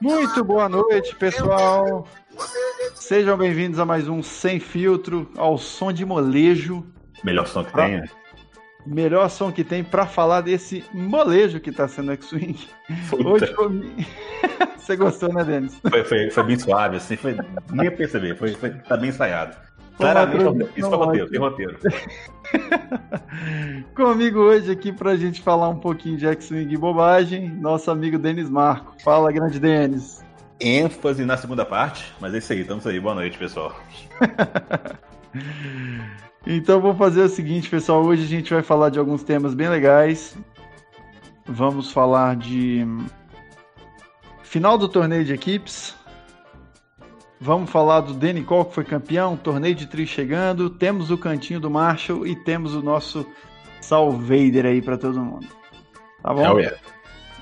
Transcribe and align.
Muito 0.00 0.44
boa 0.44 0.68
noite, 0.68 1.16
pessoal. 1.16 2.06
Sejam 2.94 3.36
bem-vindos 3.36 3.78
a 3.78 3.84
mais 3.84 4.08
um 4.08 4.22
Sem 4.22 4.60
Filtro, 4.60 5.30
ao 5.36 5.56
som 5.56 5.92
de 5.92 6.04
molejo. 6.04 6.86
Melhor 7.22 7.46
som 7.46 7.64
que 7.64 7.72
pra... 7.72 7.86
tem, 7.86 8.00
né? 8.00 8.08
Melhor 8.86 9.30
som 9.30 9.50
que 9.50 9.64
tem 9.64 9.82
para 9.82 10.06
falar 10.06 10.42
desse 10.42 10.84
molejo 10.92 11.58
que 11.58 11.72
tá 11.72 11.88
sendo 11.88 12.12
X-Wing. 12.12 12.68
Hoje 13.24 13.54
comigo. 13.54 13.94
Você 14.76 14.96
gostou, 14.96 15.32
né, 15.32 15.42
Denis? 15.42 15.80
Foi, 15.88 16.04
foi, 16.04 16.30
foi 16.30 16.42
bem 16.42 16.58
suave, 16.58 16.98
assim, 16.98 17.16
foi, 17.16 17.34
nem 17.72 17.90
perceber, 17.90 18.36
foi, 18.36 18.52
foi, 18.52 18.70
tá 18.70 18.98
bem 18.98 19.08
ensaiado. 19.08 19.56
Claramente, 19.96 20.68
isso 20.76 20.88
foi 20.88 20.98
roteiro, 20.98 21.30
tem 21.30 21.40
roteiro. 21.40 21.78
Comigo 23.94 24.40
hoje 24.40 24.72
aqui 24.72 24.92
pra 24.92 25.16
gente 25.16 25.40
falar 25.40 25.68
um 25.68 25.78
pouquinho 25.78 26.16
de 26.16 26.26
X-Wing 26.26 26.72
e 26.72 26.76
bobagem, 26.76 27.48
nosso 27.48 27.90
amigo 27.90 28.18
Denis 28.18 28.50
Marco. 28.50 28.94
Fala, 29.02 29.30
grande 29.30 29.60
Denis. 29.60 30.24
ênfase 30.58 31.24
na 31.24 31.36
segunda 31.36 31.64
parte, 31.64 32.12
mas 32.20 32.34
é 32.34 32.38
isso 32.38 32.52
aí, 32.52 32.60
estamos 32.60 32.86
aí. 32.86 32.98
Boa 32.98 33.14
noite, 33.14 33.38
pessoal. 33.38 33.74
então 36.44 36.80
vou 36.80 36.94
fazer 36.94 37.22
o 37.22 37.28
seguinte, 37.28 37.70
pessoal. 37.70 38.04
Hoje 38.04 38.24
a 38.24 38.28
gente 38.28 38.52
vai 38.52 38.62
falar 38.62 38.90
de 38.90 38.98
alguns 38.98 39.22
temas 39.22 39.54
bem 39.54 39.68
legais. 39.68 40.36
Vamos 41.46 41.92
falar 41.92 42.36
de 42.36 42.84
final 44.42 44.76
do 44.76 44.88
torneio 44.88 45.24
de 45.24 45.34
equipes. 45.34 45.94
Vamos 47.40 47.70
falar 47.70 48.00
do 48.00 48.14
Danny 48.14 48.42
Cole, 48.42 48.66
que 48.66 48.74
foi 48.74 48.84
campeão, 48.84 49.36
torneio 49.36 49.74
de 49.74 49.86
tri 49.86 50.06
chegando. 50.06 50.70
Temos 50.70 51.10
o 51.10 51.18
cantinho 51.18 51.60
do 51.60 51.70
Marshall 51.70 52.26
e 52.26 52.34
temos 52.34 52.74
o 52.74 52.82
nosso 52.82 53.26
Salvader 53.80 54.64
aí 54.64 54.80
para 54.80 54.96
todo 54.96 55.20
mundo. 55.20 55.46
Tá 56.22 56.32
bom? 56.32 56.58
Yeah. 56.58 56.78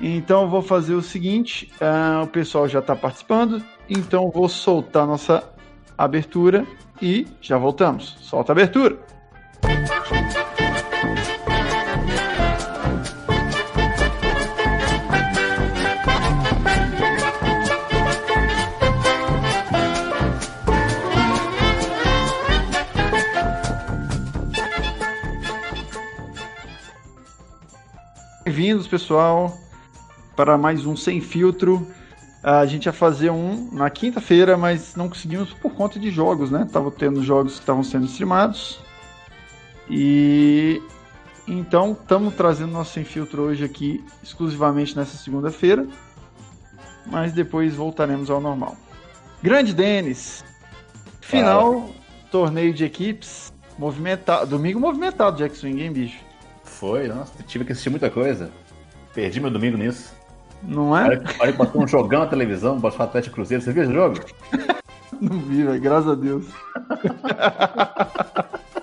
Então 0.00 0.50
vou 0.50 0.62
fazer 0.62 0.94
o 0.94 1.02
seguinte: 1.02 1.70
uh, 1.80 2.24
o 2.24 2.26
pessoal 2.26 2.66
já 2.66 2.80
está 2.80 2.96
participando, 2.96 3.62
então 3.88 4.30
vou 4.30 4.48
soltar 4.48 5.06
nossa 5.06 5.48
abertura 5.96 6.66
e 7.00 7.26
já 7.40 7.56
voltamos. 7.56 8.16
Solta 8.20 8.52
a 8.52 8.54
abertura. 8.54 8.98
Bem-vindos, 28.44 28.88
pessoal, 28.88 29.56
para 30.34 30.58
mais 30.58 30.84
um 30.84 30.96
Sem 30.96 31.20
Filtro. 31.20 31.86
A 32.42 32.66
gente 32.66 32.86
ia 32.86 32.92
fazer 32.92 33.30
um 33.30 33.68
na 33.70 33.88
quinta-feira, 33.88 34.56
mas 34.56 34.96
não 34.96 35.08
conseguimos 35.08 35.52
por 35.52 35.72
conta 35.74 35.96
de 35.96 36.10
jogos, 36.10 36.50
né? 36.50 36.66
Tava 36.72 36.90
tendo 36.90 37.22
jogos 37.22 37.54
que 37.54 37.60
estavam 37.60 37.84
sendo 37.84 38.06
streamados. 38.06 38.80
E 39.88 40.82
então 41.46 41.92
estamos 41.92 42.34
trazendo 42.34 42.72
nosso 42.72 42.94
Sem 42.94 43.04
Filtro 43.04 43.42
hoje 43.42 43.64
aqui 43.64 44.04
exclusivamente 44.20 44.96
nessa 44.96 45.16
segunda-feira. 45.16 45.86
Mas 47.06 47.32
depois 47.32 47.76
voltaremos 47.76 48.28
ao 48.28 48.40
normal. 48.40 48.76
Grande 49.40 49.72
Denis. 49.72 50.44
Final, 51.20 51.90
torneio 52.28 52.74
de 52.74 52.84
equipes. 52.84 53.52
Movimentado. 53.78 54.50
Domingo 54.50 54.80
movimentado 54.80 55.36
de 55.36 55.44
X-Wing, 55.44 55.80
hein, 55.80 55.92
bicho? 55.92 56.31
Foi, 56.82 57.06
nossa, 57.06 57.40
tive 57.44 57.64
que 57.64 57.70
assistir 57.70 57.90
muita 57.90 58.10
coisa. 58.10 58.50
Perdi 59.14 59.40
meu 59.40 59.52
domingo 59.52 59.76
nisso. 59.76 60.12
Não 60.64 60.98
é? 60.98 61.04
Olha 61.38 61.52
que 61.52 61.56
passou 61.56 61.80
um 61.80 61.86
jogão 61.86 62.18
na 62.18 62.26
televisão, 62.26 62.76
Botafogo 62.76 63.04
Atlético 63.04 63.36
Cruzeiro. 63.36 63.62
Você 63.62 63.72
viu 63.72 63.84
esse 63.84 63.92
jogo? 63.92 64.18
Não 65.20 65.38
vi, 65.38 65.62
velho, 65.62 65.80
graças 65.80 66.10
a 66.10 66.14
Deus. 66.16 66.44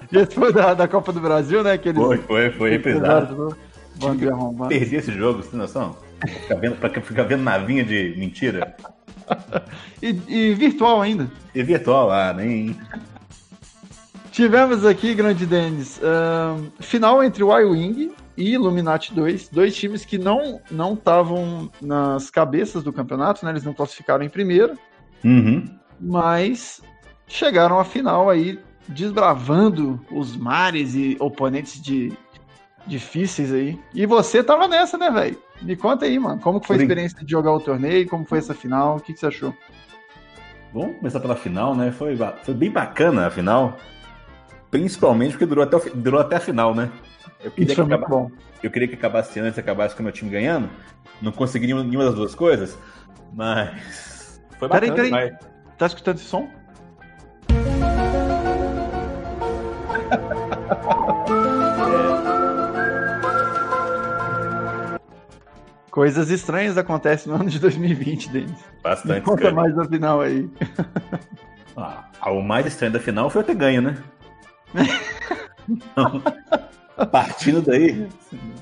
e 0.10 0.16
esse 0.18 0.34
foi 0.34 0.54
da, 0.54 0.74
da 0.74 0.88
Copa 0.88 1.12
do 1.12 1.20
Brasil, 1.20 1.62
né? 1.62 1.78
Que 1.78 1.90
eles, 1.90 2.02
foi, 2.02 2.18
foi, 2.20 2.52
foi 2.52 2.70
reprisado. 2.70 3.58
Perdi 4.70 4.96
esse 4.96 5.12
jogo, 5.12 5.44
você 5.44 5.50
tem 5.50 5.60
noção? 5.60 5.98
Ficar 6.26 6.56
vendo, 6.56 6.78
pra 6.78 6.90
ficar 7.02 7.24
vendo 7.24 7.44
navinha 7.44 7.84
de 7.84 8.16
mentira. 8.18 8.78
e, 10.02 10.18
e, 10.26 10.54
virtual 10.54 11.02
ainda. 11.02 11.30
E 11.54 11.62
virtual, 11.64 12.10
ah, 12.12 12.32
nem. 12.32 12.78
Tivemos 14.40 14.86
aqui, 14.86 15.14
grande 15.14 15.46
Denis, 15.46 16.00
final 16.80 17.22
entre 17.22 17.44
o 17.44 17.52
Y-Wing 17.60 18.14
e 18.38 18.54
Illuminati 18.54 19.14
2, 19.14 19.50
dois 19.50 19.76
times 19.76 20.06
que 20.06 20.18
não 20.18 20.62
não 20.72 20.94
estavam 20.94 21.70
nas 21.82 22.30
cabeças 22.30 22.82
do 22.82 22.94
campeonato, 22.94 23.44
né? 23.44 23.52
Eles 23.52 23.66
não 23.66 23.74
classificaram 23.74 24.24
em 24.24 24.30
primeiro, 24.30 24.80
uhum. 25.26 25.66
mas 26.00 26.82
chegaram 27.28 27.82
à 27.82 27.84
final 27.84 28.30
aí, 28.30 28.58
desbravando 28.88 30.00
os 30.10 30.38
mares 30.38 30.96
e 30.96 31.18
oponentes 31.20 31.82
de 31.82 32.14
difíceis 32.88 33.52
aí. 33.52 33.78
E 33.94 34.06
você 34.06 34.42
tava 34.42 34.70
nessa, 34.70 34.98
né, 34.98 35.12
velho? 35.12 35.38
Me 35.62 35.76
conta 35.76 36.06
aí, 36.06 36.18
mano, 36.18 36.40
como 36.40 36.64
foi 36.64 36.78
a 36.78 36.80
experiência 36.80 37.26
de 37.26 37.30
jogar 37.30 37.52
o 37.52 37.60
torneio, 37.60 38.08
como 38.08 38.24
foi 38.24 38.38
essa 38.38 38.54
final, 38.54 38.96
o 38.96 39.00
que, 39.02 39.12
que 39.12 39.20
você 39.20 39.28
achou? 39.28 39.54
Vamos 40.74 40.96
começar 40.96 41.20
pela 41.20 41.36
final, 41.36 41.76
né? 41.76 41.92
Foi, 41.92 42.18
foi 42.42 42.54
bem 42.54 42.72
bacana 42.72 43.28
a 43.28 43.30
final. 43.30 43.78
Principalmente 44.72 45.32
porque 45.32 45.46
durou 45.46 45.64
até, 45.64 45.78
o, 45.78 45.96
durou 45.96 46.20
até 46.20 46.36
a 46.36 46.40
final, 46.40 46.76
né? 46.76 46.92
Eu 47.44 47.52
queria, 47.52 47.74
Isso 47.74 47.76
que 47.76 47.82
acabasse, 47.82 48.12
bom. 48.12 48.32
eu 48.62 48.72
queria 48.72 48.88
que 48.88 48.96
acabasse 48.96 49.40
antes, 49.40 49.58
acabasse 49.58 49.96
com 49.96 50.02
o 50.02 50.04
meu 50.04 50.12
time 50.12 50.30
ganhando. 50.30 50.70
Não 51.22 51.32
consegui 51.32 51.68
nenhuma 51.68 52.06
das 52.06 52.16
duas 52.16 52.36
coisas, 52.36 52.78
mas. 53.34 54.42
Foi 54.58 54.68
bacana. 54.68 54.94
Peraí, 54.94 55.10
peraí. 55.10 55.32
Mas... 55.32 55.50
Tá 55.78 55.88
escutando 55.88 56.18
esse 56.18 56.26
som? 56.26 56.50
Coisas 65.92 66.30
estranhas 66.30 66.78
acontecem 66.78 67.32
no 67.32 67.40
ano 67.40 67.50
de 67.50 67.60
2020, 67.60 68.30
Denis. 68.30 68.64
Bastante. 68.84 69.16
Me 69.16 69.22
conta 69.22 69.42
cara. 69.42 69.56
mais 69.56 69.76
da 69.76 69.86
final 69.86 70.22
aí. 70.22 70.50
Ah, 71.76 72.32
o 72.32 72.42
mais 72.42 72.66
estranho 72.66 72.94
da 72.94 73.00
final 73.00 73.30
foi 73.30 73.42
eu 73.42 73.46
ter 73.46 73.56
ganho, 73.56 73.82
né? 73.82 73.98
Partindo 77.12 77.62
daí, 77.62 78.08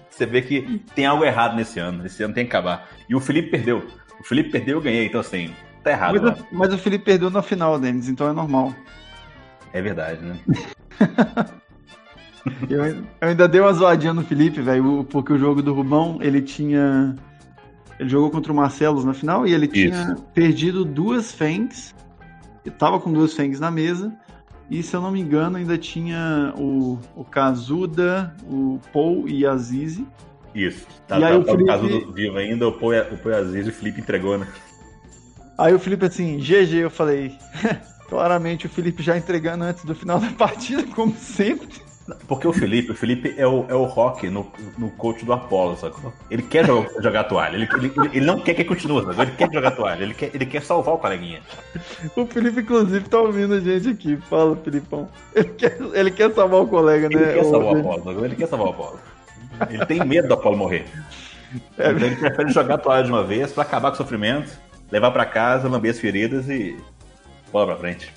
você 0.10 0.26
vê 0.26 0.42
que 0.42 0.82
tem 0.96 1.06
algo 1.06 1.24
errado 1.24 1.56
nesse 1.56 1.80
ano. 1.80 2.06
Esse 2.06 2.24
ano 2.24 2.34
tem 2.34 2.46
que 2.46 2.50
acabar. 2.50 2.90
E 3.08 3.16
o 3.16 3.20
Felipe 3.20 3.50
perdeu. 3.50 3.86
O 4.20 4.24
Felipe 4.24 4.50
perdeu, 4.50 4.78
eu 4.78 4.82
ganhei. 4.82 5.06
Então, 5.06 5.22
assim, 5.22 5.54
tá 5.84 5.92
errado. 5.92 6.22
Mas, 6.22 6.40
o, 6.40 6.46
mas 6.52 6.74
o 6.74 6.78
Felipe 6.78 7.06
perdeu 7.06 7.30
na 7.30 7.42
final, 7.42 7.80
Denis, 7.80 8.10
então 8.10 8.28
é 8.28 8.34
normal. 8.34 8.74
É 9.74 9.82
verdade, 9.82 10.22
né? 10.24 10.40
eu, 12.70 12.86
eu, 12.86 13.06
ainda 13.22 13.48
dei 13.48 13.62
uma 13.62 13.74
zoadinha 13.74 14.14
no 14.14 14.24
Felipe, 14.24 14.62
velho, 14.62 15.06
porque 15.10 15.34
o 15.34 15.38
jogo 15.38 15.62
do 15.62 15.74
Rubão, 15.74 16.18
ele 16.22 16.42
tinha. 16.42 17.16
Ele 18.00 18.10
jogou 18.10 18.30
contra 18.30 18.52
o 18.52 18.56
Marcelos 18.56 19.04
na 19.04 19.14
final 19.14 19.48
e 19.48 19.54
ele 19.54 19.66
Isso. 19.66 19.74
tinha 19.74 20.16
perdido 20.34 20.86
duas 20.86 21.32
Fangs. 21.32 21.96
Ele 22.64 22.76
tava 22.76 23.00
com 23.00 23.12
duas 23.12 23.34
Fangs 23.34 23.60
na 23.60 23.72
mesa. 23.72 24.16
E 24.70 24.84
se 24.84 24.96
eu 24.96 25.02
não 25.02 25.12
me 25.12 25.22
engano, 25.22 25.58
ainda 25.58 25.78
tinha 25.78 26.54
o, 26.58 27.00
o 27.16 27.24
Kazuda, 27.24 28.36
o 28.44 28.80
Paul 28.92 29.28
e 29.30 29.46
a 29.46 29.56
Zizi. 29.56 30.06
Isso. 30.54 30.86
Tá, 31.08 31.18
e 31.18 31.22
tá, 31.22 31.28
aí 31.28 31.34
tá, 31.34 31.40
o 31.40 31.46
Felipe... 31.46 31.64
o 31.64 31.66
Kazuda 31.68 32.12
vivo 32.14 32.38
ainda, 32.38 32.68
o 32.68 32.72
Paul, 32.74 32.94
o 33.12 33.18
Paul 33.18 33.34
e 33.34 33.36
a 33.36 33.44
Zizi, 33.44 33.70
o 33.70 33.74
Felipe 33.74 34.02
entregou, 34.02 34.38
né? 34.38 34.48
Aí 35.58 35.74
o 35.74 35.80
Felipe 35.80 36.06
assim, 36.06 36.38
GG, 36.38 36.76
eu 36.76 36.90
falei. 36.90 37.36
Claramente 38.10 38.66
o 38.66 38.70
Felipe 38.70 39.04
já 39.04 39.18
entregando 39.18 39.66
antes 39.66 39.84
do 39.84 39.94
final 39.94 40.20
da 40.20 40.30
partida, 40.32 40.84
como 40.96 41.14
sempre. 41.16 41.87
Porque 42.28 42.48
o 42.48 42.54
Felipe, 42.54 42.92
o 42.92 42.96
Felipe 42.96 43.36
é 43.38 43.46
o, 43.46 43.66
é 43.68 43.74
o 43.74 43.84
Rock 43.84 44.30
no, 44.30 44.50
no 44.78 44.90
coach 44.92 45.26
do 45.26 45.34
Apollo, 45.34 45.76
sacou? 45.76 46.14
Ele 46.32 46.42
quer 46.42 46.66
jogar, 46.66 46.90
jogar 47.02 47.24
toalha, 47.26 47.56
ele, 47.58 47.68
ele, 47.78 47.94
ele, 48.14 48.26
não 48.26 48.40
quer 48.40 48.54
que 48.54 48.64
continue, 48.64 49.04
sacou? 49.06 49.24
Ele 49.24 49.32
quer 49.32 49.52
jogar 49.52 49.72
toalha, 49.72 50.04
ele 50.04 50.14
quer, 50.14 50.32
ele 50.34 50.46
quer 50.46 50.62
salvar 50.62 50.96
o 50.96 50.98
coleguinha. 50.98 51.42
O 52.16 52.26
Felipe, 52.26 52.62
inclusive, 52.62 53.10
tá 53.10 53.20
ouvindo 53.20 53.56
a 53.56 53.60
gente 53.60 53.90
aqui. 53.90 54.16
Fala, 54.30 54.56
Filipão. 54.56 55.10
Ele 55.36 55.50
quer, 55.50 55.78
ele 55.94 56.12
quer 56.12 56.34
salvar 56.34 56.62
o 56.62 56.68
colega, 56.68 57.08
ele 57.08 57.16
né? 57.16 57.24
Ele 57.24 57.34
quer 57.34 57.44
salvar 57.44 57.76
o 57.76 57.80
Apollo, 57.80 58.04
sacou? 58.04 58.26
Ele 58.26 58.36
quer 58.36 58.48
salvar 58.48 58.68
o 58.68 58.70
Apollo. 58.72 59.00
Ele 59.70 59.86
tem 59.86 60.06
medo 60.06 60.28
do 60.30 60.34
Apollo 60.34 60.58
morrer. 60.58 60.86
É. 61.78 61.92
Então 61.92 62.08
ele 62.08 62.16
prefere 62.16 62.50
jogar 62.52 62.78
toalha 62.78 63.04
de 63.04 63.12
uma 63.12 63.24
vez 63.24 63.52
pra 63.52 63.64
acabar 63.64 63.90
com 63.90 63.96
o 63.96 63.98
sofrimento, 63.98 64.58
levar 64.92 65.12
pra 65.12 65.26
casa, 65.26 65.68
lamber 65.68 65.92
as 65.92 66.00
feridas 66.00 66.50
e 66.50 66.78
bola 67.52 67.68
pra 67.68 67.78
frente. 67.78 68.14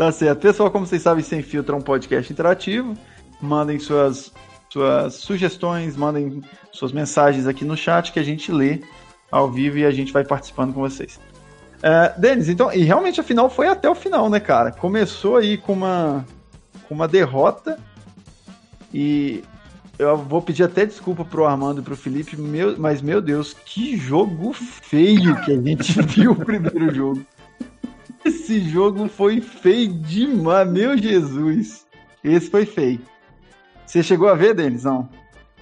Tá 0.00 0.10
certo. 0.10 0.40
Pessoal, 0.40 0.70
como 0.70 0.86
vocês 0.86 1.02
sabem, 1.02 1.22
Sem 1.22 1.42
Filtro 1.42 1.74
é 1.74 1.78
um 1.78 1.82
podcast 1.82 2.32
interativo. 2.32 2.96
Mandem 3.38 3.78
suas, 3.78 4.32
suas 4.70 5.16
sugestões, 5.16 5.94
mandem 5.94 6.42
suas 6.72 6.90
mensagens 6.90 7.46
aqui 7.46 7.66
no 7.66 7.76
chat 7.76 8.10
que 8.10 8.18
a 8.18 8.22
gente 8.22 8.50
lê 8.50 8.80
ao 9.30 9.50
vivo 9.50 9.76
e 9.76 9.84
a 9.84 9.90
gente 9.90 10.10
vai 10.10 10.24
participando 10.24 10.72
com 10.72 10.80
vocês. 10.80 11.20
É, 11.82 12.14
Denis, 12.16 12.48
então, 12.48 12.72
e 12.72 12.82
realmente 12.82 13.20
a 13.20 13.22
final 13.22 13.50
foi 13.50 13.66
até 13.68 13.90
o 13.90 13.94
final, 13.94 14.30
né, 14.30 14.40
cara? 14.40 14.72
Começou 14.72 15.36
aí 15.36 15.58
com 15.58 15.74
uma, 15.74 16.24
com 16.88 16.94
uma 16.94 17.06
derrota 17.06 17.78
e 18.94 19.44
eu 19.98 20.16
vou 20.16 20.40
pedir 20.40 20.62
até 20.62 20.86
desculpa 20.86 21.26
pro 21.26 21.44
Armando 21.44 21.82
e 21.82 21.84
pro 21.84 21.94
Felipe, 21.94 22.40
meu, 22.40 22.74
mas 22.78 23.02
meu 23.02 23.20
Deus, 23.20 23.52
que 23.52 23.98
jogo 23.98 24.54
feio 24.54 25.38
que 25.44 25.52
a 25.52 25.60
gente 25.60 26.00
viu 26.08 26.32
o 26.32 26.36
primeiro 26.36 26.94
jogo. 26.94 27.22
Esse 28.24 28.60
jogo 28.60 29.08
foi 29.08 29.40
feio 29.40 29.92
demais, 29.94 30.70
meu 30.70 30.96
Jesus. 30.96 31.86
Esse 32.22 32.50
foi 32.50 32.66
feio. 32.66 33.00
Você 33.86 34.02
chegou 34.02 34.28
a 34.28 34.34
ver, 34.34 34.54
Denis? 34.54 34.84
Não? 34.84 35.08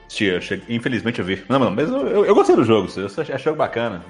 Tia, 0.09 0.41
infelizmente 0.69 1.19
eu 1.21 1.25
vi. 1.25 1.43
Não, 1.49 1.59
não, 1.59 1.71
mas 1.71 1.89
eu, 1.89 2.07
eu, 2.07 2.25
eu 2.25 2.35
gostei 2.35 2.57
do 2.57 2.65
jogo, 2.65 2.89
eu 2.97 3.07
achei 3.07 3.39
jogo 3.39 3.57
bacana. 3.57 4.03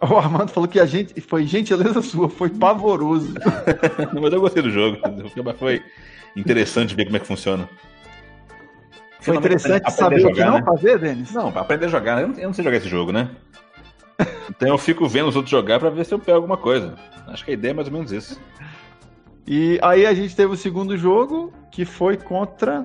O 0.00 0.16
Armando 0.16 0.50
falou 0.50 0.68
que 0.68 0.78
a 0.78 0.86
gente 0.86 1.20
foi 1.20 1.44
gentileza 1.44 2.00
sua, 2.02 2.28
foi 2.28 2.50
pavoroso. 2.50 3.34
mas 4.20 4.32
eu 4.32 4.40
gostei 4.40 4.62
do 4.62 4.70
jogo. 4.70 4.98
Foi 5.58 5.82
interessante 6.36 6.94
ver 6.94 7.06
como 7.06 7.16
é 7.16 7.20
que 7.20 7.26
funciona. 7.26 7.68
Foi 9.20 9.36
interessante 9.36 9.90
saber 9.90 10.24
o 10.24 10.32
que 10.32 10.44
não 10.44 10.58
né? 10.58 10.62
fazer, 10.62 10.98
Denis? 10.98 11.32
Não, 11.32 11.50
pra 11.50 11.62
aprender 11.62 11.86
a 11.86 11.88
jogar. 11.88 12.22
Eu 12.22 12.28
não, 12.28 12.38
eu 12.38 12.46
não 12.46 12.54
sei 12.54 12.62
jogar 12.62 12.76
esse 12.76 12.88
jogo, 12.88 13.10
né? 13.10 13.28
Então 14.50 14.68
eu 14.68 14.78
fico 14.78 15.06
vendo 15.08 15.28
os 15.28 15.36
outros 15.36 15.50
jogar 15.50 15.78
para 15.78 15.90
ver 15.90 16.04
se 16.04 16.12
eu 16.12 16.18
pego 16.18 16.36
alguma 16.36 16.56
coisa. 16.56 16.94
Acho 17.26 17.44
que 17.44 17.52
a 17.52 17.54
ideia 17.54 17.70
é 17.70 17.74
mais 17.74 17.88
ou 17.88 17.94
menos 17.94 18.10
isso. 18.10 18.40
E 19.46 19.78
aí 19.82 20.04
a 20.04 20.12
gente 20.12 20.34
teve 20.34 20.52
o 20.52 20.56
segundo 20.56 20.96
jogo, 20.96 21.52
que 21.70 21.84
foi 21.84 22.16
contra. 22.16 22.84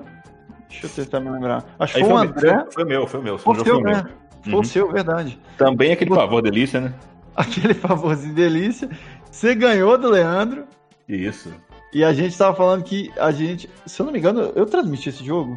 Deixa 0.68 0.86
eu 0.86 0.90
tentar 0.90 1.20
me 1.20 1.30
lembrar. 1.30 1.64
Acho 1.78 1.94
que 1.94 2.00
foi, 2.00 2.08
foi 2.08 2.18
o 2.18 2.22
André. 2.22 2.66
Foi, 2.72 2.84
meu, 2.84 3.06
foi 3.06 3.20
meu. 3.20 3.38
Foi, 3.38 3.56
o 3.56 3.64
seu, 3.64 3.80
né? 3.80 4.06
Foi 4.42 4.52
o 4.52 4.56
uhum. 4.56 4.64
seu, 4.64 4.90
verdade. 4.90 5.38
Também 5.58 5.92
aquele 5.92 6.12
o... 6.12 6.14
favor 6.14 6.40
delícia, 6.42 6.80
né? 6.80 6.94
Aquele 7.36 7.74
favorzinho 7.74 8.32
delícia. 8.32 8.88
Você 9.28 9.56
ganhou 9.56 9.98
do 9.98 10.08
Leandro. 10.08 10.66
Isso. 11.08 11.52
E 11.92 12.04
a 12.04 12.12
gente 12.12 12.38
tava 12.38 12.56
falando 12.56 12.84
que 12.84 13.10
a 13.18 13.32
gente. 13.32 13.68
Se 13.84 14.00
eu 14.00 14.06
não 14.06 14.12
me 14.12 14.20
engano, 14.20 14.52
eu 14.54 14.64
transmiti 14.66 15.08
esse 15.08 15.24
jogo. 15.24 15.56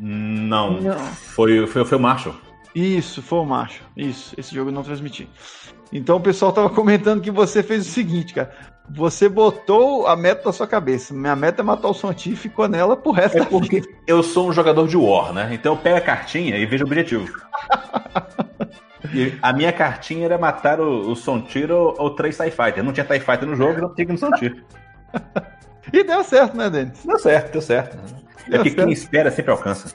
Não. 0.00 0.80
não. 0.80 0.98
Foi, 0.98 1.66
foi, 1.66 1.84
foi 1.84 1.98
o 1.98 2.00
Marshall. 2.00 2.34
Isso, 2.74 3.22
foi 3.22 3.38
o 3.40 3.44
Marshall. 3.44 3.86
Isso, 3.96 4.34
esse 4.38 4.54
jogo 4.54 4.70
eu 4.70 4.74
não 4.74 4.82
transmiti. 4.82 5.28
Então 5.92 6.16
o 6.16 6.20
pessoal 6.20 6.52
tava 6.52 6.70
comentando 6.70 7.20
que 7.20 7.30
você 7.30 7.62
fez 7.62 7.86
o 7.86 7.90
seguinte, 7.90 8.34
cara. 8.34 8.52
Você 8.90 9.28
botou 9.28 10.06
a 10.06 10.16
meta 10.16 10.42
na 10.46 10.52
sua 10.52 10.66
cabeça. 10.66 11.14
Minha 11.14 11.36
meta 11.36 11.62
é 11.62 11.64
matar 11.64 11.88
o 11.88 11.94
Sonti 11.94 12.32
e 12.32 12.36
ficou 12.36 12.66
nela 12.68 12.96
pro 12.96 13.12
resto 13.12 13.36
é 13.36 13.40
da 13.40 13.46
porque 13.46 13.80
vida. 13.80 13.88
Eu 14.06 14.22
sou 14.22 14.48
um 14.48 14.52
jogador 14.52 14.88
de 14.88 14.96
War, 14.96 15.32
né? 15.32 15.50
Então 15.52 15.74
eu 15.74 15.78
pego 15.78 15.98
a 15.98 16.00
cartinha 16.00 16.58
e 16.58 16.66
vejo 16.66 16.84
o 16.84 16.86
objetivo. 16.86 17.32
a 19.40 19.52
minha 19.52 19.72
cartinha 19.72 20.24
era 20.24 20.36
matar 20.36 20.80
o, 20.80 21.10
o 21.10 21.14
Sontiro 21.14 21.76
ou, 21.76 21.94
ou 21.96 22.10
três 22.10 22.36
TIE 22.36 22.50
Fighter. 22.50 22.82
Não 22.82 22.92
tinha 22.92 23.06
TIE 23.06 23.20
Fighter 23.20 23.46
no 23.46 23.54
jogo, 23.54 23.80
não 23.80 23.94
tinha 23.94 24.06
que 24.06 24.12
no 24.12 24.18
Sontiro. 24.18 24.62
e 25.92 26.02
deu 26.02 26.24
certo, 26.24 26.56
né, 26.56 26.68
Denis? 26.68 27.04
Deu 27.04 27.18
certo, 27.18 27.52
deu 27.52 27.62
certo. 27.62 27.96
É 28.50 28.58
que 28.58 28.70
quem 28.72 28.90
espera 28.90 29.30
sempre 29.30 29.52
alcança. 29.52 29.94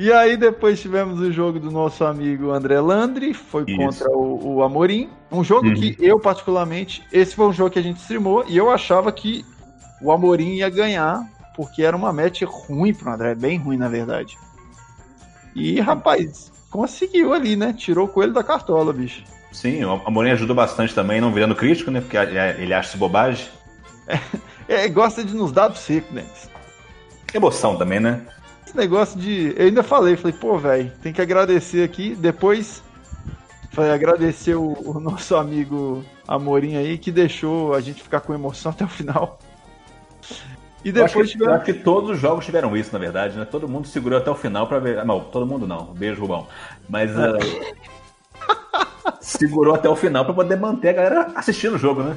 E 0.00 0.10
aí 0.10 0.34
depois 0.34 0.80
tivemos 0.80 1.20
o 1.20 1.30
jogo 1.30 1.60
do 1.60 1.70
nosso 1.70 2.06
amigo 2.06 2.52
André 2.52 2.80
Landry, 2.80 3.34
foi 3.34 3.64
Isso. 3.68 3.76
contra 3.76 4.10
o, 4.10 4.54
o, 4.54 4.62
Amorim. 4.62 5.10
Um 5.30 5.44
jogo 5.44 5.68
uhum. 5.68 5.74
que 5.74 5.94
eu, 6.00 6.18
particularmente, 6.18 7.04
esse 7.12 7.34
foi 7.34 7.46
um 7.46 7.52
jogo 7.52 7.68
que 7.68 7.78
a 7.78 7.82
gente 7.82 7.98
streamou 7.98 8.42
e 8.48 8.56
eu 8.56 8.70
achava 8.70 9.12
que 9.12 9.44
o 10.00 10.10
Amorim 10.10 10.54
ia 10.54 10.70
ganhar, 10.70 11.28
porque 11.54 11.82
era 11.82 11.94
uma 11.94 12.14
match 12.14 12.40
ruim 12.46 12.94
pro 12.94 13.12
André, 13.12 13.34
bem 13.34 13.58
ruim 13.58 13.76
na 13.76 13.90
verdade. 13.90 14.38
E, 15.54 15.78
rapaz, 15.80 16.50
conseguiu 16.70 17.34
ali, 17.34 17.54
né? 17.54 17.74
Tirou 17.74 18.06
o 18.06 18.08
coelho 18.08 18.32
da 18.32 18.42
cartola, 18.42 18.94
bicho. 18.94 19.22
Sim, 19.52 19.84
o 19.84 20.00
Amorim 20.06 20.30
ajudou 20.30 20.56
bastante 20.56 20.94
também, 20.94 21.20
não 21.20 21.30
virando 21.30 21.54
crítico, 21.54 21.90
né? 21.90 22.00
Porque 22.00 22.16
ele 22.16 22.72
acha 22.72 22.88
isso 22.88 22.96
bobagem. 22.96 23.48
É, 24.66 24.86
é, 24.86 24.88
gosta 24.88 25.22
de 25.22 25.34
nos 25.34 25.52
dar 25.52 25.76
seco, 25.76 26.14
né? 26.14 26.24
Emoção 27.34 27.76
também, 27.76 28.00
né? 28.00 28.22
Esse 28.70 28.76
negócio 28.76 29.18
de. 29.18 29.52
Eu 29.56 29.66
ainda 29.66 29.82
falei, 29.82 30.16
falei, 30.16 30.36
pô, 30.38 30.56
velho, 30.56 30.92
tem 31.02 31.12
que 31.12 31.20
agradecer 31.20 31.82
aqui. 31.82 32.14
Depois, 32.14 32.80
falei, 33.72 33.90
agradecer 33.90 34.54
o, 34.54 34.76
o, 34.84 35.00
nosso 35.00 35.34
amigo 35.34 36.04
Amorim 36.26 36.76
aí, 36.76 36.96
que 36.96 37.10
deixou 37.10 37.74
a 37.74 37.80
gente 37.80 38.00
ficar 38.00 38.20
com 38.20 38.32
emoção 38.32 38.70
até 38.70 38.84
o 38.84 38.88
final. 38.88 39.40
E 40.84 40.92
depois 40.92 41.14
eu 41.14 41.20
acho, 41.20 41.32
que, 41.32 41.32
tiveram... 41.32 41.52
eu 41.52 41.56
acho 41.56 41.64
que 41.64 41.74
todos 41.74 42.10
os 42.10 42.20
jogos 42.20 42.44
tiveram 42.44 42.76
isso, 42.76 42.92
na 42.92 43.00
verdade, 43.00 43.36
né? 43.36 43.44
Todo 43.44 43.68
mundo 43.68 43.88
segurou 43.88 44.16
até 44.16 44.30
o 44.30 44.36
final 44.36 44.68
para 44.68 44.78
ver. 44.78 45.04
Não, 45.04 45.18
todo 45.18 45.44
mundo 45.44 45.66
não. 45.66 45.86
Beijo, 45.86 46.20
Rubão. 46.20 46.46
Mas. 46.88 47.10
Uh... 47.10 47.38
segurou 49.20 49.74
até 49.74 49.88
o 49.88 49.96
final 49.96 50.24
para 50.24 50.32
poder 50.32 50.56
manter 50.56 50.90
a 50.90 50.92
galera 50.92 51.32
assistindo 51.34 51.74
o 51.74 51.78
jogo, 51.78 52.04
né? 52.04 52.16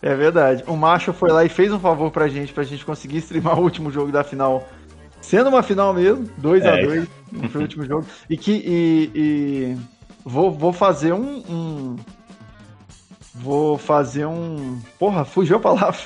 É 0.00 0.14
verdade. 0.14 0.64
O 0.66 0.74
Macho 0.74 1.12
foi 1.12 1.30
lá 1.30 1.44
e 1.44 1.50
fez 1.50 1.70
um 1.70 1.78
favor 1.78 2.10
pra 2.10 2.26
gente, 2.26 2.54
pra 2.54 2.64
gente 2.64 2.86
conseguir 2.86 3.18
streamar 3.18 3.58
o 3.60 3.62
último 3.62 3.90
jogo 3.90 4.10
da 4.10 4.24
final. 4.24 4.66
Sendo 5.20 5.48
uma 5.48 5.62
final 5.62 5.92
mesmo, 5.92 6.28
2 6.38 6.66
a 6.66 6.76
2 6.76 7.04
é. 7.04 7.48
foi 7.48 7.60
o 7.60 7.62
último 7.62 7.84
jogo. 7.84 8.06
E 8.28 8.36
que. 8.36 8.52
E, 8.52 9.10
e 9.14 9.76
vou, 10.24 10.50
vou 10.50 10.72
fazer 10.72 11.12
um, 11.12 11.42
um, 11.48 11.96
Vou 13.34 13.78
fazer 13.78 14.26
um. 14.26 14.80
Porra, 14.98 15.24
fugiu 15.24 15.56
a 15.56 15.60
palavra. 15.60 16.00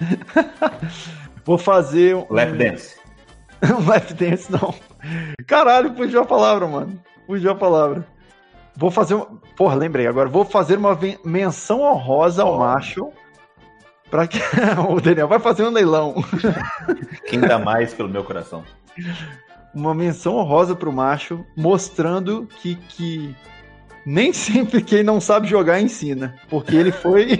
vou 1.44 1.58
fazer 1.58 2.16
um. 2.16 2.26
Lap 2.30 2.52
dance. 2.52 2.96
um 3.62 3.86
lap 3.86 4.12
dance, 4.14 4.50
não. 4.50 4.74
Caralho, 5.46 5.94
fugiu 5.94 6.22
a 6.22 6.24
palavra, 6.24 6.66
mano. 6.66 6.98
Fugiu 7.26 7.50
a 7.50 7.54
palavra. 7.54 8.06
Vou 8.76 8.90
fazer 8.90 9.14
uma. 9.14 9.26
Porra, 9.56 9.74
lembrei 9.74 10.06
agora. 10.06 10.28
Vou 10.28 10.44
fazer 10.44 10.78
uma 10.78 10.98
menção 11.24 11.82
honrosa 11.82 12.42
ao 12.42 12.54
oh. 12.54 12.58
macho 12.58 13.12
Pra 14.10 14.26
que... 14.26 14.38
o 14.88 15.00
Daniel 15.00 15.28
vai 15.28 15.38
fazer 15.38 15.64
um 15.64 15.70
leilão. 15.70 16.14
Quem 17.26 17.40
dá 17.40 17.58
mais 17.58 17.92
pelo 17.92 18.08
meu 18.08 18.24
coração? 18.24 18.64
Uma 19.74 19.94
menção 19.94 20.36
honrosa 20.36 20.74
pro 20.74 20.92
macho, 20.92 21.44
mostrando 21.56 22.48
que, 22.60 22.74
que 22.74 23.34
nem 24.04 24.32
sempre 24.32 24.82
quem 24.82 25.02
não 25.02 25.20
sabe 25.20 25.46
jogar 25.46 25.80
ensina. 25.80 26.34
Porque 26.48 26.74
ele 26.74 26.90
foi. 26.90 27.38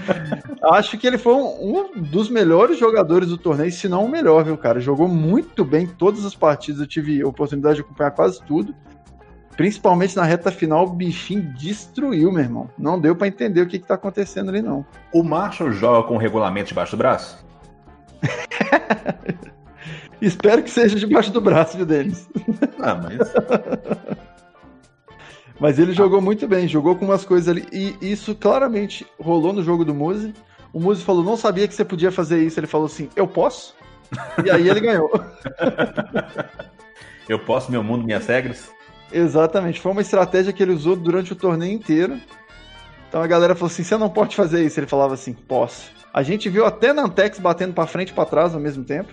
Acho 0.72 0.96
que 0.96 1.06
ele 1.06 1.18
foi 1.18 1.34
um, 1.34 1.76
um, 1.76 2.00
dos 2.00 2.30
melhores 2.30 2.78
jogadores 2.78 3.28
do 3.28 3.36
torneio, 3.36 3.70
se 3.70 3.88
não 3.88 4.06
o 4.06 4.08
melhor, 4.08 4.44
viu, 4.44 4.56
cara? 4.56 4.80
Jogou 4.80 5.06
muito 5.06 5.62
bem 5.64 5.86
todas 5.86 6.24
as 6.24 6.34
partidas. 6.34 6.80
Eu 6.80 6.86
tive 6.86 7.20
a 7.20 7.28
oportunidade 7.28 7.76
de 7.76 7.80
acompanhar 7.82 8.12
quase 8.12 8.42
tudo. 8.44 8.74
Principalmente 9.60 10.16
na 10.16 10.24
reta 10.24 10.50
final, 10.50 10.86
o 10.86 10.90
bichinho 10.90 11.42
destruiu, 11.52 12.32
meu 12.32 12.42
irmão. 12.42 12.70
Não 12.78 12.98
deu 12.98 13.14
para 13.14 13.28
entender 13.28 13.60
o 13.60 13.66
que, 13.66 13.78
que 13.78 13.86
tá 13.86 13.92
acontecendo 13.92 14.48
ali, 14.48 14.62
não. 14.62 14.86
O 15.12 15.22
Marshall 15.22 15.70
joga 15.70 16.08
com 16.08 16.14
o 16.14 16.18
regulamento 16.18 16.68
debaixo 16.68 16.92
do 16.92 16.96
braço? 16.96 17.44
Espero 20.18 20.62
que 20.62 20.70
seja 20.70 20.98
debaixo 20.98 21.30
do 21.30 21.42
braço, 21.42 21.76
viu, 21.76 21.84
Denis? 21.84 22.26
Ah, 22.80 22.94
mas. 22.94 23.18
mas 25.60 25.78
ele 25.78 25.92
jogou 25.92 26.22
muito 26.22 26.48
bem, 26.48 26.66
jogou 26.66 26.96
com 26.96 27.04
umas 27.04 27.26
coisas 27.26 27.46
ali. 27.46 27.66
E 27.70 27.98
isso 28.00 28.34
claramente 28.34 29.06
rolou 29.20 29.52
no 29.52 29.62
jogo 29.62 29.84
do 29.84 29.94
Muse. 29.94 30.32
O 30.72 30.80
Muse 30.80 31.04
falou: 31.04 31.22
não 31.22 31.36
sabia 31.36 31.68
que 31.68 31.74
você 31.74 31.84
podia 31.84 32.10
fazer 32.10 32.42
isso. 32.42 32.58
Ele 32.58 32.66
falou 32.66 32.86
assim: 32.86 33.10
eu 33.14 33.28
posso? 33.28 33.76
E 34.42 34.50
aí 34.50 34.70
ele 34.70 34.80
ganhou. 34.80 35.10
eu 37.28 37.38
posso, 37.38 37.70
meu 37.70 37.84
mundo, 37.84 38.06
minhas 38.06 38.26
regras? 38.26 38.79
Exatamente, 39.12 39.80
foi 39.80 39.92
uma 39.92 40.00
estratégia 40.00 40.52
que 40.52 40.62
ele 40.62 40.72
usou 40.72 40.96
durante 40.96 41.32
o 41.32 41.36
torneio 41.36 41.72
inteiro. 41.72 42.20
Então 43.08 43.20
a 43.20 43.26
galera 43.26 43.54
falou 43.54 43.70
assim: 43.70 43.82
você 43.82 43.96
não 43.96 44.08
pode 44.08 44.36
fazer 44.36 44.64
isso. 44.64 44.78
Ele 44.78 44.86
falava 44.86 45.14
assim: 45.14 45.32
posso. 45.32 45.90
A 46.14 46.22
gente 46.22 46.48
viu 46.48 46.64
até 46.64 46.92
Nantex 46.92 47.38
batendo 47.38 47.74
para 47.74 47.86
frente 47.86 48.10
e 48.10 48.12
pra 48.12 48.24
trás 48.24 48.54
ao 48.54 48.60
mesmo 48.60 48.84
tempo. 48.84 49.12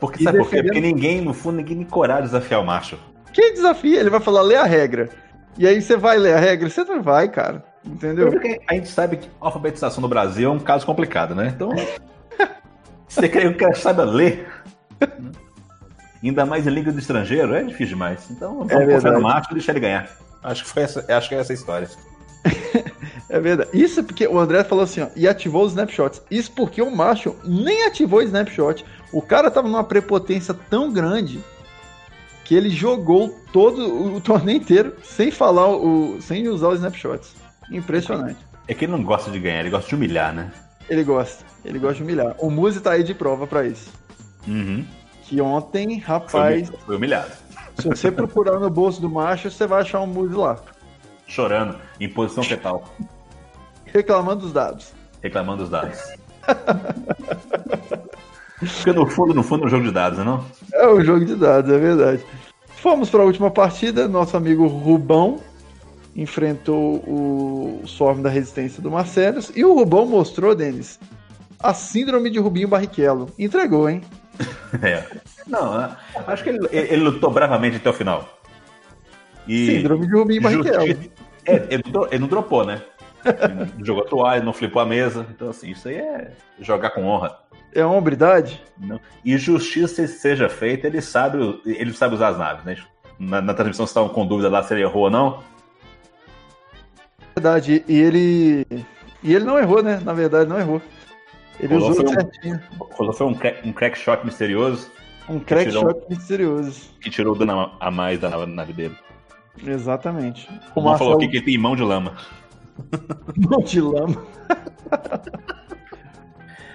Porque, 0.00 0.22
sabe 0.22 0.38
por 0.38 0.48
quê? 0.48 0.62
Porque 0.62 0.80
ninguém, 0.80 1.20
no 1.20 1.34
fundo, 1.34 1.56
ninguém 1.56 1.78
tem 1.78 1.86
coragem 1.86 2.24
de 2.24 2.30
desafiar 2.30 2.60
o 2.60 2.64
macho. 2.64 2.98
Quem 3.32 3.52
desafia? 3.52 4.00
Ele 4.00 4.10
vai 4.10 4.20
falar, 4.20 4.42
lê 4.42 4.54
a 4.54 4.64
regra. 4.64 5.10
E 5.58 5.66
aí 5.66 5.82
você 5.82 5.96
vai 5.96 6.16
ler 6.16 6.34
a 6.34 6.38
regra, 6.38 6.70
você 6.70 6.84
não 6.84 7.02
vai, 7.02 7.28
cara. 7.28 7.64
Entendeu? 7.84 8.30
Porque 8.30 8.60
a 8.68 8.74
gente 8.74 8.88
sabe 8.88 9.16
que 9.16 9.28
a 9.40 9.46
alfabetização 9.46 10.00
no 10.00 10.08
Brasil 10.08 10.48
é 10.48 10.52
um 10.52 10.58
caso 10.58 10.86
complicado, 10.86 11.34
né? 11.34 11.52
Então. 11.54 11.70
você 13.08 13.28
quer 13.28 13.40
que 13.42 13.48
o 13.48 13.56
cara 13.56 13.74
saiba 13.74 14.04
ler? 14.04 14.48
Ainda 16.24 16.46
mais 16.46 16.66
em 16.66 16.70
liga 16.70 16.90
do 16.90 16.98
estrangeiro, 16.98 17.54
é 17.54 17.62
difícil 17.62 17.88
demais. 17.88 18.26
Então 18.30 18.58
vamos 18.58 18.72
é 18.72 18.86
confiar 18.86 19.12
no 19.12 19.20
macho 19.20 19.48
e 19.50 19.54
deixar 19.54 19.72
ele 19.72 19.80
ganhar. 19.80 20.08
Acho 20.42 20.64
que, 20.64 20.70
foi 20.70 20.82
essa, 20.82 21.04
acho 21.08 21.28
que 21.28 21.34
é 21.34 21.38
essa 21.38 21.52
a 21.52 21.54
história. 21.54 21.88
é 23.28 23.40
verdade. 23.40 23.70
Isso 23.74 24.00
é 24.00 24.02
porque 24.02 24.26
o 24.26 24.38
André 24.38 24.64
falou 24.64 24.84
assim, 24.84 25.02
ó, 25.02 25.08
e 25.14 25.28
ativou 25.28 25.64
os 25.64 25.72
snapshots. 25.72 26.22
Isso 26.30 26.50
porque 26.52 26.80
o 26.80 26.90
macho 26.90 27.36
nem 27.44 27.86
ativou 27.86 28.20
o 28.20 28.22
snapshot. 28.22 28.84
O 29.12 29.20
cara 29.20 29.50
tava 29.50 29.68
numa 29.68 29.84
prepotência 29.84 30.54
tão 30.54 30.90
grande 30.90 31.40
que 32.44 32.54
ele 32.54 32.70
jogou 32.70 33.38
todo 33.52 34.16
o 34.16 34.20
torneio 34.20 34.58
inteiro 34.58 34.94
sem 35.02 35.30
falar 35.30 35.68
o. 35.68 36.20
sem 36.20 36.48
usar 36.48 36.68
os 36.68 36.76
snapshots. 36.76 37.34
Impressionante. 37.70 38.38
É 38.66 38.74
que 38.74 38.84
ele 38.86 38.92
não 38.92 39.02
gosta 39.02 39.30
de 39.30 39.38
ganhar, 39.38 39.60
ele 39.60 39.70
gosta 39.70 39.88
de 39.88 39.94
humilhar, 39.94 40.34
né? 40.34 40.50
Ele 40.88 41.04
gosta, 41.04 41.44
ele 41.64 41.78
gosta 41.78 41.96
de 41.96 42.02
humilhar. 42.02 42.34
O 42.38 42.50
Muzi 42.50 42.80
tá 42.80 42.92
aí 42.92 43.02
de 43.02 43.14
prova 43.14 43.46
para 43.46 43.66
isso. 43.66 43.90
Uhum. 44.46 44.84
Que 45.24 45.40
ontem, 45.40 45.98
rapaz. 45.98 46.68
Foi, 46.68 46.78
foi 46.78 46.96
humilhado. 46.96 47.32
Se 47.78 47.88
você 47.88 48.10
procurar 48.10 48.58
no 48.60 48.70
bolso 48.70 49.00
do 49.00 49.10
macho, 49.10 49.50
você 49.50 49.66
vai 49.66 49.82
achar 49.82 50.00
um 50.00 50.06
Muzi 50.06 50.34
lá. 50.34 50.58
Chorando, 51.26 51.76
em 51.98 52.08
posição 52.08 52.44
fetal. 52.44 52.84
Reclamando 53.86 54.42
dos 54.42 54.52
dados. 54.52 54.92
Reclamando 55.22 55.62
dos 55.62 55.70
dados. 55.70 55.98
Porque 58.58 58.92
no 58.92 59.06
fundo, 59.06 59.34
no 59.34 59.42
fundo 59.42 59.64
é 59.64 59.66
um 59.66 59.70
jogo 59.70 59.84
de 59.84 59.90
dados, 59.90 60.18
não? 60.24 60.44
É 60.72 60.86
um 60.88 61.02
jogo 61.02 61.24
de 61.24 61.34
dados, 61.34 61.72
é 61.72 61.78
verdade. 61.78 62.24
Fomos 62.76 63.10
para 63.10 63.22
a 63.22 63.24
última 63.24 63.50
partida, 63.50 64.06
nosso 64.06 64.36
amigo 64.36 64.66
Rubão 64.66 65.40
enfrentou 66.14 66.96
o 67.06 67.82
Swarm 67.86 68.22
da 68.22 68.28
Resistência 68.28 68.82
do 68.82 68.90
Marcelos 68.90 69.50
e 69.54 69.64
o 69.64 69.74
Rubão 69.74 70.06
mostrou, 70.06 70.54
Denis, 70.54 71.00
a 71.58 71.74
síndrome 71.74 72.30
de 72.30 72.38
Rubinho 72.38 72.68
Barrichello. 72.68 73.28
Entregou, 73.38 73.88
hein? 73.88 74.02
É. 74.82 75.04
Não, 75.46 75.80
é, 75.80 75.96
acho 76.26 76.42
que 76.42 76.50
ele, 76.50 76.68
ele 76.72 77.02
lutou 77.04 77.30
bravamente 77.30 77.76
até 77.76 77.88
o 77.88 77.92
final. 77.92 78.28
E 79.46 79.66
síndrome 79.66 80.06
de 80.06 80.12
Rubinho 80.12 80.42
Barrichello. 80.42 80.82
É, 81.46 81.54
ele, 81.70 81.84
ele 82.10 82.18
não 82.18 82.26
dropou, 82.26 82.64
né? 82.64 82.82
Ele 83.24 83.84
jogou 83.84 84.02
a 84.02 84.06
toalha, 84.06 84.42
não 84.42 84.52
flipou 84.52 84.82
a 84.82 84.86
mesa. 84.86 85.26
Então, 85.30 85.50
assim, 85.50 85.70
isso 85.70 85.88
aí 85.88 85.96
é 85.96 86.32
jogar 86.60 86.90
com 86.90 87.04
honra. 87.04 87.38
É 87.72 87.84
hombridade? 87.84 88.62
Não. 88.78 89.00
E 89.24 89.36
justiça 89.36 90.06
seja 90.06 90.48
feita, 90.48 90.86
ele 90.86 91.00
sabe, 91.00 91.60
ele 91.64 91.92
sabe 91.92 92.14
usar 92.14 92.28
as 92.28 92.38
naves, 92.38 92.64
né? 92.64 92.76
Na, 93.18 93.40
na 93.40 93.54
transmissão, 93.54 93.84
estavam 93.84 94.08
com 94.08 94.26
dúvida 94.26 94.48
lá 94.48 94.62
se 94.62 94.72
ele 94.74 94.82
errou 94.82 95.04
ou 95.04 95.10
não. 95.10 95.42
Verdade, 97.34 97.84
e 97.88 98.00
ele. 98.00 98.66
E 99.22 99.34
ele 99.34 99.44
não 99.44 99.58
errou, 99.58 99.82
né? 99.82 100.00
Na 100.04 100.12
verdade, 100.12 100.48
não 100.48 100.58
errou. 100.58 100.80
Ele 101.60 101.74
Rolou 101.74 101.90
usou 101.90 102.08
certinho. 102.08 102.60
Um, 103.00 103.12
foi 103.12 103.26
um 103.26 103.34
crack, 103.34 103.68
um 103.68 103.72
crack 103.72 103.98
shot 103.98 104.24
misterioso. 104.24 104.90
Um 105.28 105.40
crack 105.40 105.70
shot 105.70 106.00
misterioso. 106.08 106.90
Que 107.00 107.10
tirou 107.10 107.34
o 107.34 107.38
dano 107.38 107.72
a 107.78 107.90
mais 107.90 108.18
da 108.18 108.46
nave 108.46 108.72
dele. 108.72 108.96
Exatamente. 109.64 110.48
O, 110.74 110.80
o 110.80 110.84
Marcelo... 110.84 110.98
falou 110.98 111.14
aqui 111.14 111.28
que 111.28 111.36
ele 111.36 111.44
tem 111.44 111.58
mão 111.58 111.76
de 111.76 111.82
lama. 111.82 112.16
mão 113.36 113.60
de 113.60 113.80
lama. 113.80 114.26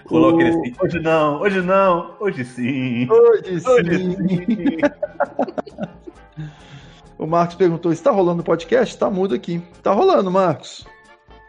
Rolou 0.10 0.34
aquele 0.34 0.50
assim, 0.50 0.76
hoje 0.82 1.00
não, 1.00 1.40
hoje 1.40 1.62
não, 1.62 2.16
hoje 2.20 2.44
sim. 2.44 3.08
Hoje 3.12 3.60
sim. 3.60 3.70
Hoje 3.70 4.16
sim. 4.16 4.78
o 7.16 7.28
Marcos 7.28 7.56
perguntou: 7.56 7.92
está 7.94 8.10
rolando 8.10 8.42
o 8.42 8.46
podcast? 8.46 8.96
Está 8.96 9.08
mudo 9.12 9.36
aqui. 9.36 9.62
Está 9.74 9.94
rolando, 9.94 10.32
Marcos. 10.32 10.84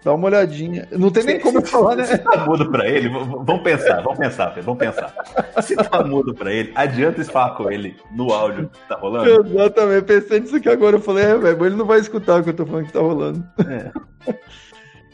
Dá 0.02 0.14
uma 0.14 0.28
olhadinha. 0.28 0.88
Não 0.92 1.10
tem 1.10 1.24
nem 1.24 1.38
como 1.38 1.58
eu 1.58 1.66
falar, 1.66 1.96
né? 1.96 2.04
Se 2.04 2.18
tá 2.18 2.46
mudo 2.46 2.70
pra 2.70 2.88
ele, 2.88 3.08
vamos 3.08 3.62
pensar, 3.62 4.00
vamos 4.00 4.18
pensar, 4.18 4.54
vamos 4.62 4.78
pensar. 4.78 5.14
Se 5.62 5.76
tá 5.76 6.02
mudo 6.02 6.34
pra 6.34 6.52
ele, 6.52 6.72
adianta 6.74 7.22
falar 7.24 7.50
com 7.50 7.70
ele 7.70 7.96
no 8.10 8.32
áudio 8.32 8.70
que 8.72 8.88
tá 8.88 8.96
rolando? 8.96 9.46
Exatamente, 9.46 10.04
pensei 10.04 10.40
nisso 10.40 10.56
aqui 10.56 10.68
agora. 10.68 10.96
Eu 10.96 11.00
falei, 11.00 11.24
é, 11.24 11.36
velho, 11.36 11.66
ele 11.66 11.76
não 11.76 11.84
vai 11.84 12.00
escutar 12.00 12.40
o 12.40 12.44
que 12.44 12.50
eu 12.50 12.54
tô 12.54 12.64
falando 12.64 12.86
que 12.86 12.92
tá 12.92 13.00
rolando. 13.00 13.44
É. 13.68 13.92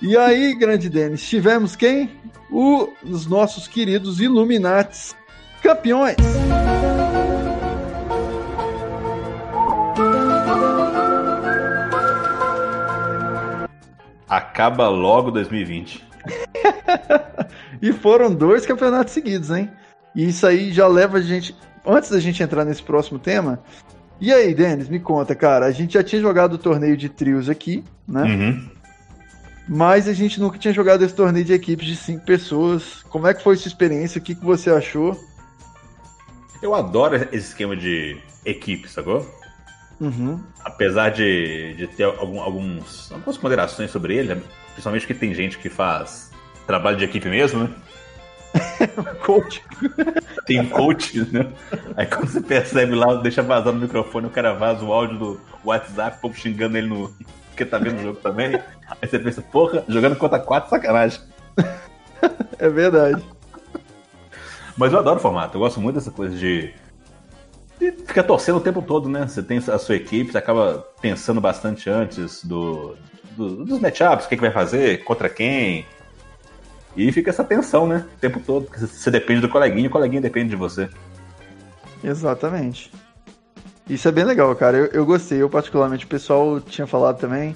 E 0.00 0.16
aí, 0.16 0.54
grande 0.54 0.88
Denis, 0.88 1.26
tivemos 1.26 1.74
quem? 1.74 2.10
O, 2.50 2.88
os 3.02 3.26
nossos 3.26 3.66
queridos 3.66 4.20
Illuminates 4.20 5.16
campeões. 5.62 6.16
Acaba 14.28 14.88
logo 14.88 15.30
2020. 15.30 16.04
e 17.80 17.92
foram 17.92 18.34
dois 18.34 18.66
campeonatos 18.66 19.12
seguidos, 19.12 19.50
hein? 19.50 19.70
E 20.14 20.28
isso 20.28 20.46
aí 20.46 20.72
já 20.72 20.88
leva 20.88 21.18
a 21.18 21.20
gente. 21.20 21.54
Antes 21.86 22.10
da 22.10 22.18
gente 22.18 22.42
entrar 22.42 22.64
nesse 22.64 22.82
próximo 22.82 23.18
tema. 23.18 23.62
E 24.20 24.32
aí, 24.32 24.54
Denis, 24.54 24.88
me 24.88 24.98
conta, 24.98 25.34
cara. 25.34 25.66
A 25.66 25.70
gente 25.70 25.94
já 25.94 26.02
tinha 26.02 26.20
jogado 26.20 26.54
o 26.54 26.58
torneio 26.58 26.96
de 26.96 27.08
trios 27.08 27.48
aqui, 27.48 27.84
né? 28.08 28.22
Uhum. 28.22 28.68
Mas 29.68 30.08
a 30.08 30.12
gente 30.12 30.40
nunca 30.40 30.58
tinha 30.58 30.72
jogado 30.72 31.04
esse 31.04 31.14
torneio 31.14 31.44
de 31.44 31.52
equipes 31.52 31.86
de 31.86 31.96
cinco 31.96 32.24
pessoas. 32.24 33.02
Como 33.10 33.26
é 33.26 33.34
que 33.34 33.42
foi 33.42 33.56
sua 33.56 33.68
experiência? 33.68 34.18
O 34.18 34.22
que, 34.22 34.34
que 34.34 34.44
você 34.44 34.70
achou? 34.70 35.20
Eu 36.62 36.74
adoro 36.74 37.16
esse 37.16 37.48
esquema 37.48 37.76
de 37.76 38.16
equipe, 38.44 38.88
sacou? 38.88 39.26
Uhum. 40.00 40.40
Apesar 40.62 41.10
de, 41.10 41.74
de 41.74 41.86
ter 41.86 42.04
algum, 42.04 42.40
alguns, 42.40 43.10
algumas 43.10 43.36
ponderações 43.36 43.90
sobre 43.90 44.16
ele, 44.16 44.42
principalmente 44.72 45.06
que 45.06 45.14
tem 45.14 45.32
gente 45.32 45.58
que 45.58 45.68
faz 45.68 46.30
trabalho 46.66 46.96
de 46.96 47.04
equipe 47.04 47.28
mesmo, 47.28 47.64
né? 47.64 47.70
coach. 49.24 49.62
Tem 50.46 50.66
coach, 50.68 51.20
né? 51.32 51.46
Aí 51.96 52.06
quando 52.06 52.28
você 52.28 52.40
percebe 52.40 52.94
lá, 52.94 53.14
deixa 53.14 53.42
vazar 53.42 53.72
no 53.72 53.80
microfone, 53.80 54.26
o 54.26 54.30
cara 54.30 54.54
vaza 54.54 54.84
o 54.84 54.92
áudio 54.92 55.18
do 55.18 55.40
WhatsApp, 55.64 56.18
o 56.18 56.20
povo 56.20 56.34
xingando 56.34 56.76
ele 56.76 56.88
no. 56.88 57.14
Porque 57.48 57.64
tá 57.64 57.78
vendo 57.78 57.98
o 57.98 58.02
jogo 58.02 58.18
também. 58.20 58.54
Aí 58.54 59.08
você 59.08 59.18
pensa, 59.18 59.40
porra, 59.40 59.82
jogando 59.88 60.16
contra 60.16 60.38
quatro, 60.38 60.70
sacanagem. 60.70 61.20
É 62.58 62.68
verdade. 62.70 63.22
Mas 64.76 64.92
eu 64.92 64.98
adoro 64.98 65.18
o 65.18 65.22
formato, 65.22 65.56
eu 65.56 65.60
gosto 65.60 65.78
muito 65.80 65.96
dessa 65.96 66.10
coisa 66.10 66.34
de 66.34 66.72
e 67.80 67.92
fica 67.92 68.22
torcendo 68.22 68.56
o 68.56 68.60
tempo 68.60 68.80
todo, 68.80 69.08
né? 69.08 69.26
Você 69.26 69.42
tem 69.42 69.58
a 69.58 69.78
sua 69.78 69.96
equipe, 69.96 70.32
você 70.32 70.38
acaba 70.38 70.86
pensando 71.00 71.40
bastante 71.40 71.90
antes 71.90 72.44
do, 72.44 72.96
do 73.36 73.64
dos 73.64 73.80
matchups, 73.80 74.26
o 74.26 74.28
que, 74.28 74.36
que 74.36 74.42
vai 74.42 74.50
fazer, 74.50 75.04
contra 75.04 75.28
quem. 75.28 75.84
E 76.96 77.12
fica 77.12 77.30
essa 77.30 77.44
tensão, 77.44 77.86
né? 77.86 78.06
O 78.16 78.20
tempo 78.20 78.40
todo. 78.40 78.64
Porque 78.64 78.86
você 78.86 79.10
depende 79.10 79.42
do 79.42 79.48
coleguinha, 79.48 79.88
o 79.88 79.92
coleguinha 79.92 80.22
depende 80.22 80.50
de 80.50 80.56
você. 80.56 80.88
Exatamente. 82.02 82.90
Isso 83.88 84.08
é 84.08 84.12
bem 84.12 84.24
legal, 84.24 84.54
cara. 84.56 84.78
Eu, 84.78 84.86
eu 84.86 85.06
gostei. 85.06 85.42
Eu, 85.42 85.50
particularmente, 85.50 86.06
o 86.06 86.08
pessoal 86.08 86.58
tinha 86.60 86.86
falado 86.86 87.18
também. 87.18 87.54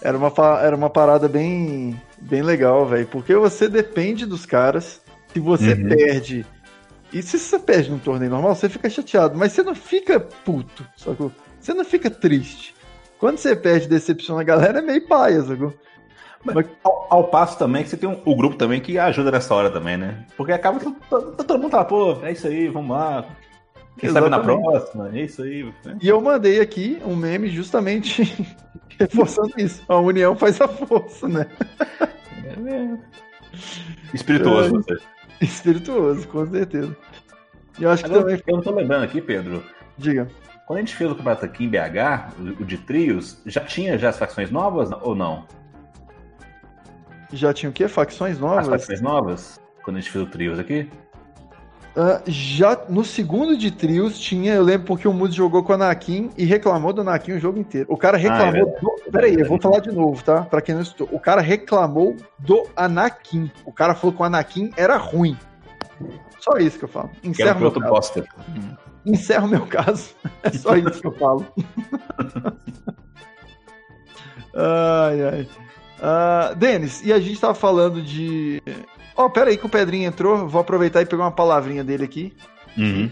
Era 0.00 0.16
uma, 0.16 0.32
era 0.62 0.76
uma 0.76 0.88
parada 0.88 1.26
bem, 1.26 2.00
bem 2.20 2.42
legal, 2.42 2.86
velho. 2.86 3.06
Porque 3.08 3.34
você 3.34 3.68
depende 3.68 4.24
dos 4.24 4.46
caras. 4.46 5.00
Se 5.32 5.40
você 5.40 5.72
uhum. 5.72 5.88
perde 5.88 6.46
e 7.12 7.22
se 7.22 7.38
você 7.38 7.58
perde 7.58 7.90
num 7.90 7.98
torneio 7.98 8.30
normal, 8.30 8.54
você 8.54 8.68
fica 8.68 8.90
chateado, 8.90 9.38
mas 9.38 9.52
você 9.52 9.62
não 9.62 9.74
fica 9.74 10.20
puto, 10.20 10.86
sacou? 10.96 11.32
Você 11.60 11.72
não 11.72 11.84
fica 11.84 12.10
triste. 12.10 12.74
Quando 13.18 13.38
você 13.38 13.56
perde 13.56 13.88
decepciona 13.88 14.40
a 14.40 14.44
galera, 14.44 14.78
é 14.78 14.82
meio 14.82 15.06
paia, 15.06 15.42
sacou? 15.42 15.72
Mas, 16.44 16.66
ao, 16.84 17.06
ao, 17.10 17.24
passo 17.24 17.58
também 17.58 17.82
que 17.82 17.88
você 17.88 17.96
tem 17.96 18.08
um, 18.08 18.20
o 18.24 18.36
grupo 18.36 18.56
também 18.56 18.80
que 18.80 18.98
ajuda 18.98 19.32
nessa 19.32 19.52
hora 19.54 19.70
também, 19.70 19.96
né? 19.96 20.24
Porque 20.36 20.52
acaba 20.52 20.78
que 20.78 20.92
todo, 21.10 21.32
todo 21.32 21.58
mundo 21.58 21.72
fala, 21.72 21.84
pô, 21.84 22.18
é 22.22 22.32
isso 22.32 22.46
aí, 22.46 22.68
vamos 22.68 22.96
lá. 22.96 23.24
Quem 23.98 24.10
Exatamente. 24.10 24.34
sabe 24.36 24.46
na 24.46 24.70
próxima, 24.70 25.10
é 25.12 25.22
isso 25.22 25.42
aí. 25.42 25.64
Né? 25.84 25.98
E 26.00 26.08
eu 26.08 26.20
mandei 26.20 26.60
aqui 26.60 26.98
um 27.04 27.16
meme 27.16 27.48
justamente 27.48 28.22
reforçando 28.98 29.52
isso. 29.56 29.82
A 29.88 29.98
união 29.98 30.36
faz 30.36 30.60
a 30.60 30.68
força, 30.68 31.26
né? 31.26 31.46
É 32.44 32.56
mesmo. 32.56 33.00
Espirituoso 34.12 34.68
é. 34.68 34.70
você. 34.70 35.15
Espirituoso, 35.40 36.26
com 36.28 36.46
certeza. 36.46 36.96
E 37.78 37.84
eu 37.84 37.90
acho 37.90 38.04
que 38.04 38.10
também. 38.10 38.42
Eu 38.46 38.56
não 38.56 38.62
tô 38.62 38.70
lembrando 38.72 39.04
aqui, 39.04 39.20
Pedro. 39.20 39.62
Diga. 39.98 40.28
Quando 40.66 40.78
a 40.78 40.80
gente 40.80 40.96
fez 40.96 41.10
o 41.10 41.14
campeonato 41.14 41.44
aqui 41.44 41.64
em 41.64 41.68
BH, 41.68 42.60
o 42.60 42.64
de 42.64 42.78
trios, 42.78 43.40
já 43.46 43.60
tinha 43.60 43.96
já 43.96 44.08
as 44.08 44.18
facções 44.18 44.50
novas 44.50 44.90
ou 45.02 45.14
não? 45.14 45.46
Já 47.32 47.52
tinha 47.52 47.70
o 47.70 47.72
quê? 47.72 47.86
Facções 47.86 48.38
novas? 48.38 48.68
As 48.68 48.68
facções 48.68 49.00
novas? 49.00 49.60
Quando 49.84 49.98
a 49.98 50.00
gente 50.00 50.10
fez 50.10 50.24
o 50.24 50.28
trios 50.28 50.58
aqui? 50.58 50.90
Uh, 51.96 52.20
já 52.26 52.78
no 52.90 53.02
segundo 53.02 53.56
de 53.56 53.70
trios 53.70 54.20
tinha, 54.20 54.52
eu 54.52 54.62
lembro 54.62 54.86
porque 54.86 55.08
o 55.08 55.14
Mudo 55.14 55.32
jogou 55.32 55.62
com 55.62 55.72
o 55.72 55.76
Anakin 55.76 56.28
e 56.36 56.44
reclamou 56.44 56.92
do 56.92 57.00
Anakin 57.00 57.32
o 57.32 57.40
jogo 57.40 57.58
inteiro. 57.58 57.86
O 57.90 57.96
cara 57.96 58.18
reclamou. 58.18 58.54
Ah, 58.54 58.58
é 58.58 58.80
do... 58.80 59.10
Peraí, 59.10 59.34
eu 59.34 59.46
vou 59.46 59.58
falar 59.58 59.80
de 59.80 59.90
novo, 59.90 60.22
tá? 60.22 60.42
Pra 60.42 60.60
quem 60.60 60.74
não 60.74 60.82
escutou. 60.82 61.08
O 61.10 61.18
cara 61.18 61.40
reclamou 61.40 62.14
do 62.38 62.68
Anakin. 62.76 63.50
O 63.64 63.72
cara 63.72 63.94
falou 63.94 64.14
que 64.14 64.20
o 64.20 64.24
Anakin 64.26 64.70
era 64.76 64.98
ruim. 64.98 65.38
Só 66.38 66.58
isso 66.58 66.78
que 66.78 66.84
eu 66.84 66.88
falo. 66.88 67.10
Encerro 67.24 67.60
meu 67.60 67.72
caso. 67.72 67.88
Bosta. 67.88 68.28
Encerro 69.06 69.48
meu 69.48 69.66
caso. 69.66 70.10
É 70.42 70.50
só 70.50 70.76
isso 70.76 71.00
que 71.00 71.06
eu 71.06 71.12
falo. 71.12 71.46
ai, 74.54 75.22
ai. 75.22 75.48
Uh, 75.98 76.54
Denis, 76.56 77.02
e 77.02 77.10
a 77.10 77.18
gente 77.18 77.40
tava 77.40 77.54
falando 77.54 78.02
de 78.02 78.62
Ó, 79.16 79.24
oh, 79.24 79.30
pera 79.30 79.50
aí 79.50 79.56
que 79.56 79.66
o 79.66 79.68
Pedrinho 79.68 80.06
entrou. 80.06 80.46
Vou 80.48 80.60
aproveitar 80.60 81.02
e 81.02 81.06
pegar 81.06 81.24
uma 81.24 81.30
palavrinha 81.30 81.82
dele 81.82 82.04
aqui. 82.04 82.32
Uhum. 82.76 83.10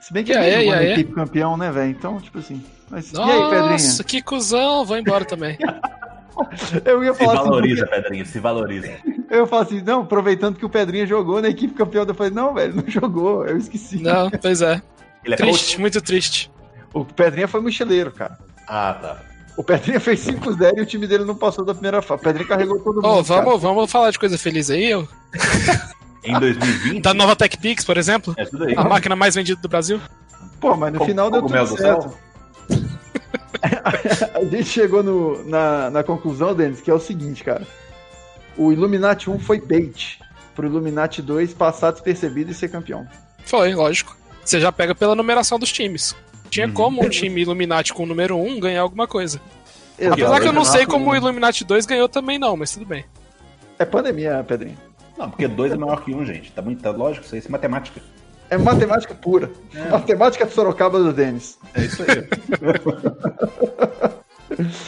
Se 0.00 0.12
bem 0.12 0.24
que 0.24 0.32
ele 0.32 0.40
é, 0.40 0.66
é, 0.66 0.92
equipe 0.92 1.12
campeão, 1.12 1.56
né, 1.56 1.70
velho? 1.70 1.90
Então, 1.90 2.20
tipo 2.20 2.38
assim. 2.38 2.64
Mas... 2.88 3.12
Nossa, 3.12 3.30
e 3.30 3.32
aí, 3.32 3.50
Pedrinho? 3.50 3.70
Nossa, 3.70 4.04
que 4.04 4.22
cuzão. 4.22 4.84
Vou 4.84 4.96
embora 4.96 5.24
também. 5.24 5.58
Eu 6.84 7.02
ia 7.04 7.14
falar 7.14 7.32
se 7.32 7.38
assim, 7.38 7.48
valoriza, 7.48 7.84
assim, 7.84 7.90
Pedrinho, 7.90 8.26
se 8.26 8.38
valoriza. 8.38 8.92
Eu 9.30 9.46
falo 9.46 9.62
assim, 9.62 9.82
não, 9.82 10.02
aproveitando 10.02 10.56
que 10.56 10.64
o 10.64 10.70
Pedrinho 10.70 11.06
jogou 11.06 11.40
na 11.40 11.48
equipe 11.48 11.74
campeão, 11.74 12.04
eu 12.04 12.14
falei, 12.14 12.32
não, 12.32 12.54
velho, 12.54 12.76
não 12.76 12.84
jogou, 12.86 13.46
eu 13.46 13.56
esqueci. 13.56 14.02
Não, 14.02 14.30
pois 14.30 14.62
é. 14.62 14.82
Ele 15.24 15.34
é 15.34 15.36
triste, 15.36 15.72
coach? 15.72 15.80
muito 15.80 16.00
triste. 16.00 16.50
O 16.92 17.04
Pedrinho 17.04 17.48
foi 17.48 17.60
mochileiro, 17.60 18.10
cara. 18.10 18.38
Ah, 18.66 18.94
tá. 19.00 19.22
O 19.60 19.62
Pedrinha 19.62 20.00
fez 20.00 20.24
5-0 20.24 20.78
e 20.78 20.80
o 20.80 20.86
time 20.86 21.06
dele 21.06 21.22
não 21.22 21.34
passou 21.34 21.62
da 21.62 21.74
primeira 21.74 22.00
fase. 22.00 22.18
O 22.18 22.24
Pedrinha 22.24 22.48
carregou 22.48 22.80
todo 22.80 22.94
mundo. 22.94 23.06
Oh, 23.06 23.22
vamos, 23.22 23.60
vamos 23.60 23.92
falar 23.92 24.10
de 24.10 24.18
coisa 24.18 24.38
feliz 24.38 24.70
aí, 24.70 24.90
eu. 24.90 25.06
Em 26.24 26.32
2020? 26.32 27.02
Da 27.02 27.12
nova 27.12 27.36
TechPix, 27.36 27.84
por 27.84 27.98
exemplo? 27.98 28.34
É 28.38 28.46
tudo 28.46 28.64
aí. 28.64 28.74
A 28.74 28.84
máquina 28.84 29.14
mais 29.14 29.34
vendida 29.34 29.60
do 29.60 29.68
Brasil. 29.68 30.00
Pô, 30.58 30.74
mas 30.78 30.90
no 30.94 31.00
Com, 31.00 31.04
final 31.04 31.30
deu 31.30 31.42
tudo 31.42 31.76
certo. 31.76 32.10
a 34.34 34.44
gente 34.44 34.64
chegou 34.64 35.02
no, 35.02 35.44
na, 35.44 35.90
na 35.90 36.02
conclusão, 36.02 36.54
Denis, 36.54 36.80
que 36.80 36.90
é 36.90 36.94
o 36.94 36.98
seguinte, 36.98 37.44
cara. 37.44 37.66
O 38.56 38.72
Illuminati 38.72 39.28
1 39.28 39.40
foi 39.40 39.60
bait. 39.60 40.20
pro 40.56 40.66
Illuminati 40.66 41.20
2 41.20 41.52
passar 41.52 41.90
despercebido 41.90 42.50
e 42.50 42.54
ser 42.54 42.70
campeão. 42.70 43.06
Foi, 43.44 43.74
lógico. 43.74 44.16
Você 44.42 44.58
já 44.58 44.72
pega 44.72 44.94
pela 44.94 45.14
numeração 45.14 45.58
dos 45.58 45.70
times. 45.70 46.16
Tinha 46.50 46.66
uhum. 46.66 46.72
como 46.72 47.04
um 47.04 47.08
time 47.08 47.40
Illuminati 47.42 47.94
com 47.94 48.02
o 48.02 48.06
número 48.06 48.36
1 48.36 48.46
um 48.48 48.60
ganhar 48.60 48.82
alguma 48.82 49.06
coisa. 49.06 49.40
Exato. 49.98 50.14
Apesar 50.14 50.40
que 50.40 50.48
eu 50.48 50.52
não 50.52 50.64
sei 50.64 50.84
como 50.84 51.10
o 51.10 51.16
Illuminati 51.16 51.64
2 51.64 51.86
ganhou 51.86 52.08
também 52.08 52.38
não, 52.38 52.56
mas 52.56 52.72
tudo 52.72 52.84
bem. 52.84 53.04
É 53.78 53.84
pandemia, 53.84 54.44
Pedrinho. 54.46 54.76
Não, 55.16 55.30
porque 55.30 55.46
2 55.46 55.72
é 55.72 55.76
maior 55.76 56.02
que 56.02 56.12
1, 56.12 56.18
um, 56.18 56.26
gente. 56.26 56.50
Tá 56.50 56.60
muito 56.60 56.82
tá 56.82 56.90
lógico 56.90 57.24
isso 57.24 57.34
aí, 57.34 57.38
isso 57.38 57.48
é 57.48 57.50
matemática. 57.50 58.00
É 58.50 58.58
matemática 58.58 59.14
pura. 59.14 59.50
É. 59.74 59.90
Matemática 59.90 60.44
de 60.44 60.52
Sorocaba 60.52 60.98
do 60.98 61.12
Denis. 61.12 61.56
É 61.74 61.82
isso 61.82 62.02
aí. 62.02 62.26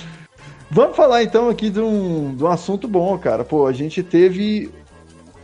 Vamos 0.69 0.97
falar 0.97 1.23
então 1.23 1.49
aqui 1.49 1.71
de 1.71 1.79
um, 1.79 2.35
de 2.35 2.43
um 2.43 2.49
assunto 2.49 2.89
bom, 2.89 3.17
cara. 3.19 3.45
Pô, 3.45 3.67
a 3.67 3.73
gente 3.73 4.03
teve. 4.03 4.73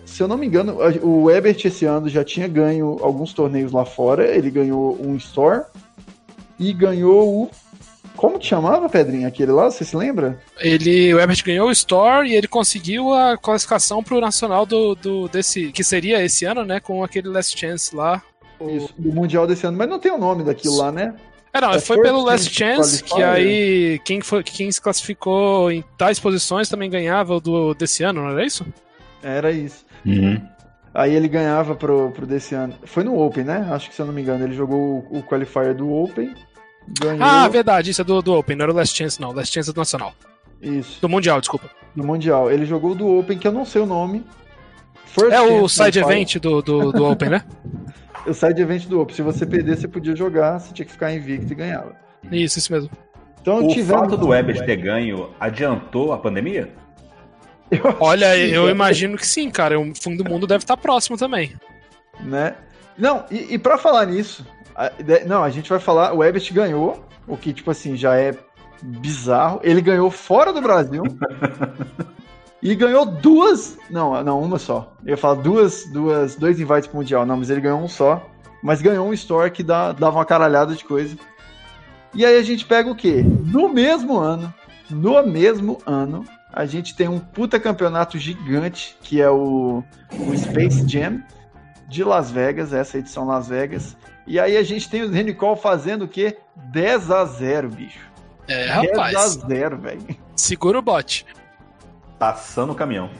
Se 0.04 0.22
eu 0.22 0.26
não 0.26 0.38
me 0.38 0.46
engano, 0.46 0.78
o 1.02 1.30
Ebert 1.30 1.64
esse 1.64 1.84
ano 1.84 2.08
já 2.08 2.24
tinha 2.24 2.48
ganho 2.48 2.96
alguns 3.02 3.34
torneios 3.34 3.70
lá 3.70 3.84
fora. 3.84 4.26
Ele 4.26 4.50
ganhou 4.50 4.98
um 5.00 5.14
Store 5.16 5.64
e 6.58 6.72
ganhou 6.72 7.42
o. 7.42 7.50
Como 8.16 8.38
que 8.38 8.46
chamava, 8.46 8.88
Pedrinho, 8.88 9.28
aquele 9.28 9.52
lá? 9.52 9.70
Você 9.70 9.84
se 9.84 9.96
lembra? 9.96 10.40
Ele, 10.58 11.14
o 11.14 11.20
Ebert 11.20 11.44
ganhou 11.44 11.68
o 11.68 11.72
Store 11.72 12.28
e 12.28 12.34
ele 12.34 12.48
conseguiu 12.48 13.14
a 13.14 13.38
classificação 13.38 14.02
pro 14.02 14.20
Nacional 14.20 14.66
do, 14.66 14.96
do 14.96 15.28
desse 15.28 15.70
que 15.70 15.84
seria 15.84 16.22
esse 16.24 16.44
ano, 16.44 16.64
né, 16.64 16.80
com 16.80 17.04
aquele 17.04 17.28
Last 17.28 17.56
Chance 17.56 17.94
lá. 17.94 18.20
Isso, 18.60 18.92
do 18.98 19.12
Mundial 19.12 19.46
desse 19.46 19.64
ano, 19.64 19.78
mas 19.78 19.88
não 19.88 20.00
tem 20.00 20.10
o 20.10 20.18
nome 20.18 20.42
daquilo 20.42 20.78
lá, 20.78 20.90
né? 20.90 21.14
É, 21.52 21.60
não, 21.60 21.70
é 21.70 21.80
foi 21.80 22.00
pelo 22.02 22.22
Last 22.22 22.52
Chance 22.52 23.04
que 23.04 23.22
aí 23.22 24.00
quem, 24.04 24.20
foi, 24.20 24.42
quem 24.42 24.70
se 24.70 24.80
classificou 24.80 25.70
em 25.70 25.84
tais 25.96 26.18
posições 26.18 26.68
também 26.68 26.90
ganhava 26.90 27.36
o 27.36 27.40
do, 27.40 27.72
desse 27.72 28.02
ano, 28.02 28.22
não 28.22 28.30
era 28.30 28.44
isso? 28.44 28.66
Era 29.22 29.52
isso. 29.52 29.86
Uhum. 30.04 30.40
Aí 30.94 31.14
ele 31.14 31.28
ganhava 31.28 31.74
pro, 31.74 32.10
pro 32.10 32.26
desse 32.26 32.54
ano. 32.54 32.74
Foi 32.84 33.04
no 33.04 33.18
Open, 33.20 33.44
né? 33.44 33.68
Acho 33.70 33.88
que 33.88 33.94
se 33.94 34.02
eu 34.02 34.06
não 34.06 34.12
me 34.12 34.22
engano, 34.22 34.44
ele 34.44 34.54
jogou 34.54 35.06
o, 35.10 35.18
o 35.18 35.22
Qualifier 35.22 35.74
do 35.74 35.92
Open. 35.92 36.34
Ganhou... 37.00 37.22
Ah, 37.22 37.48
verdade, 37.48 37.90
isso 37.90 38.00
é 38.00 38.04
do, 38.04 38.22
do 38.22 38.34
Open, 38.34 38.56
não 38.56 38.64
era 38.64 38.72
o 38.72 38.74
Last 38.74 38.96
Chance, 38.96 39.20
não. 39.20 39.32
Last 39.32 39.52
Chance 39.52 39.70
é 39.70 39.72
do 39.72 39.78
Nacional. 39.78 40.14
Isso. 40.60 41.00
Do 41.00 41.08
Mundial, 41.08 41.40
desculpa. 41.40 41.70
Do 41.94 42.04
Mundial. 42.04 42.50
Ele 42.50 42.64
jogou 42.64 42.94
do 42.94 43.18
Open, 43.18 43.38
que 43.38 43.46
eu 43.46 43.52
não 43.52 43.64
sei 43.64 43.82
o 43.82 43.86
nome. 43.86 44.24
First 45.06 45.32
é 45.32 45.40
o 45.40 45.68
side 45.68 45.98
event 45.98 46.36
do, 46.36 46.62
do, 46.62 46.92
do 46.92 47.04
Open, 47.06 47.30
né? 47.30 47.44
o 48.26 48.34
side 48.34 48.60
event 48.60 48.86
do 48.86 49.00
Open. 49.00 49.14
Se 49.14 49.22
você 49.22 49.46
perder, 49.46 49.76
você 49.76 49.88
podia 49.88 50.14
jogar, 50.14 50.58
você 50.58 50.72
tinha 50.72 50.86
que 50.86 50.92
ficar 50.92 51.12
invicto 51.12 51.52
e 51.52 51.56
ganhava. 51.56 51.96
Isso, 52.30 52.58
isso 52.58 52.72
mesmo. 52.72 52.90
Então, 53.40 53.66
o 53.66 53.68
tivemos... 53.68 54.02
fato 54.02 54.16
do 54.16 54.28
Weber 54.28 54.64
ter 54.64 54.76
ganho 54.76 55.30
adiantou 55.38 56.12
a 56.12 56.18
pandemia? 56.18 56.72
Olha, 58.00 58.36
eu 58.36 58.68
imagino 58.68 59.16
que 59.16 59.26
sim, 59.26 59.50
cara. 59.50 59.78
O 59.78 59.94
fundo 59.94 60.22
do 60.22 60.28
mundo 60.28 60.46
deve 60.46 60.64
estar 60.64 60.76
próximo 60.76 61.16
também. 61.16 61.54
Né? 62.20 62.54
Não, 62.96 63.24
e, 63.30 63.54
e 63.54 63.58
para 63.58 63.78
falar 63.78 64.06
nisso, 64.06 64.44
não, 65.26 65.42
a 65.42 65.50
gente 65.50 65.68
vai 65.68 65.78
falar. 65.78 66.12
O 66.12 66.22
Ebert 66.22 66.52
ganhou, 66.52 67.04
o 67.26 67.36
que, 67.36 67.52
tipo 67.52 67.70
assim, 67.70 67.96
já 67.96 68.16
é 68.16 68.34
bizarro. 68.82 69.60
Ele 69.62 69.80
ganhou 69.80 70.10
fora 70.10 70.52
do 70.52 70.60
Brasil. 70.60 71.02
e 72.62 72.74
ganhou 72.74 73.06
duas. 73.06 73.78
Não, 73.90 74.22
não, 74.22 74.40
uma 74.40 74.58
só. 74.58 74.92
Eu 75.04 75.10
ia 75.10 75.16
falar 75.16 75.34
duas, 75.34 75.84
duas, 75.86 76.36
dois 76.36 76.60
invites 76.60 76.86
pro 76.86 76.98
Mundial. 76.98 77.26
Não, 77.26 77.36
mas 77.36 77.50
ele 77.50 77.60
ganhou 77.60 77.80
um 77.80 77.88
só. 77.88 78.24
Mas 78.62 78.82
ganhou 78.82 79.06
um 79.06 79.12
store 79.12 79.50
que 79.50 79.62
dá, 79.62 79.92
dava 79.92 80.18
uma 80.18 80.24
caralhada 80.24 80.74
de 80.74 80.84
coisa. 80.84 81.16
E 82.14 82.24
aí 82.24 82.36
a 82.36 82.42
gente 82.42 82.64
pega 82.64 82.90
o 82.90 82.96
quê? 82.96 83.22
No 83.22 83.68
mesmo 83.68 84.16
ano, 84.16 84.52
no 84.90 85.22
mesmo 85.26 85.78
ano, 85.86 86.24
a 86.52 86.64
gente 86.64 86.94
tem 86.96 87.06
um 87.08 87.18
puta 87.18 87.60
campeonato 87.60 88.18
gigante, 88.18 88.96
que 89.02 89.20
é 89.20 89.30
o, 89.30 89.82
o 90.12 90.36
Space 90.36 90.88
Jam 90.88 91.22
de 91.88 92.02
Las 92.02 92.30
Vegas, 92.30 92.72
essa 92.72 92.98
edição 92.98 93.26
Las 93.26 93.48
Vegas. 93.48 93.96
E 94.28 94.38
aí 94.38 94.58
a 94.58 94.62
gente 94.62 94.90
tem 94.90 95.02
o 95.02 95.34
Cole 95.34 95.58
fazendo 95.58 96.04
o 96.04 96.08
quê? 96.08 96.36
10 96.54 97.10
a 97.10 97.24
0 97.24 97.70
bicho. 97.70 98.06
É, 98.46 98.66
rapaz. 98.66 99.36
10 99.36 99.44
a 99.44 99.48
0 99.48 99.78
velho. 99.78 100.02
Segura 100.36 100.78
o 100.78 100.82
bote. 100.82 101.24
Passando 102.18 102.72
o 102.72 102.74
caminhão. 102.74 103.10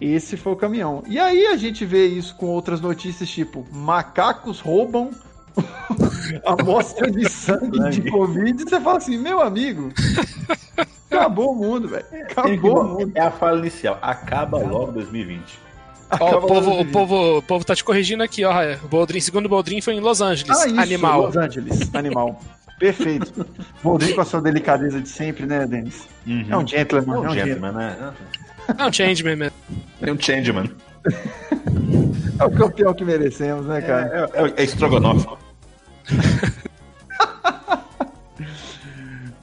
Esse 0.00 0.36
foi 0.36 0.52
o 0.52 0.56
caminhão. 0.56 1.02
E 1.08 1.18
aí 1.18 1.46
a 1.46 1.56
gente 1.56 1.84
vê 1.84 2.06
isso 2.06 2.36
com 2.36 2.46
outras 2.46 2.80
notícias, 2.80 3.28
tipo, 3.28 3.66
macacos 3.72 4.60
roubam 4.60 5.10
amostra 6.46 7.10
de 7.10 7.28
sangue 7.28 7.90
de 7.90 8.08
Covid, 8.08 8.62
e 8.62 8.68
você 8.68 8.80
fala 8.80 8.98
assim, 8.98 9.18
meu 9.18 9.40
amigo, 9.40 9.92
acabou 11.10 11.50
o 11.50 11.56
mundo, 11.56 11.88
velho. 11.88 12.06
Acabou 12.22 12.80
o 12.80 12.84
mundo. 12.84 13.12
É 13.16 13.22
a 13.22 13.30
fala 13.32 13.58
inicial. 13.58 13.98
Acaba 14.00 14.58
logo 14.58 14.92
2020. 14.92 15.67
Ó, 16.20 16.38
o, 16.38 16.46
povo, 16.46 16.80
o, 16.80 16.84
povo, 16.86 17.38
o 17.38 17.42
povo 17.42 17.64
tá 17.64 17.74
te 17.74 17.84
corrigindo 17.84 18.22
aqui, 18.22 18.44
ó. 18.44 18.52
O 18.82 18.88
Boldrin, 18.88 19.20
segundo 19.20 19.48
Boldrin, 19.48 19.80
foi 19.80 19.94
em 19.94 20.00
Los 20.00 20.20
Angeles. 20.20 20.58
Ah, 20.58 20.66
isso, 20.66 20.80
animal. 20.80 21.22
Los 21.22 21.36
Angeles, 21.36 21.94
animal. 21.94 22.40
Perfeito. 22.78 23.46
Boldrin 23.82 24.14
com 24.14 24.20
a 24.22 24.24
sua 24.24 24.40
delicadeza 24.40 25.00
de 25.00 25.08
sempre, 25.08 25.44
né, 25.44 25.66
Denis? 25.66 26.08
Uhum. 26.26 26.46
É 26.48 26.56
um 26.56 26.66
gentleman. 26.66 27.14
É 27.14 27.18
um, 27.18 27.24
é 27.24 27.28
um 27.28 27.34
gentleman, 27.34 27.72
né? 27.72 28.14
É 28.76 28.84
um 28.84 28.92
changeman 28.92 29.36
mesmo. 29.36 29.56
É 30.00 30.12
um 30.12 30.20
changeman. 30.20 30.70
é 32.38 32.44
o 32.44 32.50
campeão 32.50 32.94
que 32.94 33.04
merecemos, 33.04 33.66
né, 33.66 33.80
cara? 33.82 34.30
É, 34.34 34.42
é, 34.42 34.52
é 34.56 34.64
estrogonofe. 34.64 35.26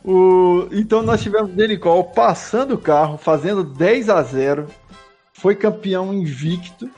o... 0.04 0.67
Então 0.71 1.04
nós 1.04 1.21
tivemos 1.21 1.51
Denicol 1.51 2.04
passando 2.06 2.73
o 2.75 2.78
carro, 2.78 3.17
fazendo 3.17 3.63
10 3.63 4.10
a 4.10 4.21
0 4.23 4.67
foi 5.46 5.54
campeão 5.54 6.12
invicto 6.12 6.90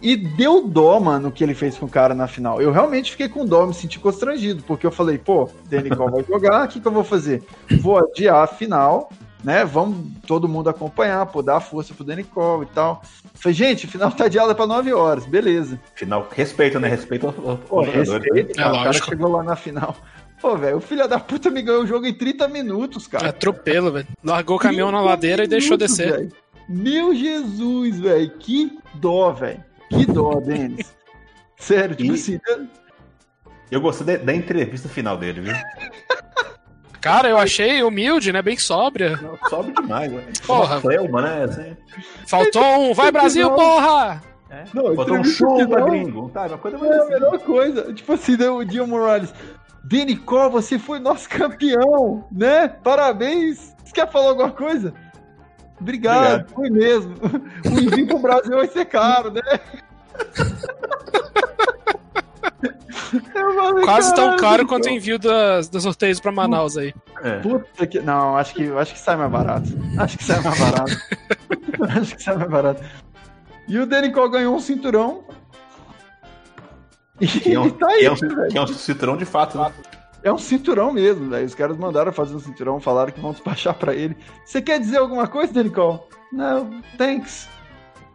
e 0.00 0.16
deu 0.16 0.66
dó, 0.66 0.98
mano, 0.98 1.28
o 1.28 1.30
que 1.30 1.44
ele 1.44 1.52
fez 1.52 1.76
com 1.76 1.84
o 1.84 1.90
cara 1.90 2.14
na 2.14 2.26
final. 2.26 2.58
Eu 2.58 2.72
realmente 2.72 3.10
fiquei 3.10 3.28
com 3.28 3.44
dó, 3.44 3.66
me 3.66 3.74
senti 3.74 3.98
constrangido, 3.98 4.62
porque 4.62 4.86
eu 4.86 4.90
falei, 4.90 5.18
pô, 5.18 5.50
Denicol 5.66 6.10
vai 6.10 6.24
jogar, 6.24 6.64
o 6.64 6.68
que, 6.68 6.80
que 6.80 6.88
eu 6.88 6.92
vou 6.92 7.04
fazer? 7.04 7.42
Vou 7.82 7.98
adiar 7.98 8.44
a 8.44 8.46
final, 8.46 9.12
né? 9.44 9.62
Vamos 9.66 10.06
todo 10.26 10.48
mundo 10.48 10.70
acompanhar, 10.70 11.26
pô, 11.26 11.42
dar 11.42 11.60
força 11.60 11.92
pro 11.92 12.02
Danny 12.02 12.24
Cole 12.24 12.64
e 12.64 12.74
tal. 12.74 13.02
Falei, 13.34 13.54
gente, 13.54 13.86
final 13.86 14.10
tá 14.10 14.24
adiada 14.24 14.54
pra 14.54 14.66
9 14.66 14.94
horas, 14.94 15.26
beleza. 15.26 15.78
Final, 15.94 16.26
respeito, 16.34 16.80
né? 16.80 16.88
Respeito 16.88 17.26
ao, 17.26 17.58
pô, 17.58 17.82
respeito, 17.82 18.58
é, 18.58 18.68
o 18.68 18.72
cara 18.72 18.92
chegou 18.94 19.30
lá 19.30 19.42
na 19.42 19.54
final. 19.54 19.94
Pô, 20.40 20.56
velho, 20.56 20.78
o 20.78 20.80
filho 20.80 21.06
da 21.06 21.20
puta 21.20 21.50
me 21.50 21.60
ganhou 21.60 21.82
o 21.82 21.86
jogo 21.86 22.06
em 22.06 22.14
30 22.14 22.48
minutos, 22.48 23.06
cara. 23.06 23.26
É 23.26 23.28
atropelo, 23.28 23.92
velho. 23.92 24.08
Largou 24.24 24.56
o 24.56 24.58
caminhão 24.58 24.90
na 24.90 25.02
ladeira 25.02 25.42
minutos, 25.42 25.56
e 25.56 25.60
deixou 25.60 25.76
descer. 25.76 26.10
Véio. 26.10 26.41
Meu 26.68 27.14
Jesus, 27.14 28.00
velho. 28.00 28.30
Que 28.38 28.78
dó, 28.94 29.32
velho. 29.32 29.62
Que 29.88 30.06
dó, 30.06 30.40
Denis. 30.40 30.94
Sério, 31.56 31.94
tipo 31.94 32.12
e... 32.12 32.14
assim. 32.14 32.40
Eu 33.70 33.80
gostei 33.80 34.18
da 34.18 34.34
entrevista 34.34 34.88
final 34.88 35.16
dele, 35.16 35.40
viu? 35.40 35.54
Cara, 37.00 37.28
eu 37.28 37.36
achei 37.36 37.82
humilde, 37.82 38.32
né? 38.32 38.40
Bem 38.40 38.56
sóbria. 38.56 39.18
Não, 39.20 39.72
demais, 39.72 40.12
né? 40.12 40.24
Porra. 40.46 40.80
Fleuma, 40.80 41.22
né? 41.22 41.44
Assim. 41.44 41.76
Faltou 42.28 42.62
um. 42.62 42.94
Vai, 42.94 43.10
Brasil, 43.10 43.50
porra! 43.50 44.22
É. 44.48 44.64
Não, 44.74 44.94
Faltou 44.94 45.16
um 45.16 45.24
show 45.24 45.66
pra 45.66 45.80
gringo. 45.80 46.28
Tá, 46.28 46.46
uma 46.46 46.58
coisa 46.58 46.76
é 46.76 47.00
a 47.00 47.06
melhor 47.06 47.38
coisa. 47.38 47.92
Tipo 47.92 48.12
assim, 48.12 48.36
deu 48.36 48.56
o 48.56 48.64
Dio 48.64 48.86
Morales. 48.86 49.34
Denicó, 49.82 50.48
você 50.48 50.78
foi 50.78 51.00
nosso 51.00 51.28
campeão, 51.28 52.24
né? 52.30 52.68
Parabéns. 52.68 53.74
Você 53.82 53.92
quer 53.92 54.10
falar 54.10 54.28
alguma 54.28 54.52
coisa? 54.52 54.94
Obrigado, 55.82 55.82
Obrigado. 55.82 56.48
foi 56.54 56.70
mesmo. 56.70 57.14
O 57.66 57.80
envio 57.80 58.06
pro 58.06 58.18
Brasil 58.18 58.56
vai 58.56 58.68
ser 58.68 58.84
caro, 58.86 59.32
né? 59.32 59.42
Falei, 63.12 63.84
Quase 63.84 64.14
tão 64.14 64.36
caro 64.36 64.66
quanto 64.66 64.86
o 64.86 64.90
envio 64.90 65.18
das, 65.18 65.68
dos 65.68 65.82
sorteios 65.82 66.20
pra 66.20 66.32
Manaus 66.32 66.76
aí. 66.76 66.94
É. 67.22 67.38
Puta 67.40 67.86
que. 67.86 68.00
Não, 68.00 68.36
acho 68.36 68.54
que, 68.54 68.70
acho 68.72 68.94
que 68.94 68.98
sai 68.98 69.16
mais 69.16 69.30
barato. 69.30 69.68
Acho 69.98 70.18
que 70.18 70.24
sai 70.24 70.40
mais 70.40 70.58
barato. 70.58 70.92
acho 72.00 72.16
que 72.16 72.22
sai 72.22 72.36
mais 72.36 72.50
barato. 72.50 72.82
E 73.68 73.78
o 73.78 73.86
Denicol 73.86 74.30
ganhou 74.30 74.54
um 74.54 74.60
cinturão. 74.60 75.24
E 77.20 77.26
que 77.26 77.54
é 77.54 77.60
um, 77.60 77.70
tá 77.70 77.86
aí, 77.86 78.04
é 78.04 78.10
um, 78.10 78.16
que 78.16 78.58
é 78.58 78.62
um 78.62 78.66
cinturão 78.66 79.16
de 79.16 79.24
fato, 79.24 79.58
né? 79.58 79.70
É 80.22 80.32
um 80.32 80.38
cinturão 80.38 80.92
mesmo, 80.92 81.28
velho. 81.28 81.46
Os 81.46 81.54
caras 81.54 81.76
mandaram 81.76 82.12
fazer 82.12 82.34
um 82.34 82.38
cinturão, 82.38 82.80
falaram 82.80 83.12
que 83.12 83.20
vão 83.20 83.32
despachar 83.32 83.74
pra 83.74 83.94
ele. 83.94 84.16
Você 84.44 84.62
quer 84.62 84.78
dizer 84.78 84.98
alguma 84.98 85.26
coisa, 85.26 85.52
Denicol? 85.52 86.08
Não, 86.32 86.82
thanks. 86.96 87.48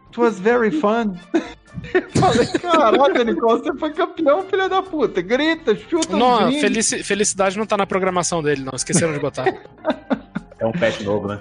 It 0.08 0.18
was 0.18 0.40
very 0.40 0.70
fun. 0.70 1.14
Falei, 2.14 2.46
caraca, 2.46 3.24
Nicole, 3.24 3.60
você 3.60 3.72
foi 3.78 3.92
campeão, 3.92 4.42
filha 4.42 4.68
da 4.68 4.82
puta. 4.82 5.20
Grita, 5.22 5.76
chuta 5.76 6.16
Não, 6.16 6.50
felici 6.52 7.02
felicidade 7.04 7.56
não 7.56 7.66
tá 7.66 7.76
na 7.76 7.86
programação 7.86 8.42
dele, 8.42 8.64
não. 8.64 8.72
Esqueceram 8.74 9.12
de 9.12 9.20
botar. 9.20 9.46
É 10.58 10.66
um 10.66 10.72
pet 10.72 11.04
novo, 11.04 11.28
né? 11.28 11.40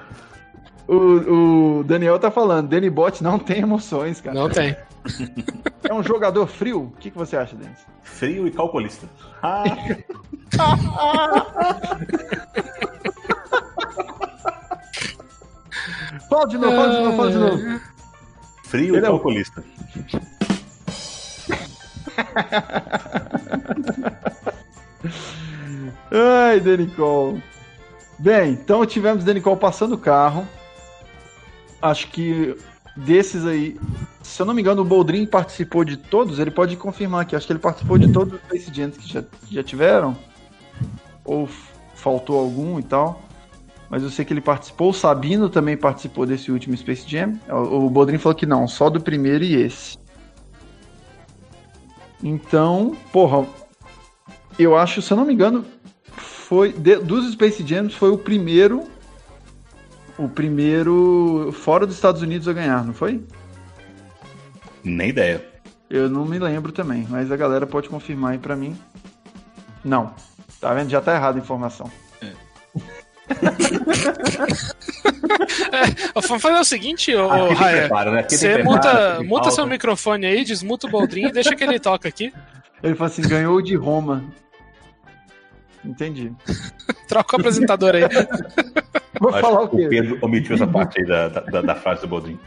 O, 0.87 1.79
o 1.79 1.83
Daniel 1.83 2.19
tá 2.19 2.29
falando, 2.31 2.69
Danny 2.69 2.89
Bot 2.89 3.21
não 3.23 3.39
tem 3.39 3.61
emoções, 3.61 4.21
cara. 4.21 4.37
Não 4.37 4.49
tem. 4.49 4.75
É 5.83 5.93
um 5.93 6.01
jogador 6.03 6.47
frio? 6.47 6.83
O 6.83 6.91
que, 6.91 7.11
que 7.11 7.17
você 7.17 7.35
acha, 7.37 7.55
Denis? 7.55 7.79
Frio 8.03 8.47
e 8.47 8.51
calculista. 8.51 9.07
Ah. 9.41 9.63
fala 16.29 16.47
de 16.47 16.57
novo, 16.57 16.75
fala 16.75 16.89
de 16.89 17.03
novo, 17.03 17.17
fala 17.17 17.31
de 17.31 17.37
novo. 17.37 17.81
Frio 18.65 18.95
Ele 18.95 19.05
e 19.05 19.09
calculista. 19.09 19.63
Ai, 26.11 26.59
Denicol. 26.59 27.41
Bem, 28.19 28.51
então 28.53 28.85
tivemos 28.85 29.23
Denicol 29.23 29.55
passando 29.55 29.93
o 29.93 29.97
carro. 29.97 30.45
Acho 31.81 32.07
que 32.07 32.57
desses 32.95 33.45
aí, 33.45 33.79
se 34.27 34.41
eu 34.41 34.45
não 34.45 34.53
me 34.53 34.61
engano, 34.61 34.81
o 34.81 34.85
Boldrin 34.85 35.25
participou 35.25 35.85
de 35.85 35.95
todos. 35.95 36.37
Ele 36.37 36.51
pode 36.51 36.75
confirmar 36.75 37.21
aqui. 37.21 37.35
Acho 37.35 37.47
que 37.47 37.53
ele 37.53 37.59
participou 37.59 37.97
de 37.97 38.11
todos 38.11 38.33
os 38.33 38.41
Space 38.41 38.73
Jams 38.73 38.97
que 38.97 39.07
já, 39.07 39.21
que 39.21 39.55
já 39.55 39.63
tiveram. 39.63 40.17
Ou 41.23 41.47
faltou 41.95 42.37
algum 42.37 42.77
e 42.77 42.83
tal. 42.83 43.21
Mas 43.89 44.03
eu 44.03 44.09
sei 44.09 44.25
que 44.25 44.33
ele 44.33 44.41
participou. 44.41 44.89
O 44.89 44.93
Sabino 44.93 45.49
também 45.49 45.77
participou 45.77 46.25
desse 46.25 46.51
último 46.51 46.75
Space 46.75 47.09
Jam. 47.09 47.39
O, 47.49 47.85
o 47.85 47.89
Boldrin 47.89 48.17
falou 48.17 48.35
que 48.35 48.45
não, 48.45 48.67
só 48.67 48.89
do 48.89 48.99
primeiro 48.99 49.45
e 49.45 49.55
esse. 49.55 49.97
Então, 52.21 52.97
porra, 53.13 53.47
eu 54.59 54.75
acho, 54.75 55.01
se 55.01 55.13
eu 55.13 55.17
não 55.17 55.25
me 55.25 55.33
engano, 55.33 55.63
foi 56.17 56.73
de, 56.73 56.97
dos 56.97 57.31
Space 57.31 57.65
Jams 57.65 57.95
foi 57.95 58.09
o 58.09 58.17
primeiro 58.17 58.83
o 60.17 60.27
primeiro 60.27 61.51
fora 61.53 61.85
dos 61.85 61.95
Estados 61.95 62.21
Unidos 62.21 62.47
a 62.47 62.53
ganhar, 62.53 62.83
não 62.83 62.93
foi? 62.93 63.23
Nem 64.87 65.09
ideia. 65.09 65.45
Eu 65.89 66.09
não 66.09 66.25
me 66.25 66.37
lembro 66.39 66.71
também, 66.71 67.05
mas 67.09 67.31
a 67.31 67.37
galera 67.37 67.65
pode 67.65 67.87
confirmar 67.89 68.33
aí 68.33 68.37
para 68.37 68.55
mim. 68.55 68.77
Não. 69.83 70.13
Tá 70.59 70.73
vendo? 70.73 70.89
Já 70.89 70.99
tá 70.99 71.15
errada 71.15 71.37
a 71.37 71.41
informação. 71.41 71.89
É. 72.21 72.27
é, 75.71 76.21
vamos 76.21 76.41
fazer 76.41 76.59
o 76.59 76.63
seguinte, 76.63 77.15
ô, 77.15 77.27
Raia. 77.53 77.87
Né? 78.11 78.25
Você 78.27 78.63
muta, 78.63 79.21
muta 79.23 79.51
seu 79.51 79.65
microfone 79.65 80.25
aí, 80.25 80.43
desmuta 80.43 80.87
o 80.87 80.89
Boldrin 80.89 81.27
e 81.27 81.31
deixa 81.31 81.55
que 81.55 81.63
ele 81.63 81.79
toca 81.79 82.09
aqui. 82.09 82.33
Ele 82.83 82.95
falou 82.95 83.11
assim: 83.11 83.21
ganhou 83.21 83.61
de 83.61 83.75
Roma. 83.75 84.23
Entendi. 85.85 86.33
Troca 87.07 87.37
o 87.37 87.39
apresentador 87.39 87.95
aí. 87.95 88.03
Vou 89.19 89.31
Acho 89.31 89.41
falar 89.41 89.61
o 89.61 89.69
quê? 89.69 89.85
O 89.85 89.89
Pedro 89.89 90.19
omitiu 90.21 90.55
essa 90.55 90.67
parte 90.67 90.99
aí 90.99 91.05
da, 91.05 91.29
da, 91.29 91.61
da 91.61 91.75
frase 91.75 92.01
do 92.01 92.07
Boldrin. 92.07 92.39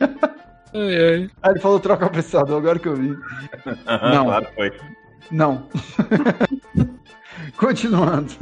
Ai, 0.76 0.96
ai. 0.96 1.30
Ah, 1.42 1.50
ele 1.50 1.60
falou 1.60 1.80
troca 1.80 2.04
o 2.06 2.10
agora 2.54 2.78
que 2.78 2.86
eu 2.86 2.94
vi. 2.94 3.16
Não. 4.12 4.26
Claro, 4.26 4.46
foi. 4.54 4.72
Não. 5.30 5.66
Continuando. 7.56 8.32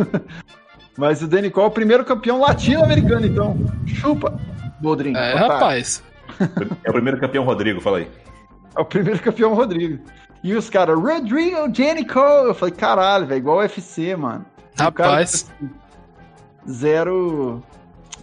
Mas 0.97 1.23
o 1.23 1.29
Danny 1.29 1.51
Cole 1.51 1.67
é 1.67 1.69
o 1.69 1.73
primeiro 1.73 2.05
campeão 2.05 2.41
latino-americano, 2.41 3.27
então. 3.27 3.57
Chupa, 3.87 4.41
Boldrin. 4.81 5.15
É, 5.17 5.35
rapaz. 5.35 6.03
É 6.83 6.91
o 6.91 6.93
primeiro 6.93 7.21
campeão 7.21 7.45
Rodrigo, 7.45 7.81
fala 7.81 7.99
aí. 7.99 8.11
É 8.77 8.81
o 8.81 8.85
primeiro 8.85 9.21
campeão 9.21 9.55
Rodrigo. 9.55 10.05
E 10.43 10.55
os 10.55 10.69
caras, 10.69 10.99
Rodrigo 10.99 11.69
Danny 11.69 12.05
Cole. 12.05 12.49
Eu 12.49 12.55
falei, 12.55 12.75
caralho, 12.75 13.27
velho, 13.27 13.39
igual 13.39 13.59
UFC, 13.59 14.17
mano. 14.17 14.45
Rapaz. 14.77 15.45
Cara, 15.45 15.73
zero. 16.69 17.63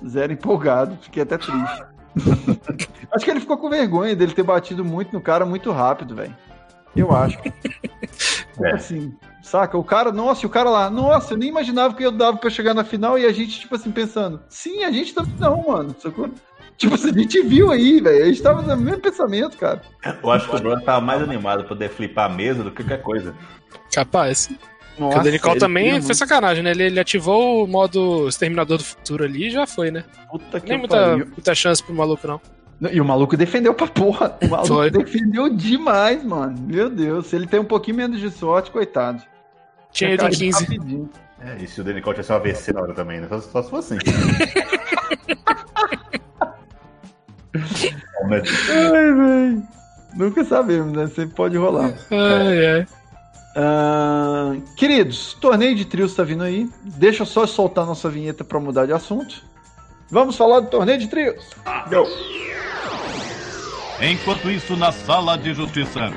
Zero 0.07 0.33
empolgado. 0.33 0.97
Fiquei 1.01 1.23
até 1.23 1.37
triste. 1.37 1.83
Acho 3.11 3.25
que 3.25 3.31
ele 3.31 3.39
ficou 3.39 3.57
com 3.57 3.69
vergonha 3.69 4.15
dele 4.15 4.33
ter 4.33 4.43
batido 4.43 4.83
muito 4.83 5.13
no 5.13 5.21
cara 5.21 5.45
muito 5.45 5.71
rápido, 5.71 6.15
velho. 6.15 6.35
Eu 6.95 7.11
acho. 7.11 7.39
É. 8.61 8.73
Assim, 8.73 9.15
saca? 9.41 9.77
O 9.77 9.83
cara, 9.83 10.11
nossa, 10.11 10.45
e 10.45 10.45
o 10.45 10.49
cara 10.49 10.69
lá, 10.69 10.89
nossa, 10.89 11.33
eu 11.33 11.37
nem 11.37 11.49
imaginava 11.49 11.93
que 11.93 12.03
eu 12.03 12.11
dava 12.11 12.37
pra 12.37 12.49
chegar 12.49 12.73
na 12.73 12.83
final 12.83 13.17
e 13.17 13.25
a 13.25 13.31
gente, 13.31 13.61
tipo 13.61 13.75
assim, 13.75 13.91
pensando, 13.91 14.41
sim, 14.49 14.83
a 14.83 14.91
gente 14.91 15.13
também 15.13 15.33
não, 15.39 15.67
mano, 15.67 15.95
sacou? 15.97 16.29
Tipo, 16.77 16.95
assim, 16.95 17.11
a 17.11 17.13
gente 17.13 17.41
viu 17.43 17.71
aí, 17.71 18.01
velho. 18.01 18.23
A 18.23 18.27
gente 18.27 18.41
tava 18.41 18.61
no 18.61 18.75
mesmo 18.75 19.01
pensamento, 19.01 19.57
cara. 19.57 19.81
Eu 20.21 20.31
acho 20.31 20.49
que 20.49 20.55
o 20.55 20.59
Bruno 20.59 20.81
tava 20.81 20.99
mais 20.99 21.21
animado 21.21 21.59
pra 21.59 21.69
poder 21.69 21.89
flipar 21.89 22.29
a 22.29 22.33
mesa 22.33 22.63
do 22.63 22.71
que 22.71 22.83
qualquer 22.83 23.01
coisa. 23.01 23.35
Capaz. 23.93 24.49
Nossa, 24.99 25.19
o 25.19 25.23
Denicol 25.23 25.57
também 25.57 25.89
foi 25.91 25.99
muito... 25.99 26.15
sacanagem, 26.15 26.63
né? 26.63 26.71
Ele, 26.71 26.83
ele, 26.83 26.99
ativou 26.99 27.63
o 27.63 27.67
modo 27.67 28.27
Exterminador 28.27 28.77
do 28.77 28.83
Futuro 28.83 29.23
ali 29.23 29.47
e 29.47 29.49
já 29.49 29.65
foi, 29.65 29.89
né? 29.89 30.03
Puta 30.29 30.59
que 30.59 30.69
Nem 30.69 30.77
muita, 30.77 31.17
muita 31.17 31.55
chance 31.55 31.81
pro 31.83 31.93
maluco, 31.93 32.27
não. 32.27 32.41
E 32.91 32.99
o 32.99 33.05
maluco 33.05 33.37
defendeu 33.37 33.75
pra 33.75 33.85
porra. 33.85 34.37
O 34.41 34.47
maluco 34.47 34.67
Foi. 34.67 34.89
defendeu 34.89 35.47
demais, 35.49 36.23
mano. 36.23 36.55
Meu 36.61 36.89
Deus. 36.89 37.27
Se 37.27 37.35
ele 37.35 37.45
tem 37.45 37.59
um 37.59 37.65
pouquinho 37.65 37.97
menos 37.97 38.19
de 38.19 38.31
sorte, 38.31 38.71
coitado. 38.71 39.21
Tinha 39.91 40.15
ido 40.15 40.25
em 40.25 40.29
15. 40.29 40.63
Rapidinho. 40.63 41.09
É, 41.39 41.57
e 41.63 41.67
se 41.67 41.79
o 41.79 41.83
Denicol 41.83 42.13
tivesse 42.13 42.31
um 42.31 42.35
AVC 42.35 42.73
na 42.73 42.81
hora 42.81 42.93
também, 42.93 43.21
né? 43.21 43.27
Só, 43.29 43.39
só 43.39 43.61
se 43.61 43.69
fosse 43.69 43.93
assim. 43.93 44.03
ai, 48.33 49.13
velho. 49.13 49.63
Nunca 50.15 50.43
sabemos, 50.43 50.93
né? 50.93 51.05
Sempre 51.07 51.35
pode 51.35 51.57
rolar. 51.57 51.93
Ai, 52.09 52.65
ai. 52.65 52.87
Uh, 53.55 54.61
queridos, 54.77 55.33
torneio 55.33 55.75
de 55.75 55.85
trios 55.85 56.15
tá 56.15 56.23
vindo 56.23 56.43
aí. 56.43 56.69
Deixa 56.83 57.23
eu 57.23 57.27
só 57.27 57.45
soltar 57.45 57.85
nossa 57.85 58.09
vinheta 58.09 58.43
para 58.43 58.59
mudar 58.59 58.85
de 58.85 58.93
assunto. 58.93 59.43
Vamos 60.09 60.35
falar 60.35 60.61
do 60.61 60.69
torneio 60.69 60.97
de 60.97 61.07
trios. 61.07 61.43
Go. 61.89 62.07
Enquanto 64.01 64.49
isso, 64.49 64.75
na 64.75 64.91
sala 64.91 65.37
de 65.37 65.53
justiça. 65.53 66.11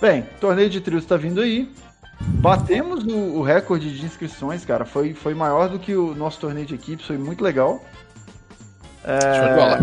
Bem, 0.00 0.22
torneio 0.40 0.68
de 0.68 0.80
trios 0.80 1.02
está 1.04 1.16
vindo 1.16 1.40
aí. 1.40 1.72
Batemos 2.20 3.04
o, 3.04 3.38
o, 3.38 3.42
recorde 3.42 3.96
de 3.96 4.04
inscrições, 4.04 4.64
cara. 4.64 4.84
Foi, 4.84 5.14
foi 5.14 5.34
maior 5.34 5.68
do 5.68 5.78
que 5.78 5.94
o 5.94 6.14
nosso 6.14 6.40
torneio 6.40 6.66
de 6.66 6.74
equipes, 6.74 7.06
foi 7.06 7.18
muito 7.18 7.42
legal. 7.42 7.82
É, 9.04 9.78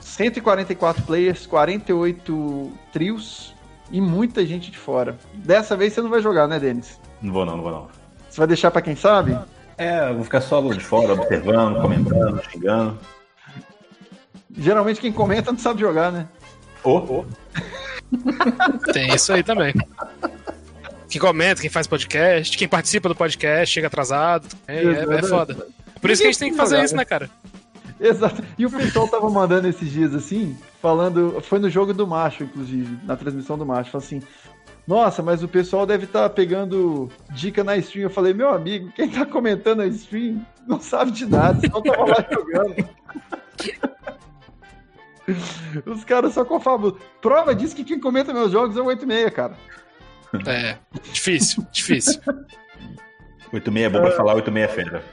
144 0.00 1.02
players, 1.04 1.46
48 1.46 2.72
trios 2.92 3.55
e 3.90 4.00
muita 4.00 4.44
gente 4.44 4.70
de 4.70 4.78
fora. 4.78 5.16
Dessa 5.34 5.76
vez 5.76 5.92
você 5.92 6.02
não 6.02 6.10
vai 6.10 6.20
jogar, 6.20 6.46
né, 6.46 6.58
Denis? 6.58 6.98
Não 7.22 7.32
vou 7.32 7.44
não, 7.44 7.56
não 7.56 7.62
vou 7.62 7.72
não. 7.72 7.88
Você 8.28 8.38
vai 8.38 8.46
deixar 8.46 8.70
para 8.70 8.82
quem 8.82 8.96
sabe? 8.96 9.38
É, 9.78 10.10
eu 10.10 10.14
vou 10.14 10.24
ficar 10.24 10.40
só 10.40 10.60
de 10.60 10.80
fora, 10.80 11.12
observando, 11.12 11.80
comentando, 11.80 12.42
xingando. 12.50 12.98
Geralmente 14.56 15.00
quem 15.00 15.12
comenta 15.12 15.52
não 15.52 15.58
sabe 15.58 15.80
jogar, 15.80 16.10
né? 16.10 16.26
Oh. 16.82 16.98
oh. 16.98 17.24
Tem 18.92 19.14
isso 19.14 19.32
aí 19.32 19.42
também. 19.42 19.74
Quem 21.08 21.20
comenta, 21.20 21.60
quem 21.60 21.70
faz 21.70 21.86
podcast, 21.86 22.56
quem 22.56 22.68
participa 22.68 23.08
do 23.08 23.14
podcast, 23.14 23.72
chega 23.72 23.86
atrasado. 23.86 24.48
É, 24.66 24.82
é, 24.82 25.18
é 25.18 25.22
foda. 25.22 25.66
Por 26.00 26.10
isso 26.10 26.22
que 26.22 26.28
a 26.28 26.30
gente 26.30 26.38
tem 26.38 26.50
que 26.50 26.56
fazer 26.56 26.82
isso, 26.82 26.96
né, 26.96 27.04
cara? 27.04 27.30
Exato. 28.00 28.42
E 28.58 28.66
o 28.66 28.70
pessoal 28.70 29.08
tava 29.08 29.28
mandando 29.30 29.68
esses 29.68 29.90
dias 29.90 30.14
assim, 30.14 30.56
falando. 30.80 31.40
Foi 31.42 31.58
no 31.58 31.70
jogo 31.70 31.92
do 31.94 32.06
macho, 32.06 32.44
inclusive, 32.44 32.98
na 33.04 33.16
transmissão 33.16 33.56
do 33.56 33.64
macho. 33.66 33.90
Falou 33.90 34.04
assim: 34.04 34.22
Nossa, 34.86 35.22
mas 35.22 35.42
o 35.42 35.48
pessoal 35.48 35.86
deve 35.86 36.04
estar 36.04 36.22
tá 36.22 36.30
pegando 36.30 37.10
dica 37.30 37.64
na 37.64 37.76
stream. 37.76 38.04
Eu 38.04 38.10
falei, 38.10 38.34
meu 38.34 38.50
amigo, 38.50 38.92
quem 38.92 39.08
tá 39.08 39.24
comentando 39.24 39.80
a 39.80 39.86
stream 39.86 40.44
não 40.66 40.80
sabe 40.80 41.10
de 41.10 41.26
nada, 41.26 41.58
só 41.68 41.80
tava 41.80 42.04
lá 42.04 42.26
jogando. 42.30 42.88
Os 45.84 46.04
caras 46.04 46.34
só 46.34 46.44
confabam. 46.44 46.96
Prova 47.20 47.54
disso 47.54 47.74
que 47.74 47.84
quem 47.84 47.98
comenta 47.98 48.32
meus 48.32 48.52
jogos 48.52 48.76
é 48.76 48.80
o 48.80 48.84
86, 48.84 49.30
cara. 49.34 49.56
É, 50.46 50.76
difícil, 51.12 51.66
difícil. 51.72 52.20
86 53.52 53.86
é 53.86 53.88
bom 53.88 54.00
pra 54.00 54.12
falar, 54.12 54.34
86 54.34 54.64
é 54.64 54.68
fera. 54.68 55.04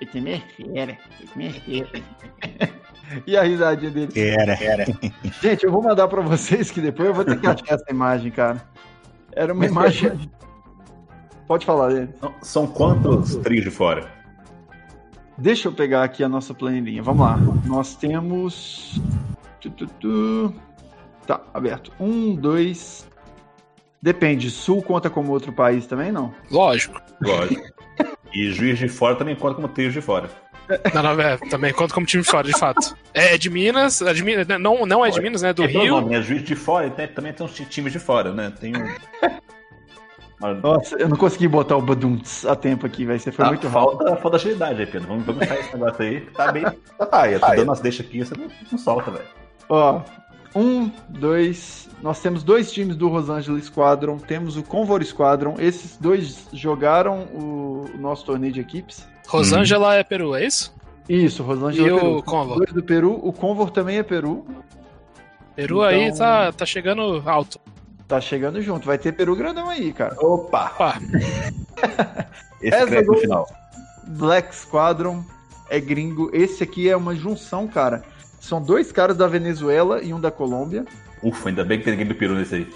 86 0.00 0.42
é 0.42 0.72
fera, 0.72 0.98
86 1.20 1.82
é 1.82 1.84
fera. 1.84 2.86
E 3.26 3.36
a 3.36 3.42
risadinha 3.42 3.90
dele? 3.90 4.12
Era, 4.16 4.52
era. 4.62 4.84
Gente, 5.40 5.64
eu 5.64 5.70
vou 5.70 5.82
mandar 5.82 6.08
pra 6.08 6.20
vocês 6.22 6.70
que 6.70 6.80
depois 6.80 7.08
eu 7.08 7.14
vou 7.14 7.24
ter 7.24 7.40
que 7.40 7.46
achar 7.46 7.74
essa 7.74 7.86
imagem, 7.90 8.30
cara. 8.30 8.62
Era 9.32 9.52
uma 9.52 9.64
imagem. 9.64 10.28
Pode 11.46 11.64
falar 11.64 11.88
dele. 11.90 12.08
São 12.42 12.66
quantos 12.66 13.36
trios 13.36 13.64
de 13.64 13.70
fora? 13.70 14.10
Deixa 15.38 15.68
eu 15.68 15.72
pegar 15.72 16.02
aqui 16.02 16.24
a 16.24 16.28
nossa 16.28 16.52
planilhinha. 16.54 17.02
Vamos 17.02 17.24
lá. 17.24 17.36
Nós 17.64 17.94
temos. 17.94 19.00
Tá, 21.26 21.40
aberto. 21.52 21.92
Um, 22.00 22.34
dois. 22.34 23.06
Depende. 24.02 24.50
Sul 24.50 24.82
conta 24.82 25.10
como 25.10 25.32
outro 25.32 25.52
país 25.52 25.86
também, 25.86 26.10
não? 26.10 26.34
Lógico. 26.50 27.00
Lógico. 27.20 27.75
E 28.34 28.50
juiz 28.50 28.78
de 28.78 28.88
fora 28.88 29.16
também 29.16 29.34
conta 29.34 29.54
como 29.54 29.68
trio 29.68 29.90
de 29.90 30.00
fora. 30.00 30.30
Não, 30.92 31.02
não, 31.02 31.20
é, 31.20 31.36
também 31.48 31.72
conta 31.72 31.94
como 31.94 32.06
time 32.06 32.22
de 32.22 32.28
fora, 32.28 32.46
de 32.46 32.58
fato. 32.58 32.96
É 33.14 33.38
de 33.38 33.48
Minas, 33.48 34.02
é 34.02 34.12
de 34.12 34.24
Minas 34.24 34.46
não, 34.60 34.84
não 34.84 35.06
é 35.06 35.10
de 35.10 35.20
Minas, 35.20 35.42
né? 35.42 35.52
Do 35.52 35.62
é 35.62 35.66
Rio. 35.66 36.00
Nome, 36.00 36.14
é 36.14 36.22
juiz 36.22 36.42
de 36.42 36.56
fora 36.56 36.86
e 36.88 37.06
também 37.06 37.32
tem 37.32 37.46
uns 37.46 37.54
times 37.54 37.92
de 37.92 37.98
fora, 37.98 38.32
né? 38.32 38.52
Tem 38.60 38.72
um. 38.76 38.86
Nossa, 40.62 40.96
eu 40.96 41.08
não 41.08 41.16
consegui 41.16 41.48
botar 41.48 41.76
o 41.76 41.82
Baduntz 41.82 42.44
a 42.44 42.54
tempo 42.54 42.84
aqui, 42.84 43.06
vai 43.06 43.18
ser 43.18 43.32
foi 43.32 43.44
ah, 43.44 43.48
muito 43.48 43.70
falta, 43.70 44.04
rápido. 44.04 44.20
Falta 44.20 44.36
agilidade 44.36 44.80
aí, 44.80 44.86
Pedro. 44.86 45.08
Vamos, 45.08 45.24
sair 45.24 45.60
esse 45.60 45.72
negócio 45.72 46.04
aí. 46.04 46.20
Tá 46.20 46.52
bem. 46.52 46.64
Ah, 47.10 47.30
eu 47.30 47.40
tô 47.40 47.54
dando 47.54 47.72
as 47.72 47.80
deixas 47.80 48.04
aqui, 48.04 48.18
você 48.18 48.36
não, 48.36 48.48
não 48.70 48.78
solta, 48.78 49.10
velho. 49.10 49.24
Ó, 49.68 50.02
um, 50.56 50.90
dois. 51.08 51.88
Nós 52.02 52.20
temos 52.20 52.42
dois 52.42 52.72
times 52.72 52.96
do 52.96 53.08
Los 53.08 53.28
Angeles 53.28 53.66
Squadron, 53.66 54.18
temos 54.18 54.56
o 54.56 54.62
Convor 54.62 55.04
Squadron. 55.04 55.56
Esses 55.58 55.96
dois 55.96 56.46
jogaram 56.52 57.24
o, 57.34 57.86
o 57.94 57.98
nosso 57.98 58.24
torneio 58.24 58.52
de 58.52 58.60
equipes. 58.60 59.06
Rosângela 59.28 59.88
hum. 59.88 59.92
é 59.92 60.04
Peru, 60.04 60.34
é 60.34 60.46
isso? 60.46 60.74
Isso, 61.08 61.42
Rosângela 61.42 61.88
e 61.88 61.90
é 61.90 61.94
Peru. 61.94 62.16
o 62.16 62.22
Convor. 62.22 62.56
Dois 62.58 62.72
do 62.72 62.82
Peru, 62.82 63.20
o 63.22 63.32
Convor 63.32 63.70
também 63.70 63.98
é 63.98 64.02
Peru. 64.02 64.46
Peru 65.54 65.76
então... 65.76 65.84
aí 65.84 66.16
tá, 66.16 66.52
tá 66.52 66.66
chegando 66.66 67.22
alto. 67.26 67.60
Tá 68.08 68.20
chegando 68.20 68.60
junto, 68.62 68.86
vai 68.86 68.98
ter 68.98 69.12
Peru 69.12 69.34
grandão 69.34 69.68
aí, 69.68 69.92
cara. 69.92 70.16
Opa! 70.20 70.72
Opa. 70.74 70.98
Esse 72.62 73.02
no 73.02 73.16
final. 73.16 73.48
Black 74.06 74.54
Squadron 74.54 75.24
é 75.68 75.80
gringo. 75.80 76.30
Esse 76.32 76.62
aqui 76.62 76.88
é 76.88 76.96
uma 76.96 77.14
junção, 77.14 77.66
cara. 77.66 78.02
São 78.46 78.62
dois 78.62 78.92
caras 78.92 79.16
da 79.16 79.26
Venezuela 79.26 80.00
e 80.00 80.14
um 80.14 80.20
da 80.20 80.30
Colômbia. 80.30 80.84
Ufa, 81.20 81.48
ainda 81.48 81.64
bem 81.64 81.78
que 81.78 81.84
tem 81.84 81.94
ninguém 81.94 82.06
do 82.06 82.14
Peru 82.14 82.36
nesse 82.36 82.54
aí. 82.54 82.72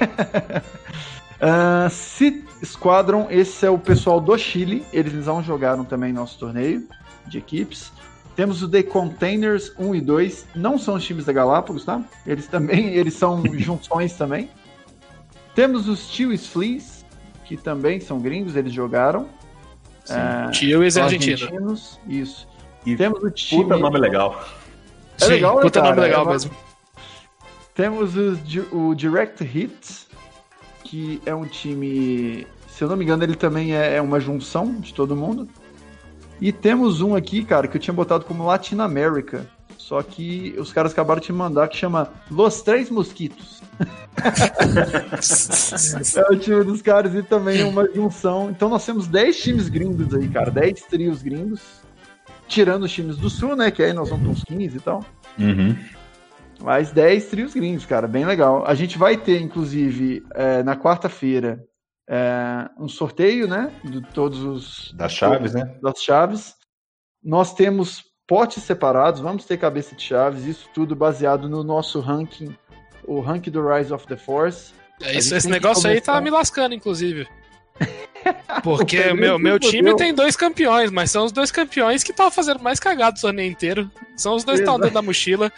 uh, 1.40 1.88
Sith 1.88 2.44
Squadron, 2.64 3.28
esse 3.30 3.64
é 3.64 3.70
o 3.70 3.78
pessoal 3.78 4.20
do 4.20 4.36
Chile. 4.36 4.84
Eles 4.92 5.26
não 5.26 5.40
jogaram 5.40 5.84
também 5.84 6.12
nosso 6.12 6.36
torneio 6.36 6.82
de 7.28 7.38
equipes. 7.38 7.92
Temos 8.34 8.60
o 8.60 8.68
The 8.68 8.82
Containers 8.82 9.72
1 9.78 9.94
e 9.94 10.00
2, 10.00 10.46
não 10.56 10.76
são 10.76 10.96
os 10.96 11.04
times 11.04 11.24
da 11.24 11.32
Galápagos, 11.32 11.84
tá? 11.84 12.02
Eles 12.26 12.48
também, 12.48 12.88
eles 12.98 13.14
são 13.14 13.40
junções 13.56 14.14
também. 14.14 14.50
Temos 15.54 15.88
os 15.88 16.08
Tios 16.10 16.48
Fleas, 16.48 17.06
que 17.44 17.56
também 17.56 18.00
são 18.00 18.18
gringos, 18.18 18.56
eles 18.56 18.72
jogaram. 18.72 19.28
É, 20.10 20.50
Tios 20.50 20.96
é 20.96 21.02
argentino. 21.02 21.44
Argentinos, 21.44 22.00
isso. 22.08 22.48
E 22.84 22.96
Temos 22.96 23.22
o 23.22 23.30
time... 23.30 23.62
Puta 23.62 23.76
nome 23.76 23.96
legal. 23.98 24.44
É 25.20 25.24
Sim, 25.24 25.30
legal, 25.32 25.56
né, 25.56 25.62
puta 25.62 25.80
cara? 25.80 25.94
nome 25.94 26.06
legal 26.06 26.26
é 26.26 26.32
mesmo. 26.32 26.50
Temos 27.74 28.16
o, 28.16 28.76
o 28.76 28.94
Direct 28.94 29.44
Hit, 29.44 30.08
que 30.84 31.20
é 31.24 31.34
um 31.34 31.44
time, 31.44 32.46
se 32.68 32.82
eu 32.82 32.88
não 32.88 32.96
me 32.96 33.04
engano, 33.04 33.22
ele 33.22 33.36
também 33.36 33.76
é, 33.76 33.96
é 33.96 34.02
uma 34.02 34.18
junção 34.18 34.74
de 34.80 34.92
todo 34.92 35.16
mundo. 35.16 35.48
E 36.40 36.52
temos 36.52 37.00
um 37.00 37.14
aqui, 37.14 37.44
cara, 37.44 37.66
que 37.66 37.76
eu 37.76 37.80
tinha 37.80 37.94
botado 37.94 38.24
como 38.24 38.46
Latin 38.46 38.78
America. 38.78 39.46
Só 39.76 40.02
que 40.02 40.54
os 40.58 40.72
caras 40.72 40.92
acabaram 40.92 41.20
de 41.20 41.32
me 41.32 41.38
mandar 41.38 41.68
que 41.68 41.76
chama 41.76 42.12
Los 42.30 42.62
Três 42.62 42.90
Mosquitos. 42.90 43.62
é 46.16 46.32
o 46.32 46.36
time 46.36 46.64
dos 46.64 46.82
caras 46.82 47.14
e 47.14 47.22
também 47.22 47.60
é 47.60 47.64
uma 47.64 47.88
junção. 47.90 48.50
Então 48.50 48.68
nós 48.68 48.84
temos 48.84 49.06
10 49.06 49.38
times 49.38 49.68
gringos 49.68 50.12
aí, 50.14 50.28
cara. 50.28 50.50
10 50.50 50.82
trios 50.82 51.22
gringos. 51.22 51.60
Tirando 52.48 52.84
os 52.84 52.92
times 52.92 53.16
do 53.16 53.30
sul, 53.30 53.54
né? 53.54 53.70
Que 53.70 53.82
aí 53.82 53.92
nós 53.92 54.08
vamos 54.08 54.24
para 54.24 54.32
uns 54.32 54.44
15 54.44 54.76
e 54.76 54.80
tal. 54.80 55.04
Uhum. 55.38 55.76
Mais 56.60 56.90
10 56.90 57.26
trios 57.26 57.54
gringos, 57.54 57.86
cara. 57.86 58.08
Bem 58.08 58.24
legal. 58.24 58.64
A 58.66 58.74
gente 58.74 58.98
vai 58.98 59.16
ter, 59.16 59.40
inclusive, 59.40 60.24
é, 60.34 60.62
na 60.62 60.76
quarta-feira, 60.76 61.62
é, 62.08 62.68
um 62.78 62.88
sorteio, 62.88 63.46
né? 63.46 63.70
De 63.84 64.00
todos 64.12 64.42
os. 64.42 64.92
Das 64.94 65.12
chaves, 65.12 65.54
né? 65.54 65.76
Das 65.82 66.02
chaves. 66.02 66.54
Nós 67.22 67.54
temos 67.54 68.02
potes 68.26 68.62
separados, 68.62 69.20
vamos 69.20 69.46
ter 69.46 69.56
cabeça 69.56 69.94
de 69.94 70.02
chaves, 70.02 70.44
isso 70.44 70.68
tudo 70.74 70.94
baseado 70.94 71.48
no 71.48 71.64
nosso 71.64 71.98
ranking, 71.98 72.54
o 73.04 73.20
ranking 73.20 73.50
do 73.50 73.66
Rise 73.66 73.92
of 73.92 74.06
the 74.06 74.16
Force. 74.16 74.72
É, 75.02 75.16
isso, 75.16 75.34
esse 75.34 75.48
negócio 75.48 75.88
aí 75.88 76.00
tá 76.00 76.20
me 76.20 76.30
lascando, 76.30 76.74
inclusive. 76.74 77.26
Porque 78.62 79.12
meu, 79.12 79.38
meu 79.38 79.58
time 79.58 79.94
tem 79.96 80.14
dois 80.14 80.36
campeões, 80.36 80.90
mas 80.90 81.10
são 81.10 81.24
os 81.24 81.32
dois 81.32 81.50
campeões 81.50 82.02
que 82.02 82.10
estavam 82.10 82.30
fazendo 82.30 82.62
mais 82.62 82.80
cagado 82.80 83.18
o 83.18 83.20
torneio 83.20 83.50
inteiro. 83.50 83.90
São 84.16 84.34
os 84.34 84.44
dois 84.44 84.58
que 84.58 84.64
estão 84.64 84.78
dentro 84.78 84.94
da 84.94 85.02
mochila. 85.02 85.52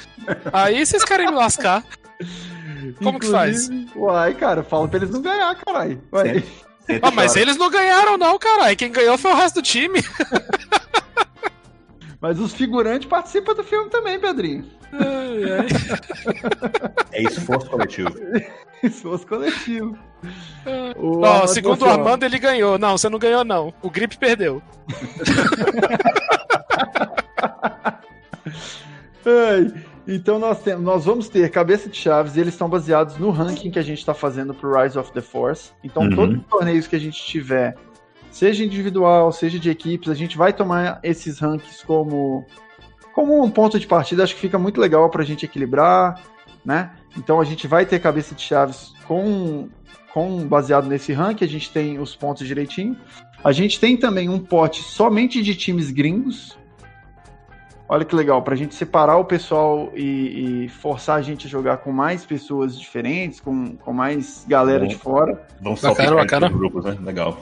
Aí 0.52 0.85
vocês 0.85 1.04
querem 1.04 1.26
me 1.26 1.35
lascar. 1.35 1.85
Como 2.98 3.18
Inclusive, 3.18 3.20
que 3.20 3.30
faz? 3.30 3.70
Uai, 3.96 4.35
cara, 4.35 4.62
fala 4.62 4.88
pra 4.88 4.98
eles 4.98 5.11
não 5.11 5.22
ganhar, 5.22 5.54
caralho. 5.54 6.02
Ah, 7.02 7.11
mas 7.11 7.37
eles 7.37 7.56
não 7.56 7.70
ganharam, 7.70 8.18
não, 8.18 8.38
caralho. 8.38 8.76
Quem 8.76 8.90
ganhou 8.90 9.16
foi 9.16 9.30
o 9.33 9.37
resto 9.37 9.56
do 9.56 9.62
time. 9.62 10.00
mas 12.20 12.38
os 12.38 12.52
figurantes 12.52 13.09
participam 13.09 13.54
do 13.54 13.64
filme 13.64 13.88
também, 13.88 14.20
Pedrinho. 14.20 14.66
É 17.12 17.22
esforço 17.22 17.70
coletivo. 17.70 18.12
esforço 18.83 19.26
coletivo. 19.26 19.96
O 20.96 21.20
oh, 21.20 21.46
segundo 21.46 21.83
o 21.83 21.88
Armando, 21.88 22.24
ele 22.24 22.38
ganhou. 22.38 22.78
Não, 22.78 22.98
você 22.98 23.09
não 23.09 23.18
ganhou, 23.18 23.44
não. 23.44 23.72
O 23.83 23.90
Grip 23.90 24.18
perdeu. 24.18 24.62
Ai. 29.24 29.72
Então 30.09 30.38
nós, 30.38 30.61
temos, 30.61 30.85
nós 30.85 31.04
vamos 31.04 31.28
ter 31.28 31.48
cabeça 31.50 31.88
de 31.88 31.96
chaves 31.96 32.37
e 32.37 32.40
eles 32.40 32.54
estão 32.54 32.68
baseados 32.68 33.16
no 33.16 33.30
ranking 33.30 33.70
que 33.70 33.78
a 33.78 33.83
gente 33.83 33.98
está 33.98 34.12
fazendo 34.12 34.52
para 34.52 34.68
o 34.68 34.83
Rise 34.83 34.98
of 34.98 35.12
the 35.12 35.20
Force. 35.20 35.70
Então 35.85 36.02
uhum. 36.02 36.16
todos 36.16 36.38
os 36.38 36.46
torneios 36.46 36.87
que 36.87 36.96
a 36.96 36.98
gente 36.98 37.24
tiver, 37.24 37.76
seja 38.30 38.64
individual, 38.64 39.32
seja 39.32 39.58
de 39.58 39.70
equipes, 39.70 40.08
a 40.08 40.14
gente 40.14 40.36
vai 40.36 40.52
tomar 40.52 41.00
esses 41.02 41.38
rankings 41.38 41.84
como 41.84 42.44
como 43.12 43.42
um 43.42 43.50
ponto 43.50 43.78
de 43.78 43.86
partida. 43.86 44.22
Acho 44.22 44.34
que 44.34 44.40
fica 44.40 44.58
muito 44.58 44.80
legal 44.80 45.10
para 45.10 45.22
a 45.22 45.26
gente 45.26 45.44
equilibrar, 45.44 46.22
né? 46.64 46.92
Então 47.16 47.40
a 47.40 47.44
gente 47.44 47.66
vai 47.66 47.84
ter 47.84 47.98
cabeça 47.98 48.34
de 48.34 48.42
chaves 48.42 48.92
com 49.06 49.68
com 50.12 50.46
baseado 50.46 50.88
nesse 50.88 51.12
ranking. 51.12 51.44
A 51.44 51.48
gente 51.48 51.70
tem 51.70 51.98
os 51.98 52.16
pontos 52.16 52.46
direitinho. 52.46 52.96
A 53.42 53.52
gente 53.52 53.80
tem 53.80 53.96
também 53.96 54.28
um 54.28 54.38
pote 54.38 54.82
somente 54.82 55.42
de 55.42 55.54
times 55.54 55.90
gringos, 55.90 56.58
Olha 57.92 58.04
que 58.04 58.14
legal, 58.14 58.40
para 58.40 58.54
a 58.54 58.56
gente 58.56 58.72
separar 58.72 59.16
o 59.16 59.24
pessoal 59.24 59.90
e, 59.96 60.66
e, 60.66 60.68
forçar 60.68 61.18
a 61.18 61.22
gente 61.22 61.48
a 61.48 61.50
jogar 61.50 61.78
com 61.78 61.90
mais 61.90 62.24
pessoas 62.24 62.78
diferentes, 62.78 63.40
com, 63.40 63.76
com 63.78 63.92
mais 63.92 64.44
galera 64.46 64.84
Bom, 64.84 64.86
de 64.86 64.94
fora. 64.94 65.48
Vamos 65.60 65.80
só 65.80 65.92
bacana, 65.92 66.48
grupos, 66.48 66.84
né? 66.84 66.96
Legal. 67.02 67.36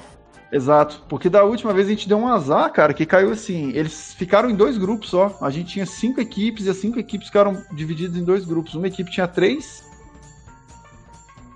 Exato, 0.51 1.03
porque 1.09 1.29
da 1.29 1.45
última 1.45 1.75
vez 1.75 1.87
a 1.87 1.91
gente 1.91 2.09
deu 2.09 2.17
um 2.17 2.27
azar, 2.27 2.73
cara, 2.73 2.95
que 2.95 3.05
caiu 3.05 3.31
assim. 3.31 3.71
Eles 3.75 4.15
ficaram 4.15 4.49
em 4.49 4.55
dois 4.55 4.79
grupos 4.79 5.11
só. 5.11 5.37
A 5.43 5.51
gente 5.51 5.73
tinha 5.73 5.85
cinco 5.85 6.21
equipes 6.21 6.65
e 6.65 6.71
as 6.71 6.79
cinco 6.79 6.99
equipes 6.99 7.27
ficaram 7.27 7.63
divididas 7.73 8.17
em 8.17 8.25
dois 8.25 8.47
grupos. 8.47 8.75
Uma 8.75 8.89
equipe 8.89 9.11
tinha 9.11 9.29
três 9.29 9.85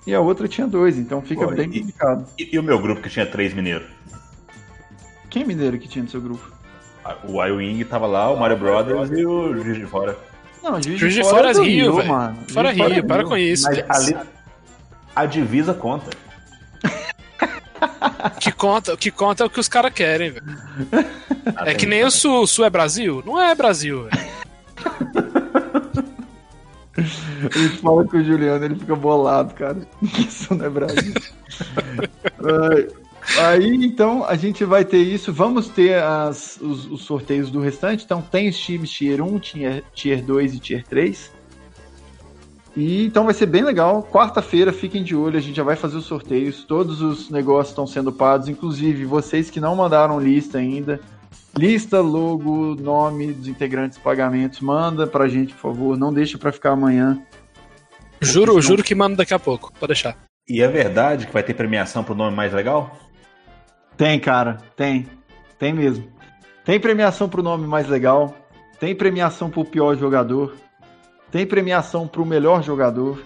e 0.07 0.15
a 0.15 0.21
outra 0.21 0.49
tinha 0.49 0.67
dois, 0.67 0.99
então 0.99 1.23
fica 1.23 1.47
Pô, 1.47 1.55
bem 1.55 1.71
e, 1.73 1.81
complicado. 1.81 2.27
E, 2.39 2.55
e, 2.55 2.59
o 2.59 2.63
meu 2.63 2.79
grupo 2.79 3.01
que 3.01 3.09
tinha 3.09 3.25
três 3.25 3.55
mineiros? 3.55 3.87
Quem 5.31 5.45
mineiro 5.45 5.79
que 5.79 5.89
tinha 5.89 6.03
no 6.03 6.11
seu 6.11 6.21
grupo? 6.21 6.53
O 7.27 7.43
iWing 7.43 7.83
tava 7.85 8.07
lá, 8.07 8.31
o 8.31 8.39
Mario 8.39 8.59
Brothers 8.59 9.11
e 9.11 9.25
o 9.25 9.55
Juiz 9.55 9.79
de 9.79 9.87
Fora. 9.87 10.17
Não, 10.63 10.81
Juiz, 10.83 10.99
Juiz 10.99 11.15
de, 11.15 11.25
Fora, 11.25 11.51
é 11.51 11.53
Rio, 11.53 11.65
Rio 11.65 11.97
velho. 11.97 12.09
Mano. 12.09 12.37
Fora 12.49 12.71
Rio, 12.71 12.89
Rio, 12.89 13.07
para 13.07 13.25
com 13.25 13.37
isso. 13.37 13.65
Mas 13.65 13.85
ali, 13.89 14.17
a 15.15 15.27
divisa 15.27 15.73
conta. 15.73 16.11
Que 18.41 18.53
conta, 18.53 18.97
que 18.97 19.11
conta 19.11 19.45
é 19.45 19.47
o 19.47 19.51
que 19.51 19.61
os 19.61 19.69
caras 19.69 19.93
querem, 19.93 20.31
velho. 20.31 20.47
Ah, 21.57 21.71
é 21.71 21.75
que 21.75 21.87
nem 21.87 22.05
o 22.05 22.11
Sul. 22.11 22.47
Sul 22.47 22.65
é 22.65 22.71
Brasil? 22.71 23.23
Não 23.25 23.41
é 23.41 23.55
Brasil, 23.55 24.05
velho. 24.05 24.33
Ele 26.97 27.69
fala 27.71 28.07
com 28.07 28.19
o 28.19 28.25
Juliano, 28.25 28.65
ele 28.65 28.77
fica 28.77 28.95
bolado, 28.95 29.55
cara. 29.55 29.79
Isso 30.19 30.55
não 30.55 30.67
é 30.67 30.71
Brasil. 30.71 31.15
Aí, 33.39 33.85
então, 33.85 34.25
a 34.25 34.35
gente 34.35 34.65
vai 34.65 34.85
ter 34.85 34.99
isso. 34.99 35.33
Vamos 35.33 35.69
ter 35.69 36.03
as, 36.03 36.59
os, 36.61 36.91
os, 36.91 37.03
sorteios 37.03 37.53
do 37.53 37.61
restante. 37.61 38.05
Então, 38.05 38.21
tem 38.21 38.49
os 38.49 38.59
times 38.59 38.91
Tier 38.91 39.23
1, 39.23 39.39
Tier, 39.39 39.85
tier 39.95 40.23
2 40.23 40.55
e 40.55 40.59
Tier 40.59 40.85
3. 40.85 41.31
E 42.77 43.05
então 43.05 43.25
vai 43.25 43.35
ser 43.35 43.47
bem 43.47 43.63
legal. 43.63 44.03
Quarta-feira, 44.03 44.73
fiquem 44.73 45.03
de 45.03 45.15
olho, 45.15 45.37
a 45.37 45.41
gente 45.41 45.57
já 45.57 45.63
vai 45.63 45.77
fazer 45.77 45.97
os 45.97 46.07
sorteios. 46.07 46.65
Todos 46.65 47.03
os 47.03 47.29
negócios 47.31 47.69
estão 47.69 47.87
sendo 47.87 48.13
pagos, 48.13 48.49
inclusive 48.49 49.05
vocês 49.05 49.51
que 49.51 49.61
não 49.61 49.77
mandaram 49.77 50.19
lista 50.19 50.59
ainda. 50.59 51.01
Lista, 51.57 52.01
logo, 52.01 52.75
nome 52.77 53.33
dos 53.33 53.47
integrantes, 53.47 53.99
pagamentos, 53.99 54.61
manda 54.61 55.07
pra 55.07 55.29
gente, 55.29 55.53
por 55.53 55.61
favor. 55.61 55.99
Não 55.99 56.13
deixa 56.13 56.39
pra 56.39 56.51
ficar 56.51 56.71
amanhã. 56.71 57.23
Juro, 58.21 58.53
senão... 58.53 58.63
juro 58.63 58.83
que 58.83 58.95
manda 58.95 59.17
daqui 59.17 59.35
a 59.35 59.39
pouco, 59.39 59.71
pode 59.79 59.93
deixar. 59.93 60.17
E 60.49 60.63
é 60.63 60.69
verdade 60.69 61.27
que 61.27 61.33
vai 61.33 61.43
ter 61.43 61.55
premiação 61.55 62.03
pro 62.03 62.15
nome 62.15 62.35
mais 62.35 62.53
legal? 62.53 62.97
Tem, 63.97 64.19
cara, 64.19 64.59
tem. 64.77 65.07
Tem 65.59 65.73
mesmo. 65.73 66.09
Tem 66.65 66.81
premiação 66.81 67.29
pro 67.29 67.43
nome 67.43 67.67
mais 67.67 67.87
legal. 67.87 68.35
Tem 68.81 68.95
premiação 68.95 69.51
pro 69.51 69.65
pior 69.65 69.97
jogador. 69.97 70.55
Tem 71.33 71.47
premiação 71.47 72.07
pro 72.07 72.27
melhor 72.27 72.63
jogador. 72.63 73.25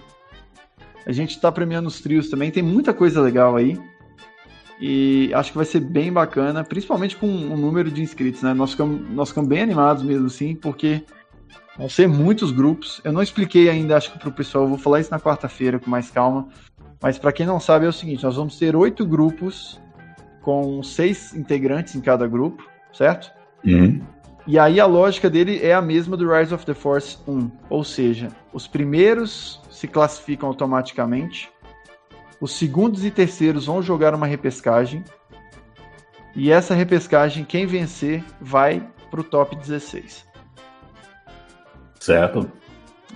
A 1.05 1.11
gente 1.11 1.39
tá 1.39 1.51
premiando 1.51 1.89
os 1.89 1.99
trios 1.99 2.29
também. 2.29 2.49
Tem 2.49 2.63
muita 2.63 2.93
coisa 2.93 3.21
legal 3.21 3.57
aí. 3.57 3.77
E 4.79 5.29
acho 5.33 5.51
que 5.51 5.57
vai 5.57 5.65
ser 5.65 5.81
bem 5.81 6.11
bacana, 6.11 6.63
principalmente 6.63 7.17
com 7.17 7.27
o 7.27 7.57
número 7.57 7.91
de 7.91 8.01
inscritos, 8.01 8.41
né? 8.43 8.53
Nós 8.53 8.71
ficamos, 8.71 9.09
nós 9.09 9.29
ficamos 9.29 9.49
bem 9.49 9.61
animados 9.61 10.03
mesmo 10.03 10.27
assim, 10.27 10.55
porque 10.55 11.03
vão 11.77 11.89
ser 11.89 12.07
muitos 12.07 12.51
grupos. 12.51 13.01
Eu 13.03 13.11
não 13.11 13.21
expliquei 13.21 13.69
ainda, 13.69 13.97
acho 13.97 14.13
que 14.13 14.19
pro 14.19 14.31
pessoal, 14.31 14.63
eu 14.63 14.69
vou 14.69 14.77
falar 14.77 15.01
isso 15.01 15.11
na 15.11 15.19
quarta-feira 15.19 15.77
com 15.77 15.89
mais 15.89 16.09
calma. 16.09 16.47
Mas 17.01 17.17
para 17.17 17.33
quem 17.33 17.45
não 17.45 17.59
sabe 17.59 17.85
é 17.85 17.89
o 17.89 17.93
seguinte, 17.93 18.23
nós 18.23 18.37
vamos 18.37 18.57
ter 18.57 18.75
oito 18.75 19.05
grupos 19.05 19.81
com 20.41 20.81
seis 20.81 21.35
integrantes 21.35 21.93
em 21.93 21.99
cada 21.99 22.25
grupo, 22.25 22.65
certo? 22.93 23.31
Uhum. 23.65 24.01
E 24.47 24.57
aí 24.57 24.79
a 24.79 24.85
lógica 24.85 25.29
dele 25.29 25.59
é 25.61 25.73
a 25.73 25.81
mesma 25.81 26.15
do 26.15 26.33
Rise 26.33 26.53
of 26.53 26.65
the 26.65 26.73
Force 26.73 27.17
1, 27.27 27.51
ou 27.69 27.83
seja, 27.83 28.29
os 28.53 28.65
primeiros 28.65 29.61
se 29.69 29.89
classificam 29.89 30.47
automaticamente, 30.47 31.51
os 32.39 32.53
segundos 32.53 33.03
e 33.03 33.11
terceiros 33.11 33.65
vão 33.65 33.81
jogar 33.81 34.15
uma 34.15 34.25
repescagem, 34.25 35.03
e 36.33 36.49
essa 36.49 36.73
repescagem, 36.73 37.43
quem 37.43 37.65
vencer 37.65 38.23
vai 38.39 38.87
para 39.11 39.19
o 39.19 39.23
top 39.23 39.53
16. 39.57 40.25
Certo. 41.99 42.49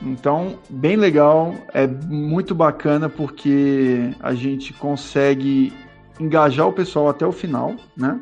Então, 0.02 0.60
bem 0.70 0.98
legal, 0.98 1.56
é 1.74 1.88
muito 1.88 2.54
bacana 2.54 3.08
porque 3.08 4.13
a 4.20 4.34
gente 4.34 4.74
consegue 4.74 5.72
engajar 6.20 6.67
o 6.67 6.74
pessoal 6.74 7.08
até 7.08 7.26
o 7.26 7.32
final, 7.32 7.76
né? 7.96 8.20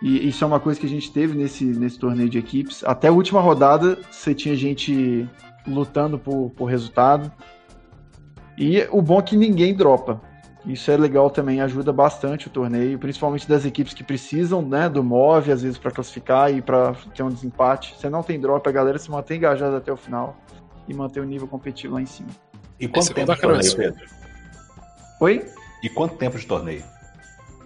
E 0.00 0.28
isso 0.28 0.44
é 0.44 0.46
uma 0.46 0.60
coisa 0.60 0.78
que 0.78 0.86
a 0.86 0.88
gente 0.88 1.10
teve 1.10 1.36
nesse, 1.36 1.64
nesse 1.64 1.98
torneio 1.98 2.28
de 2.28 2.38
equipes. 2.38 2.84
Até 2.84 3.08
a 3.08 3.12
última 3.12 3.40
rodada, 3.40 3.98
você 4.10 4.34
tinha 4.34 4.54
gente 4.54 5.28
lutando 5.66 6.18
por, 6.18 6.50
por 6.50 6.66
resultado. 6.66 7.30
E 8.56 8.86
o 8.90 9.02
bom 9.02 9.18
é 9.18 9.22
que 9.22 9.36
ninguém 9.36 9.74
dropa. 9.74 10.20
Isso 10.66 10.90
é 10.90 10.96
legal 10.96 11.30
também, 11.30 11.60
ajuda 11.60 11.92
bastante 11.92 12.48
o 12.48 12.50
torneio, 12.50 12.98
principalmente 12.98 13.48
das 13.48 13.64
equipes 13.64 13.94
que 13.94 14.04
precisam 14.04 14.60
né, 14.60 14.88
do 14.88 15.02
MOV, 15.02 15.52
às 15.52 15.62
vezes, 15.62 15.78
para 15.78 15.90
classificar 15.90 16.52
e 16.52 16.60
para 16.60 16.94
ter 17.14 17.22
um 17.22 17.30
desempate. 17.30 17.94
Você 17.96 18.10
não 18.10 18.22
tem 18.22 18.40
drop, 18.40 18.68
a 18.68 18.72
galera 18.72 18.98
se 18.98 19.10
mantém 19.10 19.38
engajada 19.38 19.78
até 19.78 19.92
o 19.92 19.96
final 19.96 20.36
e 20.86 20.94
manter 20.94 21.20
o 21.20 21.24
nível 21.24 21.48
competitivo 21.48 21.94
lá 21.94 22.02
em 22.02 22.06
cima. 22.06 22.28
E 22.78 22.86
quanto 22.86 23.14
tempo 23.14 23.34
de 23.34 23.40
torneio, 23.40 23.76
Pedro? 23.76 24.06
Oi? 25.20 25.46
E 25.82 25.88
quanto 25.88 26.16
tempo 26.16 26.38
de 26.38 26.46
torneio? 26.46 26.84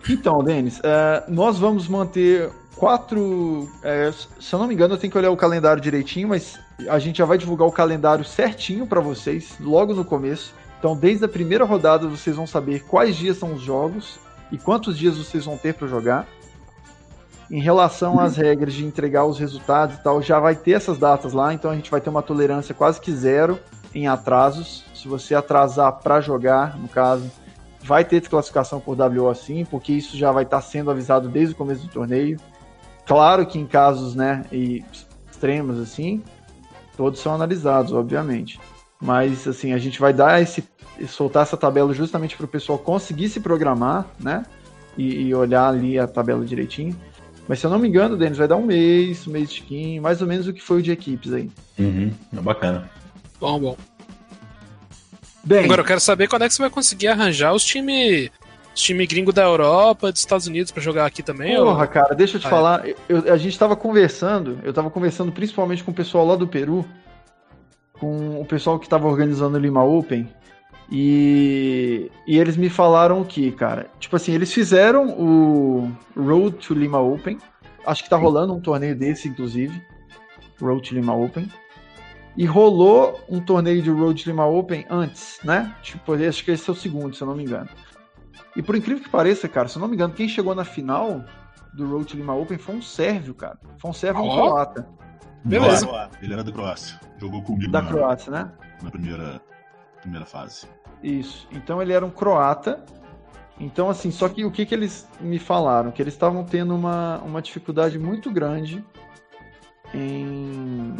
Então, 0.09 0.43
Denis, 0.43 0.81
é, 0.83 1.25
nós 1.29 1.59
vamos 1.59 1.87
manter 1.87 2.51
quatro. 2.77 3.69
É, 3.83 4.13
se 4.13 4.53
eu 4.53 4.59
não 4.59 4.67
me 4.67 4.75
engano, 4.75 4.95
eu 4.95 4.99
tenho 4.99 5.11
que 5.11 5.19
olhar 5.19 5.31
o 5.31 5.37
calendário 5.37 5.81
direitinho, 5.81 6.29
mas 6.29 6.59
a 6.89 6.99
gente 6.99 7.19
já 7.19 7.25
vai 7.25 7.39
divulgar 7.39 7.69
o 7.69 7.73
calendário 7.73 8.25
certinho 8.25 8.87
para 8.87 9.01
vocês 9.01 9.55
logo 9.61 9.95
no 9.95 10.05
começo. 10.05 10.55
Então, 10.79 10.97
desde 10.97 11.25
a 11.25 11.29
primeira 11.29 11.65
rodada, 11.65 12.09
vocês 12.09 12.35
vão 12.35 12.47
saber 12.47 12.83
quais 12.85 13.17
dias 13.17 13.37
são 13.37 13.55
os 13.55 13.63
jogos 13.63 14.19
e 14.51 14.59
quantos 14.59 14.99
dias 14.99 15.17
vocês 15.17 15.45
vão 15.45 15.57
ter 15.57 15.75
para 15.75 15.87
jogar. 15.87 16.27
Em 17.49 17.61
relação 17.61 18.19
às 18.19 18.37
regras 18.37 18.73
de 18.75 18.85
entregar 18.85 19.25
os 19.25 19.39
resultados 19.39 19.97
e 19.97 20.03
tal, 20.03 20.21
já 20.23 20.41
vai 20.41 20.57
ter 20.57 20.73
essas 20.73 20.99
datas 20.99 21.33
lá, 21.33 21.53
então 21.53 21.71
a 21.71 21.75
gente 21.77 21.91
vai 21.91 22.01
ter 22.01 22.11
uma 22.11 22.23
tolerância 22.23 22.75
quase 22.75 23.01
que 23.01 23.13
zero 23.13 23.61
em 23.95 24.09
atrasos. 24.09 24.85
Se 24.95 25.07
você 25.07 25.35
atrasar 25.35 25.93
para 26.01 26.21
jogar, 26.21 26.77
no 26.79 26.89
caso, 26.89 27.31
vai 27.83 28.05
ter 28.05 28.21
desclassificação 28.21 28.81
por 28.81 28.97
WO 28.99 29.29
assim, 29.29 29.65
porque 29.65 29.93
isso 29.93 30.17
já 30.17 30.31
vai 30.31 30.45
estar 30.45 30.61
sendo 30.61 30.91
avisado 30.91 31.29
desde 31.29 31.55
o 31.55 31.57
começo 31.57 31.83
do 31.83 31.93
torneio. 31.93 32.39
Claro 33.07 33.45
que 33.47 33.59
em 33.59 33.67
casos, 33.67 34.15
né, 34.15 34.45
extremos 34.53 35.79
assim, 35.79 36.23
todos 36.97 37.21
são 37.21 37.35
analisados, 37.35 37.93
obviamente. 37.93 38.61
Mas 39.01 39.49
assim, 39.49 39.73
a 39.73 39.79
gente 39.79 39.99
vai 39.99 40.13
dar 40.13 40.41
esse 40.41 40.65
soltar 41.09 41.43
essa 41.43 41.57
tabela 41.57 41.93
justamente 41.93 42.37
para 42.37 42.45
o 42.45 42.49
pessoal 42.49 42.79
conseguir 42.79 43.29
se 43.29 43.41
programar, 43.41 44.07
né? 44.21 44.45
E, 44.97 45.23
e, 45.23 45.35
olhar 45.35 45.69
ali 45.69 45.99
a 45.99 46.07
tabela 46.07 46.45
direitinho. 46.45 46.95
Mas 47.49 47.59
se 47.59 47.67
eu 47.67 47.71
não 47.71 47.79
me 47.79 47.89
engano, 47.89 48.17
Denis, 48.17 48.39
vai 48.39 48.47
dar 48.47 48.57
um 48.57 48.65
mês, 48.65 49.27
um 49.27 49.33
mês 49.33 49.49
de 49.49 49.61
skin, 49.61 50.01
mais 50.01 50.21
ou 50.21 50.29
menos 50.29 50.47
o 50.47 50.53
que 50.53 50.63
foi 50.63 50.79
o 50.79 50.83
de 50.83 50.93
equipes 50.93 51.33
aí. 51.33 51.51
Uhum, 51.79 52.13
é 52.37 52.41
bacana. 52.41 52.91
Bom, 53.41 53.59
bom. 53.59 53.77
Bem, 55.45 55.65
Agora 55.65 55.81
eu 55.81 55.85
quero 55.85 56.01
saber 56.01 56.29
quando 56.29 56.43
é 56.43 56.49
que 56.49 56.55
você 56.55 56.63
vai 56.63 56.71
conseguir 56.71 57.09
arranjar 57.09 57.53
os 57.53 57.65
times 57.65 58.31
time 58.75 59.07
gringo 59.07 59.33
da 59.33 59.43
Europa, 59.43 60.11
dos 60.11 60.21
Estados 60.21 60.47
Unidos 60.47 60.73
para 60.73 60.83
jogar 60.83 61.07
aqui 61.07 61.23
também? 61.23 61.57
Porra, 61.57 61.83
ou... 61.83 61.89
cara, 61.89 62.15
deixa 62.15 62.37
eu 62.37 62.41
te 62.41 62.47
ah, 62.47 62.49
é. 62.49 62.51
falar. 62.51 62.85
Eu, 63.09 63.33
a 63.33 63.37
gente 63.37 63.59
tava 63.59 63.77
conversando, 63.77 64.59
eu 64.63 64.73
tava 64.73 64.91
conversando 64.91 65.33
principalmente 65.33 65.85
com 65.85 65.91
o 65.91 65.95
pessoal 65.95 66.27
lá 66.27 66.37
do 66.37 66.47
Peru, 66.47 66.85
com 67.93 68.41
o 68.41 68.45
pessoal 68.45 68.79
que 68.79 68.89
tava 68.89 69.07
organizando 69.07 69.57
o 69.57 69.61
Lima 69.61 69.85
Open, 69.85 70.29
e, 70.91 72.11
e 72.27 72.39
eles 72.39 72.57
me 72.57 72.69
falaram 72.69 73.25
que, 73.25 73.53
cara, 73.53 73.87
tipo 73.99 74.17
assim, 74.17 74.33
eles 74.35 74.53
fizeram 74.53 75.09
o 75.11 75.91
Road 76.17 76.57
to 76.57 76.75
Lima 76.75 77.01
Open, 77.01 77.39
acho 77.87 78.03
que 78.03 78.11
tá 78.11 78.17
rolando 78.17 78.55
um 78.55 78.61
torneio 78.61 78.97
desse, 78.97 79.29
inclusive, 79.29 79.83
Road 80.61 80.89
to 80.89 80.95
Lima 80.95 81.15
Open, 81.15 81.49
e 82.37 82.47
rolou 82.47 83.21
um 83.29 83.41
torneio 83.41 83.83
de 83.83 83.91
Road 83.91 84.25
Lima 84.27 84.47
Open 84.47 84.87
antes, 84.89 85.39
né? 85.45 85.75
Tipo, 85.83 86.15
acho 86.15 86.45
que 86.45 86.51
esse 86.51 86.69
é 86.69 86.73
o 86.73 86.77
segundo, 86.77 87.15
se 87.15 87.23
eu 87.23 87.27
não 87.27 87.35
me 87.35 87.45
engano. 87.45 87.69
E 88.57 88.63
por 88.63 88.75
incrível 88.75 89.03
que 89.03 89.11
pareça, 89.11 89.49
cara, 89.49 89.69
se 89.69 89.77
eu 89.77 89.81
não 89.81 89.89
me 89.89 89.95
engano, 89.95 90.15
quem 90.15 90.29
chegou 90.29 90.55
na 90.55 90.65
final 90.65 91.25
do 91.73 91.87
Road 91.87 92.17
Lima 92.17 92.35
Open 92.35 92.59
foi 92.59 92.77
um 92.77 92.83
sérvio, 92.83 93.35
cara. 93.35 93.59
Foi 93.79 93.91
um 93.91 93.95
sérvio 93.95 94.23
oh. 94.23 94.31
um 94.31 94.35
croata. 94.35 94.89
Beleza. 95.45 96.11
Ele 96.21 96.33
era 96.33 96.45
da 96.45 96.53
Croácia. 96.53 97.01
Jogou 97.19 97.43
comigo 97.43 97.71
da 97.71 97.83
na, 97.83 97.89
Croácia, 97.89 98.31
né? 98.31 98.53
Na 98.83 98.91
primeira, 98.91 99.41
primeira 100.01 100.25
fase. 100.25 100.67
Isso. 101.03 101.49
Então 101.51 101.83
ele 101.83 101.93
era 101.93 102.05
um 102.05 102.11
croata. 102.11 102.85
Então, 103.59 103.91
assim, 103.91 104.11
só 104.11 104.29
que 104.29 104.45
o 104.45 104.51
que, 104.51 104.65
que 104.65 104.75
eles 104.75 105.09
me 105.21 105.39
falaram? 105.39 105.91
Que 105.91 106.03
eles 106.03 106.15
estavam 106.15 106.45
tendo 106.45 106.75
uma, 106.75 107.19
uma 107.19 107.43
dificuldade 107.43 107.99
muito 107.99 108.31
grande 108.31 108.85
em 109.95 110.95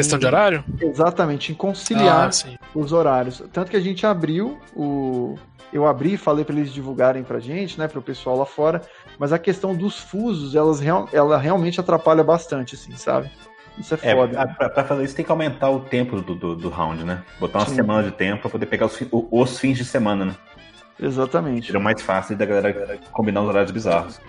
Questão 0.00 0.18
de 0.18 0.26
horário? 0.26 0.64
Exatamente, 0.80 1.52
em 1.52 1.54
conciliar 1.54 2.28
ah, 2.28 2.58
os 2.74 2.92
horários. 2.92 3.42
Tanto 3.52 3.70
que 3.70 3.76
a 3.76 3.80
gente 3.80 4.06
abriu 4.06 4.58
o. 4.74 5.36
Eu 5.72 5.86
abri 5.86 6.14
e 6.14 6.16
falei 6.16 6.44
para 6.44 6.56
eles 6.56 6.72
divulgarem 6.72 7.22
pra 7.22 7.38
gente, 7.38 7.78
né, 7.78 7.86
pro 7.86 8.02
pessoal 8.02 8.36
lá 8.36 8.44
fora, 8.44 8.82
mas 9.18 9.32
a 9.32 9.38
questão 9.38 9.72
dos 9.72 10.00
fusos, 10.00 10.56
elas 10.56 10.80
real, 10.80 11.08
ela 11.12 11.38
realmente 11.38 11.78
atrapalha 11.78 12.24
bastante, 12.24 12.74
assim, 12.74 12.92
sabe? 12.96 13.30
Isso 13.78 13.94
é, 13.94 13.98
é 14.02 14.14
foda. 14.14 14.40
É, 14.40 14.46
pra, 14.46 14.68
pra, 14.68 14.84
fazer 14.84 15.04
isso 15.04 15.14
tem 15.14 15.24
que 15.24 15.30
aumentar 15.30 15.70
o 15.70 15.80
tempo 15.80 16.20
do, 16.20 16.34
do, 16.34 16.56
do 16.56 16.68
round, 16.68 17.04
né? 17.04 17.22
Botar 17.38 17.60
uma 17.60 17.66
Sim. 17.66 17.76
semana 17.76 18.02
de 18.02 18.10
tempo 18.10 18.42
pra 18.42 18.50
poder 18.50 18.66
pegar 18.66 18.86
os, 18.86 18.98
os 19.10 19.58
fins 19.58 19.78
de 19.78 19.84
semana, 19.84 20.24
né? 20.24 20.34
Exatamente. 21.00 21.66
Seria 21.66 21.80
mais 21.80 22.02
fácil 22.02 22.36
da 22.36 22.44
galera 22.44 22.98
combinar 23.12 23.42
os 23.42 23.48
horários 23.48 23.70
bizarros. 23.70 24.20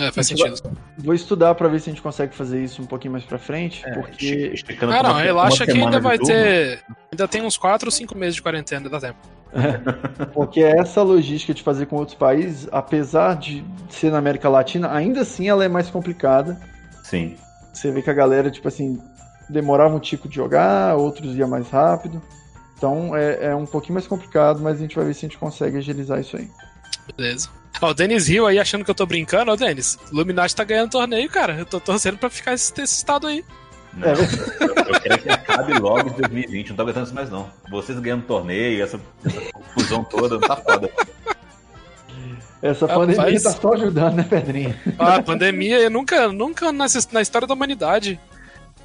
É, 0.00 0.12
faz 0.12 0.26
sentido. 0.26 0.54
Vou 0.98 1.14
estudar 1.14 1.54
para 1.54 1.68
ver 1.68 1.80
se 1.80 1.90
a 1.90 1.92
gente 1.92 2.02
consegue 2.02 2.34
fazer 2.34 2.62
isso 2.62 2.82
um 2.82 2.86
pouquinho 2.86 3.12
mais 3.12 3.24
para 3.24 3.38
frente, 3.38 3.82
é, 3.86 3.92
porque... 3.92 4.54
Ah, 4.82 5.02
não, 5.02 5.14
relaxa 5.14 5.64
que 5.64 5.72
ainda 5.72 6.00
vai 6.00 6.18
ter... 6.18 6.80
Ainda 7.12 7.26
tem 7.26 7.42
uns 7.42 7.56
4 7.56 7.88
ou 7.88 7.92
5 7.92 8.16
meses 8.16 8.34
de 8.36 8.42
quarentena, 8.42 8.88
dá 8.88 9.00
tempo. 9.00 9.18
É, 9.52 10.26
porque 10.26 10.60
essa 10.60 11.02
logística 11.02 11.54
de 11.54 11.62
fazer 11.62 11.86
com 11.86 11.96
outros 11.96 12.16
países, 12.16 12.68
apesar 12.70 13.34
de 13.34 13.64
ser 13.88 14.10
na 14.10 14.18
América 14.18 14.48
Latina, 14.48 14.92
ainda 14.92 15.22
assim 15.22 15.48
ela 15.48 15.64
é 15.64 15.68
mais 15.68 15.88
complicada. 15.88 16.60
Sim. 17.02 17.36
Você 17.72 17.90
vê 17.90 18.02
que 18.02 18.10
a 18.10 18.14
galera, 18.14 18.50
tipo 18.50 18.68
assim, 18.68 19.00
demorava 19.48 19.94
um 19.94 20.00
tipo 20.00 20.28
de 20.28 20.34
jogar, 20.34 20.96
outros 20.96 21.34
ia 21.36 21.46
mais 21.46 21.70
rápido. 21.70 22.20
Então 22.76 23.16
é, 23.16 23.46
é 23.46 23.54
um 23.54 23.66
pouquinho 23.66 23.94
mais 23.94 24.06
complicado, 24.06 24.60
mas 24.60 24.76
a 24.76 24.80
gente 24.80 24.94
vai 24.94 25.04
ver 25.04 25.14
se 25.14 25.24
a 25.24 25.28
gente 25.28 25.38
consegue 25.38 25.78
agilizar 25.78 26.20
isso 26.20 26.36
aí. 26.36 26.50
Beleza. 27.16 27.48
Ó, 27.80 27.90
o 27.90 27.94
Denis 27.94 28.28
Rio 28.28 28.46
aí 28.46 28.58
achando 28.58 28.84
que 28.84 28.90
eu 28.90 28.94
tô 28.94 29.06
brincando. 29.06 29.50
Ó, 29.50 29.56
Denis, 29.56 29.98
Luminati 30.12 30.54
tá 30.54 30.64
ganhando 30.64 30.90
torneio, 30.90 31.28
cara. 31.28 31.54
Eu 31.58 31.66
tô 31.66 31.80
torcendo 31.80 32.18
pra 32.18 32.30
ficar 32.30 32.54
esse, 32.54 32.72
esse 32.80 32.96
estado 32.96 33.26
aí. 33.26 33.44
Não, 33.94 34.08
eu, 34.08 34.16
eu, 34.16 35.00
quero 35.00 35.18
que 35.18 35.30
acabe 35.30 35.78
logo 35.78 36.08
em 36.08 36.12
2020, 36.12 36.68
não 36.68 36.76
tô 36.76 36.82
aguentando 36.82 37.06
isso 37.06 37.14
mais 37.14 37.30
não. 37.30 37.50
Vocês 37.70 37.98
ganhando 37.98 38.24
torneio, 38.24 38.82
essa, 38.82 39.00
essa 39.24 39.40
confusão 39.52 40.04
toda, 40.04 40.38
tá 40.38 40.56
foda. 40.56 40.90
Essa 42.60 42.86
Rapaz, 42.86 43.16
pandemia 43.16 43.42
tá 43.42 43.50
só 43.52 43.72
ajudando, 43.72 44.14
né, 44.16 44.26
Pedrinho? 44.28 44.74
Ah, 44.98 45.16
a 45.16 45.22
pandemia, 45.22 45.88
nunca, 45.88 46.28
nunca 46.28 46.72
na, 46.72 46.86
na 47.12 47.22
história 47.22 47.46
da 47.46 47.54
humanidade. 47.54 48.20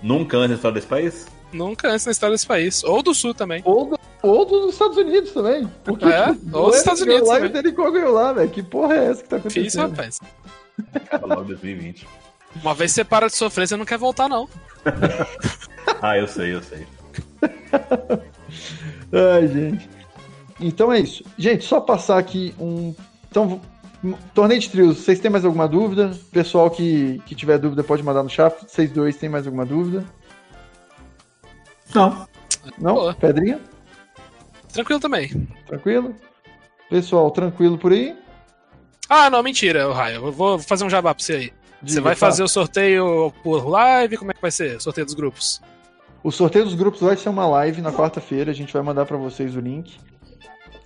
Nunca 0.03 0.37
antes 0.37 0.49
na 0.49 0.55
história 0.55 0.75
desse 0.75 0.87
país? 0.87 1.27
Nunca 1.53 1.89
antes 1.89 2.05
na 2.05 2.11
história 2.11 2.33
desse 2.33 2.45
país. 2.45 2.83
Ou 2.83 3.01
do 3.01 3.13
Sul 3.13 3.33
também. 3.33 3.61
Ou, 3.63 3.85
do, 3.91 3.99
ou 4.21 4.45
dos 4.45 4.73
Estados 4.73 4.97
Unidos 4.97 5.31
também. 5.31 5.65
Porque, 5.83 6.05
é, 6.05 6.27
ou 6.51 6.69
dos 6.69 6.77
Estados 6.77 7.01
Unidos 7.01 7.29
lá 7.29 7.35
também. 7.35 7.49
E 7.49 7.53
Telecom 7.53 7.91
ganhou 7.91 8.11
lá, 8.11 8.33
velho. 8.33 8.49
Que 8.49 8.61
porra 8.61 8.95
é 8.95 9.05
essa 9.05 9.23
que 9.23 9.29
tá 9.29 9.37
acontecendo? 9.37 9.63
Fiz, 9.63 9.75
rapaz. 9.75 10.19
Acaba 10.93 11.27
logo 11.27 11.43
2020. 11.45 12.05
Uma 12.61 12.73
vez 12.73 12.91
você 12.91 13.03
para 13.03 13.27
de 13.27 13.35
sofrer, 13.35 13.67
você 13.67 13.77
não 13.77 13.85
quer 13.85 13.97
voltar, 13.97 14.27
não. 14.27 14.47
ah, 16.01 16.17
eu 16.17 16.27
sei, 16.27 16.53
eu 16.53 16.61
sei. 16.61 16.85
Ai, 19.33 19.47
gente. 19.47 19.89
Então 20.59 20.91
é 20.91 20.99
isso. 20.99 21.23
Gente, 21.37 21.63
só 21.63 21.79
passar 21.79 22.17
aqui 22.17 22.53
um. 22.59 22.93
Então, 23.29 23.61
torneio 24.33 24.59
de 24.59 24.69
trios, 24.69 24.97
vocês 24.97 25.19
têm 25.19 25.31
mais 25.31 25.45
alguma 25.45 25.67
dúvida? 25.67 26.11
Pessoal 26.31 26.69
que, 26.69 27.21
que 27.25 27.35
tiver 27.35 27.57
dúvida 27.57 27.83
pode 27.83 28.03
mandar 28.03 28.23
no 28.23 28.29
chat. 28.29 28.53
Vocês 28.67 28.91
dois 28.91 29.15
têm 29.15 29.29
mais 29.29 29.45
alguma 29.45 29.65
dúvida? 29.65 30.03
Não. 31.93 32.27
Não? 32.77 32.95
Boa. 32.95 33.13
Pedrinha? 33.13 33.59
Tranquilo 34.71 34.99
também. 34.99 35.47
Tranquilo? 35.67 36.15
Pessoal, 36.89 37.31
tranquilo 37.31 37.77
por 37.77 37.91
aí? 37.91 38.15
Ah, 39.07 39.29
não, 39.29 39.43
mentira, 39.43 39.91
Raio. 39.93 40.25
Eu 40.27 40.31
vou 40.31 40.59
fazer 40.59 40.83
um 40.83 40.89
jabá 40.89 41.13
pra 41.13 41.23
você 41.23 41.33
aí. 41.33 41.53
Diga, 41.81 41.95
você 41.95 42.01
vai 42.01 42.13
tá. 42.13 42.19
fazer 42.19 42.43
o 42.43 42.47
sorteio 42.47 43.33
por 43.43 43.67
live? 43.67 44.17
Como 44.17 44.31
é 44.31 44.33
que 44.33 44.41
vai 44.41 44.51
ser? 44.51 44.77
O 44.77 44.81
sorteio 44.81 45.05
dos 45.05 45.13
grupos? 45.13 45.61
O 46.23 46.31
sorteio 46.31 46.65
dos 46.65 46.73
grupos 46.73 47.01
vai 47.01 47.17
ser 47.17 47.29
uma 47.29 47.45
live 47.45 47.81
na 47.81 47.91
quarta-feira. 47.91 48.51
A 48.51 48.53
gente 48.53 48.73
vai 48.73 48.81
mandar 48.81 49.05
para 49.05 49.17
vocês 49.17 49.55
o 49.55 49.59
link. 49.59 49.97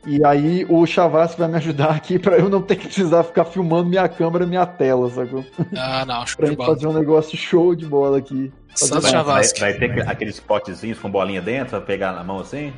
E 0.05 0.23
aí 0.25 0.65
o 0.69 0.85
Chavassi 0.85 1.37
vai 1.37 1.47
me 1.47 1.57
ajudar 1.57 1.91
aqui 1.91 2.17
para 2.17 2.37
eu 2.37 2.47
não 2.47 2.61
ter 2.61 2.77
que 2.77 2.85
precisar 2.85 3.23
ficar 3.23 3.45
filmando 3.45 3.89
minha 3.89 4.07
câmera 4.07 4.45
e 4.45 4.47
minha 4.47 4.65
tela, 4.65 5.09
sacou? 5.09 5.45
Ah, 5.75 6.05
não, 6.05 6.25
show 6.25 6.37
pra 6.37 6.47
gente 6.47 6.57
bola. 6.57 6.73
fazer 6.73 6.87
um 6.87 6.93
negócio 6.93 7.37
show 7.37 7.75
de 7.75 7.85
bola 7.85 8.17
aqui. 8.17 8.51
Santos 8.73 9.09
Chavassi. 9.09 9.59
Vai, 9.59 9.73
vai, 9.77 9.89
ter 9.89 10.07
aqueles 10.07 10.39
potezinhos 10.39 10.99
com 10.99 11.09
bolinha 11.09 11.41
dentro 11.41 11.71
pra 11.71 11.81
pegar 11.81 12.13
na 12.13 12.23
mão 12.23 12.39
assim? 12.39 12.73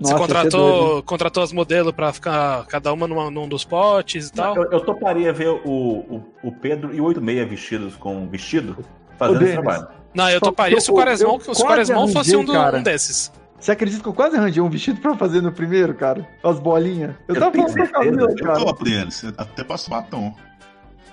Nossa, 0.00 0.14
Você 0.14 0.20
contratou, 0.20 1.02
contratou 1.02 1.42
as 1.42 1.52
modelos 1.52 1.92
pra 1.92 2.12
ficar 2.12 2.64
cada 2.66 2.92
uma 2.92 3.06
numa, 3.06 3.30
num 3.30 3.48
dos 3.48 3.64
potes 3.64 4.28
e 4.28 4.32
tal? 4.32 4.56
Eu, 4.56 4.70
eu 4.70 4.80
toparia 4.80 5.32
ver 5.32 5.48
o, 5.48 5.60
o, 5.64 6.24
o 6.42 6.52
Pedro 6.52 6.94
e 6.94 7.00
o 7.00 7.04
86 7.04 7.48
vestidos 7.48 7.96
com 7.96 8.28
vestido. 8.28 8.76
fazendo 9.16 9.42
esse 9.42 9.52
trabalho. 9.54 9.88
Não, 10.14 10.30
eu 10.30 10.40
toparia 10.40 10.80
se 10.80 10.90
o 10.90 10.94
Quaresmão, 10.94 11.38
se 11.40 11.50
o 11.50 11.54
Quaresmão 11.54 12.08
fosse 12.08 12.36
um, 12.36 12.44
do, 12.44 12.52
um 12.52 12.82
desses. 12.82 13.32
Você 13.58 13.72
acredita 13.72 14.02
que 14.02 14.08
eu 14.08 14.14
quase 14.14 14.36
arranjei 14.36 14.62
um 14.62 14.70
vestido 14.70 15.00
pra 15.00 15.16
fazer 15.16 15.40
no 15.40 15.50
primeiro, 15.50 15.94
cara? 15.94 16.26
As 16.42 16.60
bolinhas. 16.60 17.14
Eu, 17.26 17.34
eu 17.34 17.40
tava 17.40 17.56
falando 17.56 17.74
pra 17.74 17.86
cabelo, 17.88 18.36
cara. 18.36 18.58
Eu 18.58 18.64
tô 18.64 18.68
aprendendo, 18.68 19.10
até 19.36 19.64
passo 19.64 19.90
batom. 19.90 20.34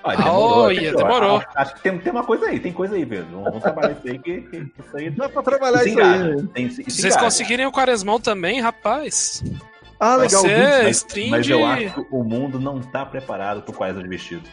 Ah, 0.04 0.16
demorou, 0.16 0.66
oh, 0.66 0.70
yeah, 0.70 0.96
demorou. 0.96 1.38
Acho, 1.38 1.48
acho, 1.56 1.76
que 1.76 1.82
tem, 1.82 1.98
tem 1.98 2.12
uma 2.12 2.24
coisa 2.24 2.46
aí, 2.46 2.60
tem 2.60 2.72
coisa 2.72 2.94
aí, 2.94 3.04
Pedro. 3.04 3.42
Vamos, 3.42 3.64
trabalhar 3.64 3.94
isso 3.94 4.08
aí, 4.08 4.20
que, 4.20 4.42
que 4.42 4.58
isso 4.58 4.98
aí. 4.98 5.10
Dá 5.10 5.28
pra 5.28 5.42
trabalhar 5.42 5.84
isso, 5.84 6.00
aí. 6.00 6.48
Tem, 6.50 6.70
Se 6.70 6.84
vocês 6.84 7.18
conseguirem 7.18 7.66
o 7.66 7.72
Quaresmão 7.72 8.20
também, 8.20 8.62
rapaz. 8.62 9.44
Ah, 10.00 10.16
legal. 10.16 10.44
Mas, 10.44 11.06
mas, 11.32 11.50
eu 11.50 11.66
acho 11.66 11.94
que 11.96 12.06
o 12.12 12.24
mundo 12.24 12.60
não 12.60 12.80
tá 12.80 13.04
preparado 13.04 13.64
pro 13.64 13.74
Quaresma 13.74 14.04
de 14.04 14.10
vestido. 14.10 14.48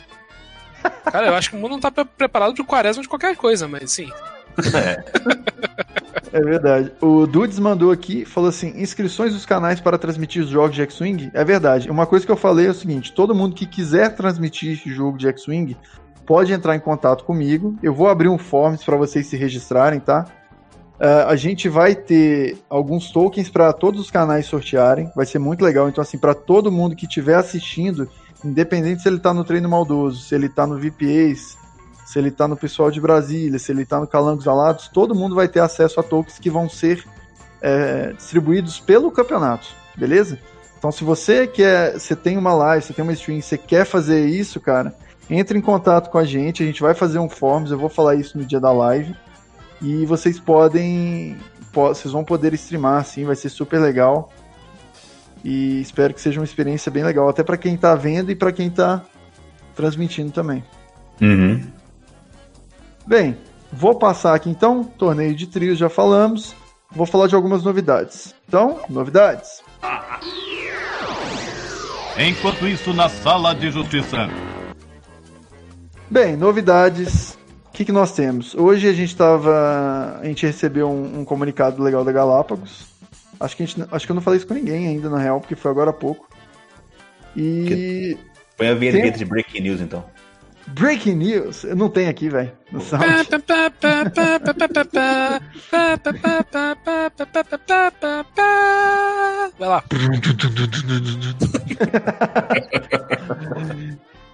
Cara, 1.04 1.26
eu 1.26 1.34
acho 1.34 1.50
que 1.50 1.56
o 1.56 1.58
mundo 1.58 1.72
não 1.72 1.80
tá 1.80 1.90
preparado 1.90 2.54
pro 2.54 2.64
Quaresma 2.64 3.02
de 3.02 3.08
qualquer 3.08 3.36
coisa, 3.36 3.68
mas 3.68 3.92
sim. 3.92 4.10
É. 4.74 5.04
é 6.32 6.40
verdade. 6.40 6.92
O 7.00 7.26
Dudes 7.26 7.58
mandou 7.58 7.90
aqui, 7.90 8.24
falou 8.24 8.48
assim: 8.48 8.72
inscrições 8.76 9.34
dos 9.34 9.44
canais 9.44 9.80
para 9.80 9.98
transmitir 9.98 10.42
os 10.42 10.48
jogos 10.48 10.74
de 10.74 10.82
X-Wing. 10.82 11.30
É 11.34 11.44
verdade. 11.44 11.90
Uma 11.90 12.06
coisa 12.06 12.24
que 12.24 12.32
eu 12.32 12.36
falei 12.36 12.66
é 12.66 12.70
o 12.70 12.74
seguinte: 12.74 13.12
todo 13.12 13.34
mundo 13.34 13.54
que 13.54 13.66
quiser 13.66 14.14
transmitir 14.14 14.72
esse 14.72 14.90
jogo 14.90 15.18
de 15.18 15.28
X-Wing 15.28 15.76
pode 16.26 16.52
entrar 16.52 16.74
em 16.74 16.80
contato 16.80 17.24
comigo. 17.24 17.76
Eu 17.82 17.92
vou 17.92 18.08
abrir 18.08 18.28
um 18.28 18.38
forms 18.38 18.82
para 18.82 18.96
vocês 18.96 19.26
se 19.26 19.36
registrarem, 19.36 20.00
tá? 20.00 20.24
Uh, 20.94 21.26
a 21.28 21.36
gente 21.36 21.68
vai 21.68 21.94
ter 21.94 22.56
alguns 22.70 23.10
tokens 23.10 23.50
para 23.50 23.72
todos 23.72 24.00
os 24.00 24.10
canais 24.10 24.46
sortearem. 24.46 25.10
Vai 25.14 25.26
ser 25.26 25.38
muito 25.38 25.62
legal. 25.62 25.88
Então, 25.88 26.00
assim, 26.00 26.16
para 26.16 26.34
todo 26.34 26.72
mundo 26.72 26.96
que 26.96 27.06
estiver 27.06 27.34
assistindo, 27.34 28.08
independente 28.44 29.02
se 29.02 29.08
ele 29.08 29.16
está 29.16 29.34
no 29.34 29.44
treino 29.44 29.68
maldoso, 29.68 30.22
se 30.22 30.34
ele 30.34 30.46
está 30.46 30.66
no 30.66 30.78
VPAs, 30.78 31.58
se 32.04 32.18
ele 32.18 32.28
está 32.28 32.46
no 32.46 32.56
pessoal 32.56 32.90
de 32.90 33.00
Brasília, 33.00 33.58
se 33.58 33.72
ele 33.72 33.82
está 33.82 34.00
no 34.00 34.06
Calangos 34.06 34.48
Alados, 34.48 34.88
todo 34.88 35.14
mundo 35.14 35.34
vai 35.34 35.48
ter 35.48 35.60
acesso 35.60 36.00
a 36.00 36.02
tokens 36.02 36.38
que 36.38 36.50
vão 36.50 36.68
ser 36.68 37.04
é, 37.60 38.12
distribuídos 38.12 38.80
pelo 38.80 39.10
campeonato, 39.10 39.68
beleza? 39.96 40.38
Então, 40.78 40.90
se 40.90 41.04
você 41.04 41.46
quer, 41.46 41.98
você 41.98 42.16
tem 42.16 42.36
uma 42.36 42.52
live, 42.52 42.84
você 42.84 42.92
tem 42.92 43.04
uma 43.04 43.12
stream, 43.12 43.40
você 43.40 43.56
quer 43.56 43.86
fazer 43.86 44.26
isso, 44.26 44.60
cara, 44.60 44.94
entre 45.30 45.56
em 45.56 45.62
contato 45.62 46.10
com 46.10 46.18
a 46.18 46.24
gente, 46.24 46.62
a 46.62 46.66
gente 46.66 46.82
vai 46.82 46.94
fazer 46.94 47.18
um 47.18 47.28
forms, 47.28 47.70
eu 47.70 47.78
vou 47.78 47.88
falar 47.88 48.16
isso 48.16 48.36
no 48.36 48.44
dia 48.44 48.58
da 48.58 48.72
live, 48.72 49.14
e 49.80 50.04
vocês 50.06 50.40
podem, 50.40 51.36
vocês 51.72 52.12
vão 52.12 52.24
poder 52.24 52.52
streamar, 52.54 53.00
assim, 53.00 53.24
vai 53.24 53.36
ser 53.36 53.48
super 53.48 53.80
legal. 53.80 54.30
E 55.44 55.80
espero 55.80 56.14
que 56.14 56.20
seja 56.20 56.38
uma 56.38 56.44
experiência 56.44 56.90
bem 56.90 57.02
legal, 57.02 57.28
até 57.28 57.42
para 57.42 57.56
quem 57.56 57.74
está 57.74 57.94
vendo 57.94 58.30
e 58.30 58.36
para 58.36 58.52
quem 58.52 58.68
está 58.68 59.02
transmitindo 59.74 60.30
também. 60.30 60.62
Uhum. 61.20 61.62
Bem, 63.06 63.36
vou 63.72 63.94
passar 63.94 64.34
aqui 64.34 64.48
então, 64.48 64.84
torneio 64.84 65.34
de 65.34 65.46
trios 65.46 65.78
já 65.78 65.88
falamos, 65.88 66.54
vou 66.90 67.06
falar 67.06 67.26
de 67.26 67.34
algumas 67.34 67.64
novidades. 67.64 68.34
Então, 68.46 68.80
novidades. 68.88 69.62
Enquanto 72.18 72.66
isso, 72.68 72.92
na 72.92 73.08
sala 73.08 73.54
de 73.54 73.70
justiça. 73.70 74.28
Bem, 76.10 76.36
novidades. 76.36 77.38
O 77.66 77.72
que, 77.72 77.86
que 77.86 77.92
nós 77.92 78.12
temos? 78.12 78.54
Hoje 78.54 78.86
a 78.86 78.92
gente 78.92 79.08
estava. 79.08 80.18
A 80.20 80.26
gente 80.26 80.44
recebeu 80.44 80.90
um, 80.90 81.20
um, 81.20 81.24
comunicado 81.24 81.82
legal 81.82 82.04
da 82.04 82.12
Galápagos. 82.12 82.86
Acho 83.40 83.56
que, 83.56 83.62
a 83.62 83.66
gente, 83.66 83.84
acho 83.90 84.06
que 84.06 84.12
eu 84.12 84.14
não 84.14 84.22
falei 84.22 84.36
isso 84.36 84.46
com 84.46 84.52
ninguém 84.52 84.88
ainda, 84.88 85.08
na 85.08 85.18
real, 85.18 85.40
porque 85.40 85.56
foi 85.56 85.70
agora 85.70 85.88
há 85.88 85.94
pouco. 85.94 86.28
E. 87.34 88.16
Põe 88.58 88.68
a 88.68 88.74
vinheta 88.74 89.18
de 89.18 89.24
breaking 89.24 89.62
news 89.62 89.80
então. 89.80 90.04
Breaking 90.68 91.16
news. 91.16 91.64
Não 91.64 91.88
tem 91.88 92.08
aqui, 92.08 92.28
velho. 92.28 92.52
No 92.70 92.80
site. 92.80 93.28
Vai 99.58 99.68
lá. 99.68 99.84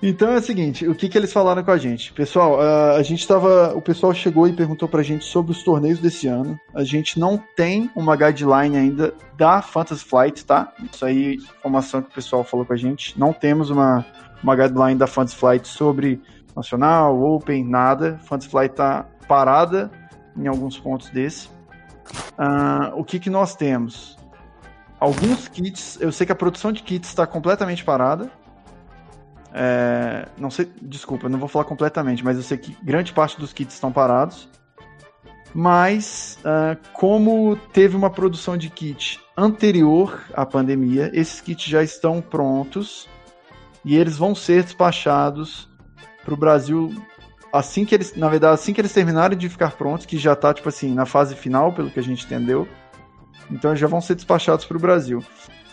Então 0.01 0.31
é 0.31 0.37
o 0.37 0.41
seguinte, 0.41 0.87
o 0.87 0.95
que, 0.95 1.09
que 1.09 1.19
eles 1.19 1.33
falaram 1.33 1.65
com 1.65 1.73
a 1.73 1.77
gente? 1.77 2.13
Pessoal, 2.13 2.61
a 2.61 3.03
gente 3.03 3.19
estava. 3.21 3.75
O 3.75 3.83
pessoal 3.83 4.15
chegou 4.15 4.47
e 4.47 4.53
perguntou 4.53 4.89
pra 4.89 5.03
gente 5.03 5.25
sobre 5.25 5.51
os 5.51 5.65
torneios 5.65 5.99
desse 5.99 6.29
ano. 6.29 6.59
A 6.73 6.85
gente 6.85 7.19
não 7.19 7.37
tem 7.57 7.91
uma 7.97 8.15
guideline 8.15 8.77
ainda 8.77 9.13
da 9.37 9.61
Fantasy 9.61 10.05
Flight, 10.05 10.45
tá? 10.45 10.73
Isso 10.93 11.05
aí, 11.05 11.35
informação 11.35 12.01
que 12.01 12.11
o 12.11 12.15
pessoal 12.15 12.45
falou 12.45 12.65
com 12.65 12.73
a 12.73 12.77
gente. 12.77 13.19
Não 13.19 13.33
temos 13.33 13.71
uma, 13.71 14.07
uma 14.43 14.57
guideline 14.57 14.97
da 14.99 15.07
Fantasy 15.07 15.37
Flight 15.37 15.69
sobre 15.69 16.21
nacional, 16.57 17.21
Open, 17.21 17.65
nada. 17.65 18.19
Fantasy 18.25 18.51
Flight 18.51 18.75
tá 18.75 19.07
parada 19.27 19.91
em 20.37 20.47
alguns 20.47 20.79
pontos 20.79 21.11
desse. 21.11 21.49
Uh, 22.39 22.95
o 22.95 23.05
que, 23.05 23.19
que 23.19 23.31
nós 23.31 23.55
temos? 23.55 24.17
Alguns 24.99 25.47
kits, 25.49 25.99
eu 26.01 26.11
sei 26.11 26.27
que 26.27 26.33
a 26.33 26.35
produção 26.35 26.73
de 26.73 26.83
kits 26.83 27.09
está 27.09 27.27
completamente 27.27 27.85
parada. 27.85 28.31
É, 29.53 30.29
não 30.37 30.51
sei, 30.51 30.71
desculpa, 30.83 31.29
não 31.29 31.39
vou 31.39 31.49
falar 31.49 31.65
completamente, 31.65 32.25
mas 32.25 32.37
eu 32.37 32.43
sei 32.43 32.59
que 32.59 32.77
grande 32.83 33.13
parte 33.13 33.39
dos 33.39 33.53
kits 33.53 33.75
estão 33.75 33.93
parados. 33.93 34.49
Mas, 35.55 36.39
uh, 36.41 36.77
como 36.93 37.57
teve 37.73 37.97
uma 37.97 38.11
produção 38.11 38.57
de 38.57 38.69
kit 38.69 39.21
anterior 39.37 40.21
à 40.35 40.45
pandemia, 40.45 41.11
esses 41.15 41.41
kits 41.41 41.65
já 41.65 41.83
estão 41.83 42.21
prontos 42.21 43.09
e 43.85 43.97
eles 43.97 44.17
vão 44.17 44.35
ser 44.35 44.63
despachados 44.63 45.69
para 46.25 46.35
o 46.35 46.37
Brasil 46.37 46.95
assim 47.53 47.85
que 47.85 47.95
eles, 47.95 48.15
na 48.15 48.29
verdade, 48.29 48.55
assim 48.55 48.73
que 48.73 48.81
eles 48.81 48.93
terminarem 48.93 49.37
de 49.37 49.49
ficar 49.49 49.73
prontos, 49.73 50.07
que 50.07 50.19
já 50.19 50.33
está 50.33 50.53
tipo 50.53 50.69
assim 50.69 50.95
na 50.95 51.07
fase 51.07 51.35
final, 51.35 51.73
pelo 51.73 51.91
que 51.91 51.99
a 51.99 52.03
gente 52.03 52.25
entendeu. 52.25 52.69
Então 53.51 53.75
já 53.75 53.87
vão 53.87 54.01
ser 54.01 54.15
despachados 54.15 54.65
para 54.65 54.77
o 54.77 54.81
Brasil. 54.81 55.25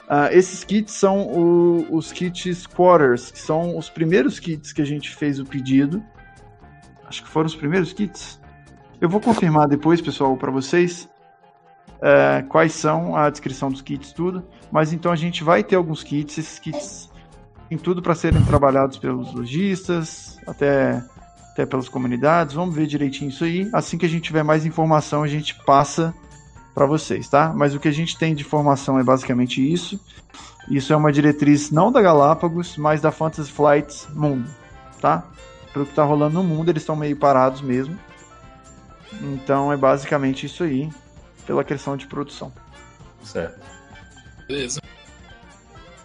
Uh, 0.06 0.30
esses 0.32 0.64
kits 0.64 0.94
são 0.94 1.28
o, 1.28 1.96
os 1.96 2.12
kits 2.12 2.68
Quarters, 2.68 3.32
que 3.32 3.40
são 3.40 3.78
os 3.78 3.90
primeiros 3.90 4.40
kits 4.40 4.72
que 4.72 4.82
a 4.82 4.86
gente 4.86 5.14
fez 5.16 5.40
o 5.40 5.46
pedido. 5.46 6.04
Acho 7.08 7.24
que 7.24 7.30
foram 7.30 7.48
os 7.48 7.56
primeiros 7.56 7.92
kits. 7.92 8.40
Eu 9.02 9.10
vou 9.10 9.20
confirmar 9.20 9.68
depois, 9.68 10.02
pessoal, 10.02 10.38
para 10.38 10.52
vocês 10.52 11.10
uh, 11.96 12.48
quais 12.48 12.74
são 12.74 13.16
a 13.16 13.30
descrição 13.30 13.70
dos 13.70 13.82
kits, 13.82 14.14
tudo. 14.14 14.48
Mas 14.72 14.94
então 14.94 15.12
a 15.12 15.16
gente 15.16 15.44
vai 15.44 15.64
ter 15.64 15.76
alguns 15.76 16.04
kits. 16.04 16.38
Esses 16.38 16.60
kits 16.60 17.10
têm 17.70 17.78
tudo 17.78 18.02
para 18.02 18.16
serem 18.16 18.44
trabalhados 18.44 18.98
pelos 18.98 19.34
lojistas, 19.34 20.38
até, 20.48 21.04
até 21.52 21.66
pelas 21.66 21.90
comunidades. 21.90 22.56
Vamos 22.56 22.76
ver 22.76 22.88
direitinho 22.88 23.30
isso 23.30 23.44
aí. 23.44 23.70
Assim 23.74 23.98
que 23.98 24.06
a 24.06 24.10
gente 24.10 24.24
tiver 24.24 24.44
mais 24.44 24.66
informação, 24.66 25.24
a 25.24 25.28
gente 25.28 25.56
passa 25.66 26.14
para 26.74 26.86
vocês, 26.86 27.30
tá? 27.30 27.54
Mas 27.56 27.74
o 27.74 27.80
que 27.80 27.88
a 27.88 27.92
gente 27.92 28.18
tem 28.18 28.36
de 28.36 28.44
informação 28.44 29.00
é 29.00 29.04
basicamente 29.04 29.62
isso. 29.62 30.00
Isso 30.70 30.92
é 30.92 30.96
uma 30.96 31.12
diretriz 31.12 31.72
não 31.72 31.92
da 31.92 32.02
Galápagos, 32.02 32.76
mas 32.76 33.00
da 33.00 33.12
Fantasy 33.12 33.52
Flights 33.52 34.08
Mundo, 34.14 34.50
tá? 35.00 35.24
Pelo 35.72 35.86
que 35.86 35.94
tá 35.94 36.04
rolando 36.04 36.36
no 36.36 36.44
mundo, 36.44 36.70
eles 36.70 36.82
estão 36.82 36.96
meio 36.96 37.16
parados 37.16 37.62
mesmo. 37.62 37.98
Então 39.22 39.72
é 39.72 39.78
basicamente 39.78 40.46
isso 40.46 40.64
aí, 40.64 40.90
pela 41.46 41.64
questão 41.64 41.96
de 41.96 42.08
produção. 42.08 42.52
Certo. 43.24 43.60
Beleza. 44.48 44.82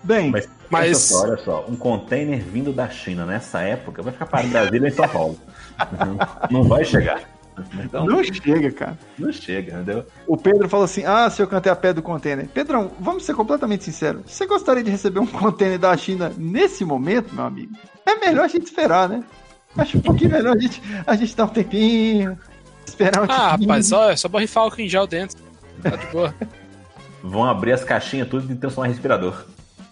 Bem, 0.03 0.31
mas, 0.31 0.49
mas... 0.71 0.99
Só, 0.99 1.23
olha 1.23 1.37
só, 1.39 1.66
um 1.68 1.77
container 1.77 2.41
vindo 2.41 2.73
da 2.73 2.89
China 2.89 3.27
nessa 3.27 3.61
época 3.61 4.03
vai 4.03 4.12
ficar 4.12 4.27
para 4.27 4.47
o 4.47 4.49
Brasil 4.49 4.87
em 4.87 4.91
São 4.91 5.09
Paulo. 5.09 5.39
não 6.51 6.62
vai 6.62 6.85
chegar. 6.85 7.23
Então, 7.85 8.07
não 8.07 8.23
chega, 8.25 8.71
cara. 8.71 8.99
Não 9.18 9.33
chega, 9.33 9.75
entendeu? 9.75 10.07
O 10.27 10.37
Pedro 10.37 10.68
falou 10.68 10.85
assim: 10.85 11.05
Ah, 11.05 11.29
se 11.29 11.43
eu 11.43 11.47
cantei 11.47 11.71
a 11.71 11.77
pé 11.77 11.93
do 11.93 12.03
container. 12.03 12.49
Pedrão, 12.49 12.91
vamos 12.99 13.25
ser 13.25 13.35
completamente 13.35 13.85
sinceros. 13.85 14.23
Você 14.27 14.47
gostaria 14.47 14.83
de 14.83 14.91
receber 14.91 15.21
um 15.21 15.27
container 15.27 15.79
da 15.79 15.95
China 15.97 16.33
nesse 16.39 16.85
momento, 16.85 17.35
meu 17.35 17.45
amigo? 17.45 17.73
É 18.07 18.14
melhor 18.14 18.45
a 18.45 18.49
gente 18.49 18.64
esperar, 18.64 19.09
né? 19.09 19.23
Acho 19.77 19.99
um 19.99 20.01
pouquinho 20.01 20.31
melhor 20.31 20.57
a 20.57 20.61
gente, 20.61 20.83
a 21.07 21.14
gente 21.14 21.37
dar 21.37 21.45
um 21.45 21.49
tempinho, 21.49 22.39
esperar 22.87 23.23
um 23.23 23.27
Ah, 23.31 23.57
rapaz, 23.57 23.87
só, 23.87 24.11
é 24.11 24.16
só 24.16 24.29
borrifar 24.29 24.66
o 24.66 24.89
gel 24.89 25.07
dentro. 25.07 25.39
Tá 25.83 25.91
de 25.91 26.07
boa. 26.07 26.35
Vão 27.23 27.45
abrir 27.45 27.73
as 27.73 27.85
caixinhas 27.85 28.29
tudo 28.29 28.51
e 28.53 28.57
transformar 28.57 28.89
em 28.89 28.93
respirador. 28.93 29.45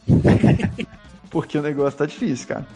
Porque 1.31 1.59
o 1.59 1.63
negócio 1.63 1.99
tá 1.99 2.07
difícil, 2.07 2.49
cara. 2.49 2.67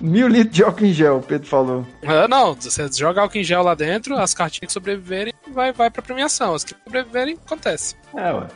Mil 0.00 0.26
litros 0.26 0.56
de 0.56 0.64
álcool 0.64 0.84
em 0.84 0.92
gel, 0.92 1.18
o 1.18 1.22
Pedro 1.22 1.46
falou. 1.46 1.86
Ah, 2.04 2.26
não, 2.26 2.54
você 2.54 2.88
joga 2.92 3.20
álcool 3.20 3.38
em 3.38 3.44
gel 3.44 3.62
lá 3.62 3.74
dentro, 3.74 4.18
as 4.18 4.34
cartinhas 4.34 4.66
que 4.68 4.72
sobreviverem 4.72 5.32
vai, 5.52 5.72
vai 5.72 5.90
pra 5.90 6.02
premiação. 6.02 6.54
As 6.54 6.64
que 6.64 6.74
sobreviverem, 6.84 7.38
acontece. 7.46 7.94
É, 8.14 8.32
ué. 8.32 8.48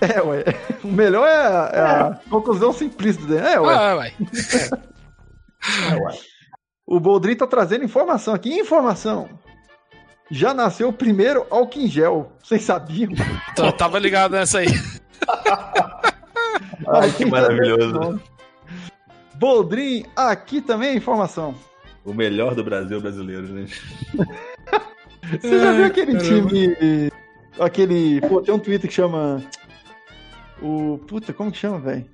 É, 0.00 0.20
ué. 0.20 0.44
O 0.82 0.88
melhor 0.88 1.26
é 1.26 1.36
a, 1.36 1.70
é 1.72 1.80
a 1.80 2.20
é. 2.26 2.28
conclusão 2.28 2.72
simplista 2.72 3.24
dele. 3.24 3.46
É, 3.46 3.60
ué. 3.60 3.74
Ah, 3.74 3.96
ué. 3.96 4.12
É. 5.90 5.94
ué. 5.94 6.18
O 6.86 6.98
Boldrin 6.98 7.36
tá 7.36 7.46
trazendo 7.46 7.84
informação 7.84 8.34
aqui. 8.34 8.52
Informação. 8.52 9.28
Já 10.30 10.52
nasceu 10.52 10.88
o 10.88 10.92
primeiro 10.92 11.46
álcool 11.48 11.80
em 11.80 11.88
gel. 11.88 12.32
Vocês 12.42 12.62
sabiam? 12.62 13.12
Eu 13.56 13.72
tava 13.72 13.98
ligado 13.98 14.32
nessa 14.32 14.58
aí. 14.58 14.66
Ai, 16.88 17.12
que 17.12 17.24
maravilhoso. 17.24 18.20
Boldrin, 19.34 20.04
aqui 20.14 20.60
também 20.60 20.90
é 20.90 20.94
informação. 20.96 21.54
O 22.04 22.12
melhor 22.12 22.54
do 22.54 22.62
Brasil 22.62 23.00
brasileiro, 23.00 23.46
gente. 23.46 23.82
Você 25.40 25.58
já 25.58 25.72
viu 25.72 25.86
aquele 25.86 26.18
time. 26.18 27.10
Aquele. 27.58 28.20
Pô, 28.22 28.42
tem 28.42 28.54
um 28.54 28.58
Twitter 28.58 28.88
que 28.88 28.94
chama. 28.94 29.42
O. 30.62 30.98
Puta, 31.06 31.32
como 31.32 31.50
que 31.50 31.58
chama, 31.58 31.78
velho? 31.78 32.04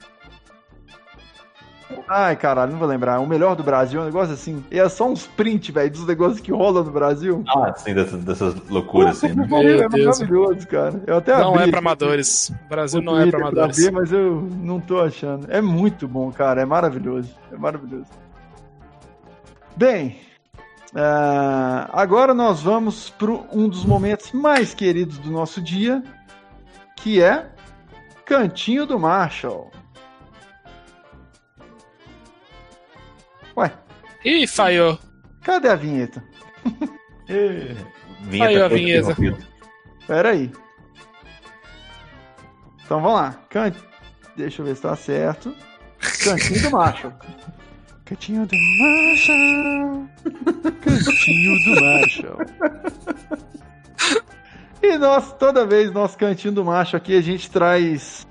Ai, 2.08 2.36
caralho, 2.36 2.72
não 2.72 2.78
vou 2.78 2.88
lembrar. 2.88 3.20
O 3.20 3.26
melhor 3.26 3.54
do 3.54 3.62
Brasil, 3.62 4.00
um 4.00 4.04
negócio 4.04 4.34
assim. 4.34 4.64
E 4.70 4.78
é 4.78 4.88
só 4.88 5.08
uns 5.08 5.26
print, 5.26 5.72
velho, 5.72 5.90
dos 5.90 6.06
negócios 6.06 6.40
que 6.40 6.52
rolam 6.52 6.84
no 6.84 6.90
Brasil. 6.90 7.44
Ah, 7.48 7.72
sim, 7.76 7.94
dessas, 7.94 8.22
dessas 8.24 8.54
loucuras, 8.68 9.22
assim, 9.22 9.34
né? 9.34 9.46
é 9.50 9.88
maravilhoso, 9.88 10.66
cara. 10.66 11.02
Eu 11.06 11.16
até 11.16 11.36
não 11.38 11.58
é 11.58 11.68
pra 11.68 11.78
amadores. 11.78 12.50
O 12.66 12.68
Brasil 12.68 13.02
não 13.02 13.18
é 13.18 13.30
pra 13.30 13.40
amadores. 13.40 13.76
Ver, 13.76 13.92
mas 13.92 14.12
eu 14.12 14.48
não 14.60 14.80
tô 14.80 15.00
achando. 15.00 15.46
É 15.50 15.60
muito 15.60 16.06
bom, 16.08 16.30
cara. 16.32 16.60
É 16.60 16.64
maravilhoso. 16.64 17.34
É 17.52 17.56
maravilhoso. 17.56 18.10
Bem, 19.76 20.18
uh, 20.92 21.88
agora 21.92 22.34
nós 22.34 22.60
vamos 22.60 23.10
para 23.10 23.30
um 23.52 23.68
dos 23.68 23.84
momentos 23.84 24.32
mais 24.32 24.74
queridos 24.74 25.18
do 25.18 25.30
nosso 25.30 25.60
dia, 25.60 26.02
que 26.96 27.22
é 27.22 27.46
Cantinho 28.24 28.86
do 28.86 28.98
Marshall. 28.98 29.70
Ih, 34.24 34.46
falhou. 34.46 34.98
Cadê 35.42 35.68
a 35.68 35.76
vinheta? 35.76 36.22
vinheta 38.20 38.38
falhou 38.38 38.64
a 38.64 38.68
vinheta. 38.68 39.16
Pera 40.06 40.30
aí. 40.30 40.50
Então 42.84 43.00
vamos 43.00 43.20
lá. 43.20 43.40
Can... 43.48 43.72
Deixa 44.36 44.62
eu 44.62 44.66
ver 44.66 44.76
se 44.76 44.82
tá 44.82 44.96
certo. 44.96 45.54
Cantinho 46.24 46.62
do 46.62 46.70
Marshall. 46.70 47.12
Cantinho 48.04 48.46
do 48.46 48.56
Marshall. 48.78 50.08
Cantinho 50.82 51.64
do 51.64 51.80
Marshall. 51.80 53.50
E 54.82 54.96
nós, 54.96 55.32
toda 55.34 55.66
vez, 55.66 55.92
nosso 55.92 56.16
cantinho 56.16 56.54
do 56.54 56.64
macho 56.64 56.96
aqui, 56.96 57.16
a 57.16 57.20
gente 57.20 57.50
traz 57.50 58.26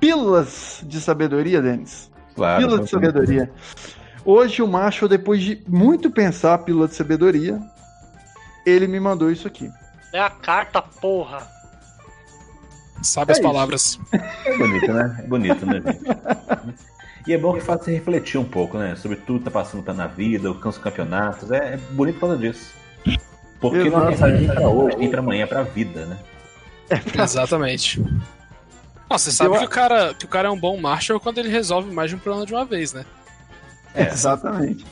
pílulas 0.00 0.82
de 0.84 1.00
sabedoria, 1.00 1.62
Denis. 1.62 2.10
Claro. 2.34 2.60
Pílulas 2.60 2.84
de 2.86 2.90
sabedoria. 2.90 3.52
Hoje 4.24 4.62
o 4.62 4.68
macho, 4.68 5.08
depois 5.08 5.42
de 5.42 5.62
muito 5.66 6.10
pensar 6.10 6.54
a 6.54 6.58
pílula 6.58 6.86
de 6.86 6.94
sabedoria, 6.94 7.60
ele 8.64 8.86
me 8.86 9.00
mandou 9.00 9.30
isso 9.30 9.46
aqui. 9.46 9.70
É 10.12 10.20
a 10.20 10.30
carta, 10.30 10.80
porra. 10.80 11.46
Sabe 13.02 13.30
é 13.30 13.32
as 13.32 13.38
isso. 13.38 13.48
palavras. 13.48 14.00
É 14.44 14.56
bonito, 14.56 14.92
né? 14.92 15.16
É 15.18 15.26
bonito, 15.26 15.66
né, 15.66 15.82
gente? 15.84 16.76
E 17.26 17.32
é 17.32 17.38
bom 17.38 17.54
que 17.54 17.60
faça 17.60 17.84
você 17.84 17.92
refletir 17.92 18.38
um 18.38 18.44
pouco, 18.44 18.78
né? 18.78 18.96
Sobre 18.96 19.16
tudo 19.16 19.38
que 19.40 19.44
tá 19.44 19.50
passando 19.50 19.82
tá 19.82 19.92
na 19.92 20.06
vida, 20.06 20.48
alcança 20.48 20.80
campeonatos. 20.80 21.50
É, 21.50 21.74
é 21.74 21.76
bonito 21.76 22.14
por 22.16 22.28
causa 22.28 22.36
disso. 22.36 22.72
Porque 23.60 23.78
Exato. 23.78 23.96
não 23.96 24.06
é 24.06 24.10
mensagem 24.10 24.46
pra 24.48 24.68
hoje, 24.68 24.96
nem 24.96 25.08
pra 25.08 25.20
amanhã, 25.20 25.44
é 25.44 25.46
pra 25.46 25.62
vida, 25.62 26.06
né? 26.06 26.18
É 26.90 27.22
Exatamente. 27.22 28.02
Nossa, 29.08 29.30
você 29.30 29.36
sabe 29.36 29.54
Eu... 29.54 29.58
que, 29.60 29.64
o 29.64 29.68
cara, 29.68 30.14
que 30.14 30.24
o 30.24 30.28
cara 30.28 30.48
é 30.48 30.50
um 30.50 30.58
bom 30.58 30.76
Marshall 30.80 31.20
quando 31.20 31.38
ele 31.38 31.48
resolve 31.48 31.92
mais 31.92 32.10
de 32.10 32.16
um 32.16 32.18
problema 32.18 32.44
de 32.44 32.52
uma 32.52 32.64
vez, 32.64 32.92
né? 32.92 33.04
É, 33.94 34.08
exatamente. 34.12 34.84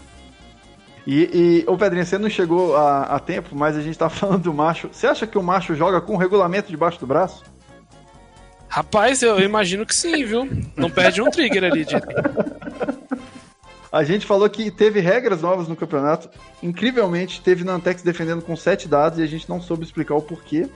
E, 1.07 1.65
e 1.65 1.65
ô 1.67 1.77
Pedrinho, 1.77 2.05
você 2.05 2.19
não 2.19 2.29
chegou 2.29 2.77
a, 2.77 3.03
a, 3.03 3.19
tempo, 3.19 3.57
mas 3.57 3.77
a 3.77 3.83
gente 3.83 3.99
tá 3.99 4.09
falando 4.09 4.43
do 4.43 4.55
macho. 4.55 4.89
Você 4.93 5.07
acha 5.07 5.27
que 5.27 5.39
o 5.39 5.43
macho 5.43 5.75
joga 5.75 6.01
com 6.01 6.15
o 6.15 6.19
regulamento 6.19 6.71
debaixo 6.71 7.01
do 7.01 7.07
braço? 7.07 7.43
Rapaz, 8.69 9.21
eu 9.23 9.41
imagino 9.41 9.85
que 9.85 9.95
sim, 9.95 10.25
viu? 10.25 10.49
Não 10.77 10.89
perde 10.89 11.21
um 11.21 11.31
trigger 11.31 11.65
ali, 11.65 11.85
de... 11.85 11.97
A 13.93 14.05
gente 14.05 14.25
falou 14.25 14.49
que 14.49 14.71
teve 14.71 15.01
regras 15.01 15.43
novas 15.43 15.67
no 15.67 15.75
campeonato. 15.75 16.31
Incrivelmente, 16.63 17.43
teve 17.43 17.65
Nantex 17.65 18.03
defendendo 18.03 18.41
com 18.41 18.55
sete 18.55 18.87
dados 18.87 19.19
e 19.19 19.23
a 19.23 19.27
gente 19.27 19.49
não 19.49 19.61
soube 19.61 19.83
explicar 19.83 20.15
o 20.15 20.23
porquê. 20.23 20.69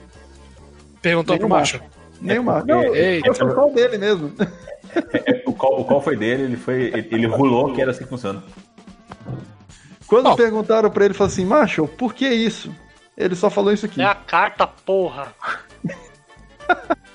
Perguntou 1.01 1.37
pro 1.37 1.47
macho. 1.47 1.79
Nem 2.19 2.39
o 2.39 2.43
macho. 2.43 2.67
Não, 2.67 2.93
Eita. 2.93 3.33
foi 3.33 3.47
o 3.47 3.69
dele 3.69 3.97
mesmo. 3.97 4.33
É, 4.95 5.43
o, 5.45 5.53
call, 5.53 5.81
o 5.81 5.85
call 5.85 6.01
foi 6.01 6.15
dele, 6.15 6.43
ele 6.43 6.57
foi. 6.57 6.83
Ele, 6.83 7.07
ele 7.11 7.27
rolou 7.27 7.73
que 7.73 7.81
era 7.81 7.91
assim 7.91 8.03
que 8.03 8.09
funciona. 8.09 8.43
Quando 10.07 10.29
oh. 10.29 10.35
perguntaram 10.35 10.89
pra 10.89 11.05
ele, 11.05 11.13
falou 11.13 11.31
assim, 11.31 11.45
macho, 11.45 11.87
por 11.87 12.13
que 12.13 12.27
isso? 12.27 12.73
Ele 13.17 13.35
só 13.35 13.49
falou 13.49 13.73
isso 13.73 13.85
aqui. 13.85 14.01
É 14.01 14.05
a 14.05 14.15
carta, 14.15 14.67
porra. 14.67 15.33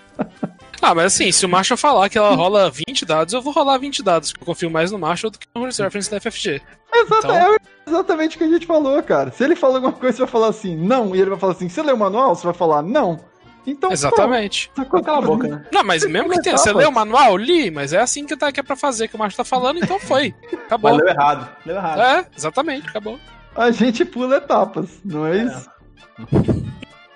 Ah, 0.83 0.95
mas 0.95 1.15
assim, 1.15 1.31
se 1.31 1.45
o 1.45 1.49
Marshall 1.49 1.77
falar 1.77 2.09
que 2.09 2.17
ela 2.17 2.35
rola 2.35 2.71
20 2.71 3.05
dados, 3.05 3.35
eu 3.35 3.43
vou 3.43 3.53
rolar 3.53 3.77
20 3.77 4.03
dados, 4.03 4.33
porque 4.33 4.43
eu 4.43 4.47
confio 4.47 4.71
mais 4.71 4.91
no 4.91 4.99
Marshall 4.99 5.31
do 5.31 5.39
que 5.39 5.47
no 5.55 5.65
Reference 5.65 6.11
da 6.11 6.19
FFG. 6.19 6.63
Exato, 6.95 7.27
então... 7.27 7.37
É 7.37 7.57
exatamente 7.87 8.37
o 8.37 8.39
que 8.39 8.45
a 8.45 8.49
gente 8.49 8.67
falou, 8.67 9.03
cara. 9.03 9.31
Se 9.31 9.45
ele 9.45 9.55
falar 9.55 9.77
alguma 9.77 9.93
coisa, 9.93 10.17
você 10.17 10.23
vai 10.23 10.33
falar 10.33 10.49
assim, 10.49 10.75
não, 10.75 11.15
e 11.15 11.21
ele 11.21 11.31
vai 11.31 11.39
falar 11.39 11.53
assim, 11.53 11.69
você 11.69 11.83
leu 11.83 11.97
o 11.97 11.99
manual? 11.99 12.35
Você 12.35 12.45
vai 12.45 12.55
falar, 12.55 12.83
não. 12.83 13.21
Então, 13.67 13.93
Exatamente. 13.93 14.71
Pô, 14.75 14.83
tá 14.83 14.89
com 14.89 14.97
aquela 14.97 15.21
boca, 15.21 15.49
né? 15.49 15.65
Não, 15.73 15.85
mas 15.85 16.05
mesmo 16.07 16.31
que 16.31 16.43
tenha, 16.43 16.57
você 16.57 16.73
leu 16.73 16.89
o 16.89 16.93
manual? 16.93 17.37
Li, 17.37 17.71
mas 17.71 17.93
é 17.93 17.99
assim 17.99 18.25
que, 18.25 18.37
tá, 18.37 18.51
que 18.51 18.61
é 18.61 18.63
pra 18.63 18.77
fazer, 18.77 19.09
que 19.09 19.17
o 19.17 19.19
Marshall 19.19 19.45
tá 19.45 19.45
falando, 19.45 19.79
então 19.79 19.99
foi. 20.01 20.35
Acabou. 20.53 20.91
Mas 20.93 21.01
leu 21.01 21.09
errado. 21.09 21.49
Leu 21.67 21.77
errado. 21.77 22.01
É, 22.01 22.27
exatamente, 22.37 22.89
acabou. 22.89 23.19
A 23.55 23.71
gente 23.71 24.05
pula 24.05 24.37
etapas, 24.37 25.01
não 25.05 25.27
é, 25.27 25.39
é. 25.39 25.45
isso? 25.45 25.71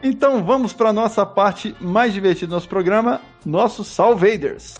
Então 0.03 0.45
vamos 0.45 0.75
para 0.75 0.93
nossa 0.93 1.25
parte 1.25 1.75
mais 1.81 2.13
divertida 2.13 2.49
do 2.49 2.55
nosso 2.55 2.69
programa, 2.69 3.23
nossos 3.45 3.89
Salvaders. 3.89 4.75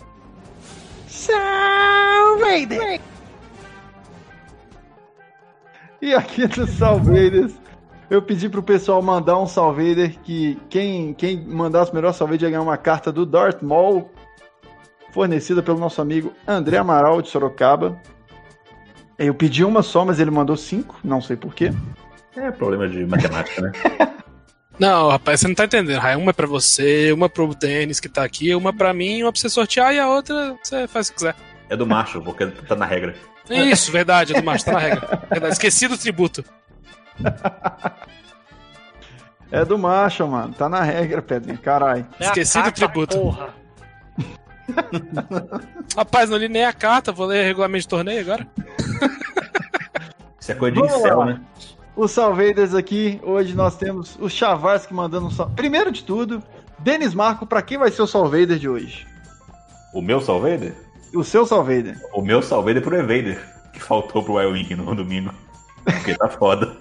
Salvaders! 1.07 3.01
E 6.01 6.13
aqui 6.13 6.47
no 6.47 6.67
Salvaders, 6.67 7.53
eu 8.09 8.21
pedi 8.21 8.49
pro 8.49 8.63
pessoal 8.63 9.01
mandar 9.01 9.39
um 9.39 9.47
Salvader 9.47 10.17
que 10.19 10.57
quem, 10.69 11.13
quem 11.13 11.45
mandasse 11.45 11.91
o 11.91 11.95
melhor 11.95 12.13
Salvader 12.13 12.43
ia 12.43 12.49
ganhar 12.49 12.61
uma 12.61 12.77
carta 12.77 13.11
do 13.11 13.25
Darth 13.25 13.61
Maul, 13.61 14.11
fornecida 15.11 15.63
pelo 15.63 15.79
nosso 15.79 16.01
amigo 16.01 16.33
André 16.47 16.77
Amaral 16.77 17.21
de 17.21 17.29
Sorocaba. 17.29 17.99
Eu 19.17 19.33
pedi 19.33 19.63
uma 19.63 19.81
só, 19.81 20.03
mas 20.03 20.19
ele 20.19 20.31
mandou 20.31 20.57
cinco, 20.57 20.99
não 21.03 21.21
sei 21.21 21.37
porquê. 21.37 21.71
É 22.35 22.51
problema 22.51 22.87
de 22.87 23.05
matemática, 23.05 23.61
né? 23.61 23.71
Não, 24.77 25.07
rapaz, 25.07 25.39
você 25.39 25.47
não 25.47 25.55
tá 25.55 25.63
entendendo. 25.63 26.01
Uma 26.17 26.31
é 26.31 26.33
pra 26.33 26.45
você, 26.45 27.09
uma 27.13 27.29
pro 27.29 27.55
Denis 27.55 28.01
que 28.01 28.09
tá 28.09 28.25
aqui, 28.25 28.53
uma 28.53 28.73
pra 28.73 28.93
mim, 28.93 29.23
uma 29.23 29.31
pra 29.31 29.39
você 29.39 29.47
sortear 29.47 29.93
e 29.93 29.99
a 29.99 30.09
outra 30.09 30.53
você 30.61 30.85
faz 30.85 31.07
o 31.07 31.11
que 31.11 31.15
quiser. 31.15 31.35
É 31.69 31.77
do 31.77 31.87
macho, 31.87 32.21
porque 32.21 32.45
tá 32.47 32.75
na 32.75 32.85
regra. 32.85 33.15
Isso, 33.49 33.89
verdade, 33.89 34.33
é 34.33 34.41
do 34.41 34.45
macho, 34.45 34.65
tá 34.65 34.73
na 34.73 34.79
regra. 34.79 35.21
Verdade. 35.31 35.53
Esqueci 35.53 35.87
do 35.87 35.97
tributo. 35.97 36.43
É 39.51 39.63
do 39.63 39.77
macho, 39.77 40.27
mano. 40.27 40.53
Tá 40.53 40.67
na 40.67 40.81
regra, 40.81 41.21
Pedrinho. 41.21 41.57
Caralho. 41.59 42.05
É 42.19 42.25
Esqueci 42.25 42.61
do 42.61 42.71
tributo. 42.71 43.17
Porra. 43.17 43.49
Rapaz, 45.95 46.29
não 46.29 46.37
li 46.37 46.49
nem 46.49 46.65
a 46.65 46.73
carta, 46.73 47.11
vou 47.11 47.27
ler 47.27 47.45
regulamento 47.45 47.83
de 47.83 47.87
torneio 47.87 48.21
agora. 48.21 48.47
Isso 50.39 50.51
é 50.51 50.55
coisa 50.55 50.81
de 50.81 50.89
céu, 50.89 51.25
né? 51.25 51.39
os 51.95 52.11
Salvaders 52.11 52.73
aqui. 52.73 53.19
Hoje 53.23 53.55
nós 53.55 53.77
temos 53.77 54.17
o 54.19 54.29
Chavarsky 54.29 54.93
mandando 54.93 55.27
um 55.27 55.31
sal... 55.31 55.49
Primeiro 55.51 55.91
de 55.91 56.03
tudo, 56.03 56.43
Denis 56.79 57.13
Marco, 57.13 57.45
para 57.45 57.61
quem 57.61 57.77
vai 57.77 57.91
ser 57.91 58.01
o 58.01 58.07
Salvader 58.07 58.57
de 58.57 58.67
hoje? 58.67 59.07
O 59.93 60.01
meu 60.01 60.19
Salvader? 60.19 60.75
O 61.13 61.23
seu 61.23 61.45
Salvader. 61.45 61.97
O 62.13 62.21
meu 62.21 62.41
Salvader 62.41 62.81
pro 62.81 62.95
Evader, 62.95 63.41
que 63.71 63.79
faltou 63.79 64.23
pro 64.23 64.33
Wild 64.33 64.75
no 64.75 64.93
domingo. 64.93 65.33
Porque 65.85 66.15
tá 66.15 66.27
foda. 66.27 66.75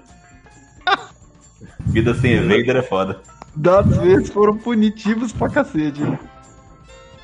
Vida 1.86 2.14
sem 2.14 2.32
Evader 2.32 2.76
é 2.76 2.82
foda. 2.82 3.20
Dados 3.56 3.96
vezes 3.98 4.30
foram 4.30 4.56
punitivos 4.56 5.32
pra 5.32 5.48
cacete. 5.48 6.02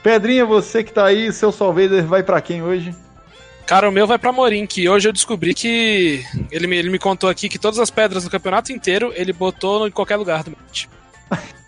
Pedrinha, 0.02 0.46
você 0.46 0.82
que 0.82 0.92
tá 0.92 1.06
aí, 1.06 1.28
o 1.28 1.32
seu 1.32 1.52
Salvader 1.52 2.04
vai 2.06 2.22
para 2.22 2.40
quem 2.40 2.62
hoje? 2.62 2.94
Cara, 3.66 3.88
o 3.88 3.92
meu 3.92 4.06
vai 4.06 4.18
pra 4.18 4.32
Morim, 4.32 4.66
que 4.66 4.88
hoje 4.88 5.08
eu 5.08 5.12
descobri 5.12 5.54
que. 5.54 6.24
Ele 6.50 6.66
me, 6.66 6.76
ele 6.76 6.90
me 6.90 6.98
contou 6.98 7.28
aqui 7.28 7.48
que 7.48 7.58
todas 7.58 7.78
as 7.78 7.90
pedras 7.90 8.24
do 8.24 8.30
campeonato 8.30 8.72
inteiro 8.72 9.12
ele 9.14 9.32
botou 9.32 9.86
em 9.86 9.90
qualquer 9.90 10.16
lugar 10.16 10.42
do 10.42 10.50
match. 10.50 10.86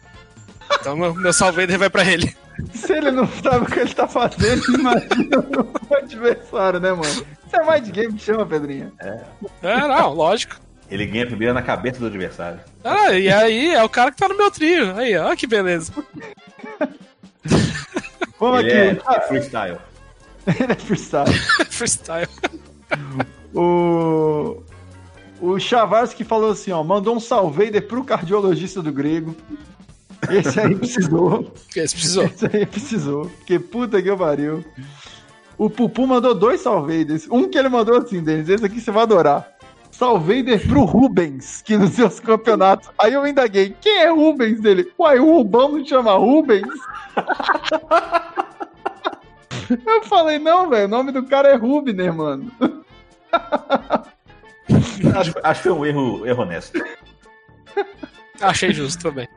Então 0.81 0.97
meu, 0.97 1.15
meu 1.15 1.33
salvader 1.33 1.79
vai 1.79 1.91
pra 1.91 2.03
ele. 2.03 2.35
Se 2.75 2.93
ele 2.95 3.11
não 3.11 3.29
sabe 3.29 3.67
o 3.67 3.67
que 3.67 3.79
ele 3.79 3.95
tá 3.95 4.09
fazendo, 4.09 4.65
imagina 4.75 5.39
o 5.89 5.95
adversário, 5.95 6.81
né, 6.81 6.91
mano? 6.91 7.27
Isso 7.47 7.57
é 7.57 7.63
mais 7.63 7.85
de 7.85 7.93
game 7.93 8.15
que 8.15 8.25
chama, 8.25 8.47
Pedrinha. 8.47 8.91
É. 8.99 9.21
É, 9.63 9.87
não, 9.87 10.15
lógico. 10.15 10.57
Ele 10.93 11.07
ganha 11.07 11.27
primeiro 11.27 11.55
na 11.55 11.63
cabeça 11.63 11.99
do 12.01 12.07
adversário. 12.07 12.61
Ah, 12.85 13.13
e 13.13 13.27
aí 13.27 13.71
é 13.71 13.83
o 13.83 13.89
cara 13.89 14.11
que 14.11 14.19
tá 14.19 14.29
no 14.29 14.37
meu 14.37 14.51
trio. 14.51 14.95
Aí, 14.95 15.17
ó, 15.17 15.35
que 15.35 15.47
beleza. 15.47 15.91
Vamos 18.39 18.61
ele 18.61 18.91
aqui. 18.91 19.01
É 19.09 19.21
freestyle. 19.23 19.79
Ele 20.47 20.73
é 20.73 20.75
freestyle. 20.75 21.33
freestyle. 21.71 22.29
o. 23.55 24.63
O 25.41 25.59
Chavarsky 25.59 26.25
falou 26.25 26.53
assim, 26.53 26.73
ó, 26.73 26.85
mandou 26.85 27.17
um 27.17 27.21
salvader 27.21 27.89
pro 27.89 28.05
cardiologista 28.05 28.83
do 28.83 28.93
grego. 28.93 29.35
Esse 30.31 30.61
aí 30.61 30.75
precisou. 30.75 31.55
Esse 31.75 31.95
precisou. 31.95 32.25
Esse 32.27 32.47
aí 32.55 32.67
precisou. 32.67 33.31
Porque 33.39 33.59
puta 33.59 34.03
que 34.03 34.15
pariu. 34.15 34.63
O 35.57 35.71
Pupu 35.71 36.07
mandou 36.07 36.35
dois 36.35 36.61
salvaders. 36.61 37.27
Um 37.31 37.49
que 37.49 37.57
ele 37.57 37.71
mandou 37.71 37.97
assim, 37.97 38.23
Denis, 38.23 38.51
esse 38.51 38.67
aqui 38.67 38.79
você 38.79 38.91
vai 38.91 39.05
adorar. 39.05 39.52
Salvader 39.93 40.67
pro 40.67 40.85
Rubens, 40.85 41.63
que 41.63 41.77
nos 41.77 41.91
seus 41.91 42.19
campeonatos. 42.19 42.91
Aí 42.99 43.13
eu 43.13 43.27
indaguei, 43.27 43.77
quem 43.81 43.99
é 43.99 44.11
Rubens 44.11 44.61
dele? 44.61 44.91
Uai, 44.99 45.19
o 45.19 45.37
Rubão 45.37 45.73
não 45.73 45.85
chama 45.85 46.15
Rubens? 46.15 46.67
eu 49.87 50.03
falei, 50.05 50.39
não, 50.39 50.71
velho, 50.71 50.87
o 50.87 50.89
nome 50.89 51.13
do 51.13 51.23
cara 51.25 51.51
é 51.51 51.55
Rubner, 51.55 52.13
mano. 52.13 52.51
acho, 55.15 55.35
acho 55.43 55.63
que 55.63 55.69
foi 55.69 55.79
um 55.79 55.87
erro, 55.87 56.27
erro 56.27 56.43
honesto. 56.43 56.83
Achei 58.41 58.73
justo 58.73 59.03
também. 59.03 59.29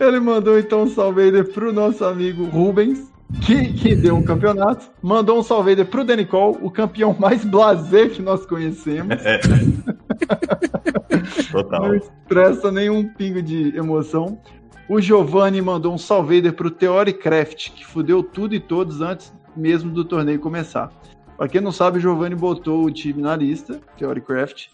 Ele 0.00 0.20
mandou 0.20 0.58
então 0.58 0.82
um 0.82 0.90
salve 0.90 1.44
pro 1.44 1.72
nosso 1.72 2.04
amigo 2.04 2.44
Rubens, 2.44 3.10
que, 3.42 3.72
que 3.72 3.94
deu 3.94 4.16
um 4.16 4.22
campeonato. 4.22 4.90
Mandou 5.02 5.38
um 5.38 5.42
salve 5.42 5.84
pro 5.84 6.04
Denicol, 6.04 6.58
o 6.62 6.70
campeão 6.70 7.14
mais 7.18 7.44
blazer 7.44 8.10
que 8.10 8.22
nós 8.22 8.46
conhecemos. 8.46 9.16
É. 9.24 9.38
Total. 11.50 11.88
Não 11.88 11.94
expressa 11.94 12.72
nenhum 12.72 13.06
pingo 13.08 13.42
de 13.42 13.76
emoção. 13.76 14.40
O 14.88 15.00
Giovanni 15.00 15.60
mandou 15.60 15.92
um 15.92 15.98
salve 15.98 16.50
pro 16.52 16.70
Theorycraft, 16.70 17.72
que 17.72 17.84
fudeu 17.84 18.22
tudo 18.22 18.54
e 18.54 18.60
todos 18.60 19.02
antes 19.02 19.32
mesmo 19.54 19.90
do 19.90 20.04
torneio 20.04 20.38
começar. 20.38 20.90
Pra 21.36 21.48
quem 21.48 21.60
não 21.60 21.72
sabe, 21.72 21.98
o 21.98 22.00
Giovanni 22.00 22.34
botou 22.34 22.84
o 22.84 22.90
time 22.90 23.22
na 23.22 23.36
lista, 23.36 23.80
Theorycraft. 23.98 24.68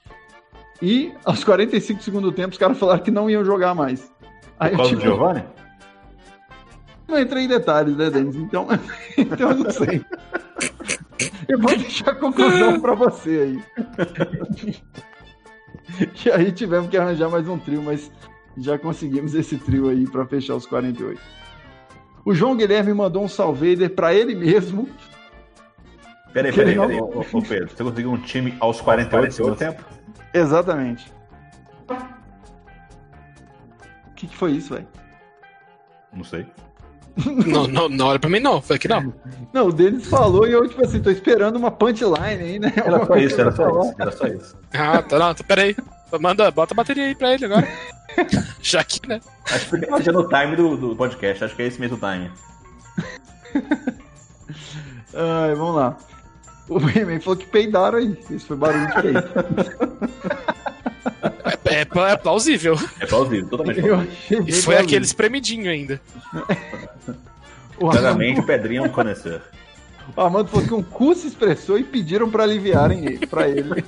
E 0.81 1.13
aos 1.25 1.43
45 1.43 2.03
segundos 2.03 2.31
do 2.31 2.35
tempo, 2.35 2.53
os 2.53 2.59
caras 2.59 2.79
falaram 2.79 3.03
que 3.03 3.11
não 3.11 3.29
iam 3.29 3.45
jogar 3.45 3.75
mais. 3.75 4.13
Aí, 4.59 4.71
Por 4.71 4.79
causa 4.79 4.91
tipo, 4.91 5.03
do 5.03 5.09
Giovanni? 5.09 5.45
Não 7.15 7.21
entrei 7.21 7.45
em 7.45 7.49
detalhes, 7.49 7.97
né, 7.97 8.11
Denis? 8.11 8.35
Então, 8.35 8.67
então 9.17 9.51
eu 9.51 9.57
não 9.57 9.71
sei. 9.71 10.05
Eu 11.49 11.61
vou 11.61 11.71
deixar 11.79 12.11
a 12.11 12.15
conclusão 12.17 12.81
pra 12.81 12.95
você 12.95 13.31
aí. 13.31 13.63
E 16.25 16.31
aí 16.31 16.51
tivemos 16.51 16.89
que 16.89 16.97
arranjar 16.97 17.31
mais 17.31 17.47
um 17.47 17.57
trio, 17.57 17.81
mas 17.81 18.11
já 18.57 18.77
conseguimos 18.77 19.33
esse 19.35 19.59
trio 19.59 19.91
aí 19.91 20.09
para 20.11 20.27
fechar 20.27 20.57
os 20.57 20.67
48. 20.67 21.21
O 22.25 22.35
João 22.35 22.57
Guilherme 22.57 22.93
mandou 22.93 23.23
um 23.23 23.29
salvader 23.29 23.95
para 23.95 24.13
ele 24.13 24.35
mesmo. 24.35 24.89
Peraí, 26.33 26.53
peraí, 26.53 26.75
peraí. 26.75 26.99
Não... 26.99 27.11
Ô, 27.11 27.43
Pedro, 27.43 27.69
você 27.69 27.85
conseguiu 27.85 28.11
um 28.11 28.19
time 28.19 28.57
aos 28.59 28.81
48 28.81 29.29
do 29.29 29.33
segundo 29.35 29.57
tempo? 29.57 29.85
Exatamente. 30.33 31.13
O 34.09 34.15
que, 34.17 34.27
que 34.27 34.37
foi 34.37 34.53
isso, 34.53 34.75
velho? 34.75 34.89
Não 36.13 36.25
sei. 36.25 36.47
Não, 37.47 37.67
não, 37.69 37.89
não 37.89 38.07
olha 38.07 38.19
pra 38.19 38.29
mim 38.29 38.41
não, 38.41 38.61
foi 38.61 38.77
aqui 38.77 38.89
não. 38.89 39.15
Não, 39.53 39.69
o 39.69 39.73
Denis 39.73 40.07
falou 40.07 40.47
e 40.49 40.53
eu, 40.53 40.69
tipo 40.69 40.85
assim, 40.85 41.01
tô 41.01 41.11
esperando 41.11 41.57
uma 41.57 41.71
punchline 41.71 42.43
aí, 42.43 42.59
né? 42.59 42.73
Era 42.77 43.07
só 43.07 43.17
isso, 43.17 43.41
era 43.41 43.53
só 43.53 43.69
isso, 43.69 43.95
era 43.99 44.13
só 44.13 44.27
isso. 44.27 44.57
Ah, 44.73 45.03
tá, 45.03 45.19
não, 45.19 45.35
pera 45.35 45.63
aí. 45.63 45.77
Manda, 46.21 46.51
bota 46.51 46.75
a 46.75 46.77
bateria 46.77 47.05
aí 47.05 47.15
pra 47.15 47.35
ele 47.35 47.45
agora. 47.45 47.69
Já 48.61 48.83
que, 48.85 49.07
né? 49.09 49.21
Acho 49.47 49.71
que 49.71 49.87
tá 49.87 50.13
no 50.13 50.29
time 50.29 50.57
do, 50.57 50.77
do 50.77 50.97
podcast, 50.97 51.45
acho 51.45 51.57
que 51.57 51.63
é 51.63 51.67
esse 51.67 51.81
mesmo 51.81 51.99
time. 51.99 52.31
Ai, 55.15 55.55
vamos 55.55 55.77
lá. 55.77 55.97
O 56.69 56.79
He-Man 56.79 57.21
falou 57.21 57.37
que 57.37 57.47
peidaram 57.47 57.99
aí. 57.99 58.19
Isso 58.31 58.47
foi 58.47 58.57
barulho 58.57 58.87
de 58.87 59.03
peito. 59.03 59.29
É, 61.75 61.81
é, 61.81 62.13
é, 62.13 62.17
plausível. 62.17 62.79
É 63.01 63.07
plausível, 63.07 63.49
totalmente 63.49 63.83
plausível. 63.83 64.45
E 64.47 64.53
foi 64.53 64.77
aquele 64.77 65.05
espremidinho 65.05 65.69
ainda. 65.69 66.01
Claramente 67.79 68.39
o 68.41 68.47
Pedrinho 68.47 68.85
é 68.85 68.87
um 68.87 68.91
conhecer. 68.91 69.43
O 70.17 70.21
Armando 70.21 70.49
falou 70.49 70.67
que 70.67 70.75
um 70.75 70.83
cu 70.83 71.15
se 71.15 71.27
expressou 71.27 71.77
e 71.79 71.83
pediram 71.83 72.31
para 72.31 72.45
aliviarem 72.45 73.05
ele, 73.07 73.27
pra 73.27 73.49
ele. 73.49 73.71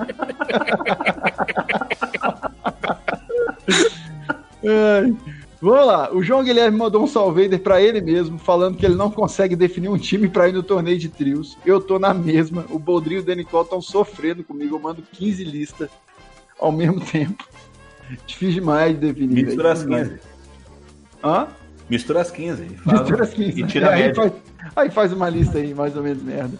Ai. 4.66 5.14
Vamos 5.60 5.86
lá, 5.86 6.14
o 6.14 6.22
João 6.22 6.44
Guilherme 6.44 6.76
mandou 6.76 7.02
um 7.02 7.06
salvader 7.06 7.58
para 7.60 7.80
ele 7.80 8.00
mesmo, 8.00 8.38
falando 8.38 8.76
que 8.76 8.84
ele 8.84 8.94
não 8.94 9.10
consegue 9.10 9.56
definir 9.56 9.88
um 9.88 9.96
time 9.96 10.28
para 10.28 10.48
ir 10.48 10.52
no 10.52 10.62
torneio 10.62 10.98
de 10.98 11.08
trios. 11.08 11.56
Eu 11.64 11.80
tô 11.80 11.98
na 11.98 12.12
mesma, 12.12 12.66
o 12.68 12.78
Boldrinho 12.78 13.20
e 13.20 13.22
o 13.22 13.24
Denicol 13.24 13.62
estão 13.62 13.80
sofrendo 13.80 14.44
comigo, 14.44 14.76
eu 14.76 14.80
mando 14.80 15.02
15 15.12 15.44
listas 15.44 15.88
ao 16.58 16.70
mesmo 16.70 17.00
tempo. 17.00 17.48
Difícil 18.26 18.60
demais 18.60 18.94
de 18.94 19.06
definir. 19.12 19.46
Mistura 19.46 19.72
as 19.72 19.84
15. 19.84 20.20
Hã? 21.22 21.48
Mistura 21.88 22.20
as 22.20 22.30
15. 22.30 22.62
Mistura 22.64 23.22
as 23.24 23.34
15. 23.34 23.60
E 23.60 23.66
tira 23.66 23.90
a 23.90 23.94
aí, 23.94 24.14
faz, 24.14 24.32
aí 24.74 24.90
faz 24.90 25.12
uma 25.12 25.28
lista 25.28 25.58
aí, 25.58 25.74
mais 25.74 25.96
ou 25.96 26.02
menos 26.02 26.22
merda. 26.22 26.56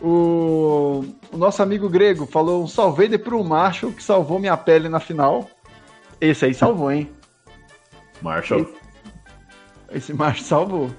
O, 0.00 1.04
o 1.30 1.36
nosso 1.36 1.62
amigo 1.62 1.88
grego 1.88 2.26
falou 2.26 2.64
um 2.64 2.66
salvader 2.66 3.22
pro 3.22 3.42
Marshall 3.44 3.92
que 3.92 4.02
salvou 4.02 4.38
minha 4.38 4.56
pele 4.56 4.88
na 4.88 4.98
final. 4.98 5.48
Esse 6.20 6.46
aí 6.46 6.54
salvou, 6.54 6.90
hein? 6.90 7.10
Marshall. 8.20 8.62
Esse, 8.62 8.74
esse 9.92 10.12
Marshall 10.12 10.44
salvou. 10.44 10.90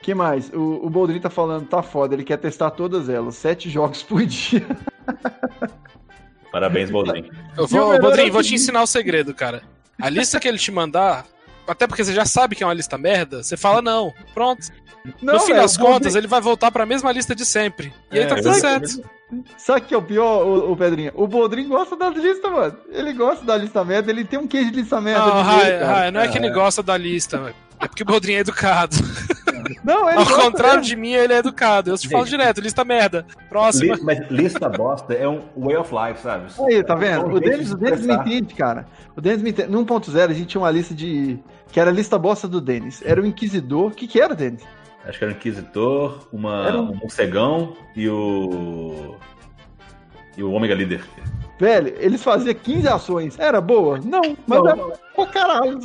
que 0.00 0.14
mais? 0.14 0.52
O, 0.52 0.84
o 0.84 0.90
Boldrin 0.90 1.20
tá 1.20 1.30
falando, 1.30 1.68
tá 1.68 1.82
foda, 1.82 2.14
ele 2.14 2.24
quer 2.24 2.38
testar 2.38 2.72
todas 2.72 3.08
elas. 3.08 3.36
Sete 3.36 3.70
jogos 3.70 4.02
por 4.02 4.24
dia. 4.26 4.66
Parabéns, 6.54 6.88
Boldrin. 6.88 7.28
Eu 7.58 7.66
vou, 7.66 8.00
Boldrin, 8.00 8.30
vou 8.30 8.42
te 8.42 8.54
ensinar 8.54 8.80
o 8.80 8.86
segredo, 8.86 9.34
cara. 9.34 9.62
A 10.00 10.08
lista 10.08 10.38
que 10.38 10.46
ele 10.46 10.56
te 10.56 10.70
mandar, 10.70 11.26
até 11.66 11.84
porque 11.84 12.04
você 12.04 12.12
já 12.14 12.24
sabe 12.24 12.54
que 12.54 12.62
é 12.62 12.66
uma 12.66 12.72
lista 12.72 12.96
merda, 12.96 13.42
você 13.42 13.56
fala 13.56 13.82
não. 13.82 14.14
Pronto. 14.32 14.68
Não, 15.20 15.34
no 15.34 15.40
fim 15.40 15.52
das 15.52 15.76
contas, 15.76 16.14
ele 16.14 16.28
vai 16.28 16.40
voltar 16.40 16.70
para 16.70 16.84
a 16.84 16.86
mesma 16.86 17.10
lista 17.10 17.34
de 17.34 17.44
sempre. 17.44 17.92
E 18.10 18.18
é, 18.18 18.22
aí 18.22 18.28
tá 18.28 18.36
tudo 18.36 18.54
certo. 18.54 19.02
Sabe 19.58 19.80
o 19.80 19.82
que 19.82 19.94
é 19.94 19.98
o 19.98 20.02
pior, 20.02 20.46
o, 20.46 20.72
o 20.72 20.76
Pedrinho? 20.76 21.12
O 21.14 21.26
Bodrinho 21.26 21.68
gosta 21.68 21.96
da 21.96 22.08
lista, 22.08 22.48
mano. 22.48 22.78
Ele 22.90 23.12
gosta 23.12 23.44
da 23.44 23.56
lista 23.56 23.84
merda, 23.84 24.10
ele 24.10 24.24
tem 24.24 24.38
um 24.38 24.46
queijo 24.46 24.70
de 24.70 24.80
lista 24.80 25.00
merda. 25.00 25.26
Não, 25.26 25.42
Rai, 25.42 25.78
Rai, 25.82 26.10
não 26.12 26.20
é 26.20 26.28
que 26.28 26.38
ele 26.38 26.50
gosta 26.50 26.82
da 26.82 26.96
lista, 26.96 27.52
é 27.80 27.88
porque 27.88 28.04
o 28.04 28.06
Bodrinho 28.06 28.38
é 28.38 28.40
educado. 28.40 28.96
Não, 29.82 30.08
ele 30.08 30.18
Ao 30.18 30.26
contrário 30.26 30.82
de 30.82 30.96
mim, 30.96 31.12
ele 31.12 31.32
é 31.32 31.38
educado. 31.38 31.90
Eu 31.90 31.98
te 31.98 32.08
falo 32.08 32.24
direto, 32.24 32.60
lista 32.60 32.84
merda. 32.84 33.26
Próxima. 33.48 33.94
Li, 33.94 34.02
mas 34.02 34.30
lista 34.30 34.68
bosta 34.68 35.14
é 35.14 35.28
um 35.28 35.42
way 35.56 35.76
of 35.76 35.92
life, 35.94 36.20
sabe? 36.20 36.46
Aí, 36.66 36.82
tá 36.82 36.94
vendo? 36.94 37.26
o 37.26 37.40
Denis, 37.40 37.72
o 37.72 37.76
Denis 37.76 38.06
me 38.06 38.14
entende, 38.14 38.54
cara. 38.54 38.86
O 39.16 39.20
Denis 39.20 39.42
me 39.42 39.50
entende. 39.50 39.70
No 39.70 39.84
1.0 39.84 40.30
a 40.30 40.32
gente 40.32 40.46
tinha 40.46 40.60
uma 40.60 40.70
lista 40.70 40.94
de. 40.94 41.38
que 41.70 41.80
era 41.80 41.90
a 41.90 41.92
lista 41.92 42.18
bosta 42.18 42.48
do 42.48 42.60
Denis. 42.60 43.02
Era 43.04 43.20
o 43.20 43.26
Inquisidor. 43.26 43.88
O 43.88 43.90
que, 43.90 44.06
que 44.06 44.20
era, 44.20 44.34
Denis? 44.34 44.62
Acho 45.06 45.18
que 45.18 45.24
era 45.24 45.34
o 45.34 45.36
Inquisitor, 45.36 46.28
uma, 46.32 46.66
era 46.66 46.80
um... 46.80 46.90
um 46.90 46.94
morcegão 46.94 47.74
e 47.94 48.08
o. 48.08 49.16
E 50.36 50.42
o 50.42 50.52
Omega 50.52 50.74
Líder. 50.74 51.04
Velho, 51.58 51.94
eles 51.98 52.22
faziam 52.22 52.54
15 52.54 52.88
ações. 52.88 53.38
Era 53.38 53.60
boa? 53.60 54.00
Não, 54.04 54.36
mas 54.46 54.58
não. 54.58 54.68
era. 54.68 54.98
Pô, 55.14 55.26
caralho. 55.26 55.78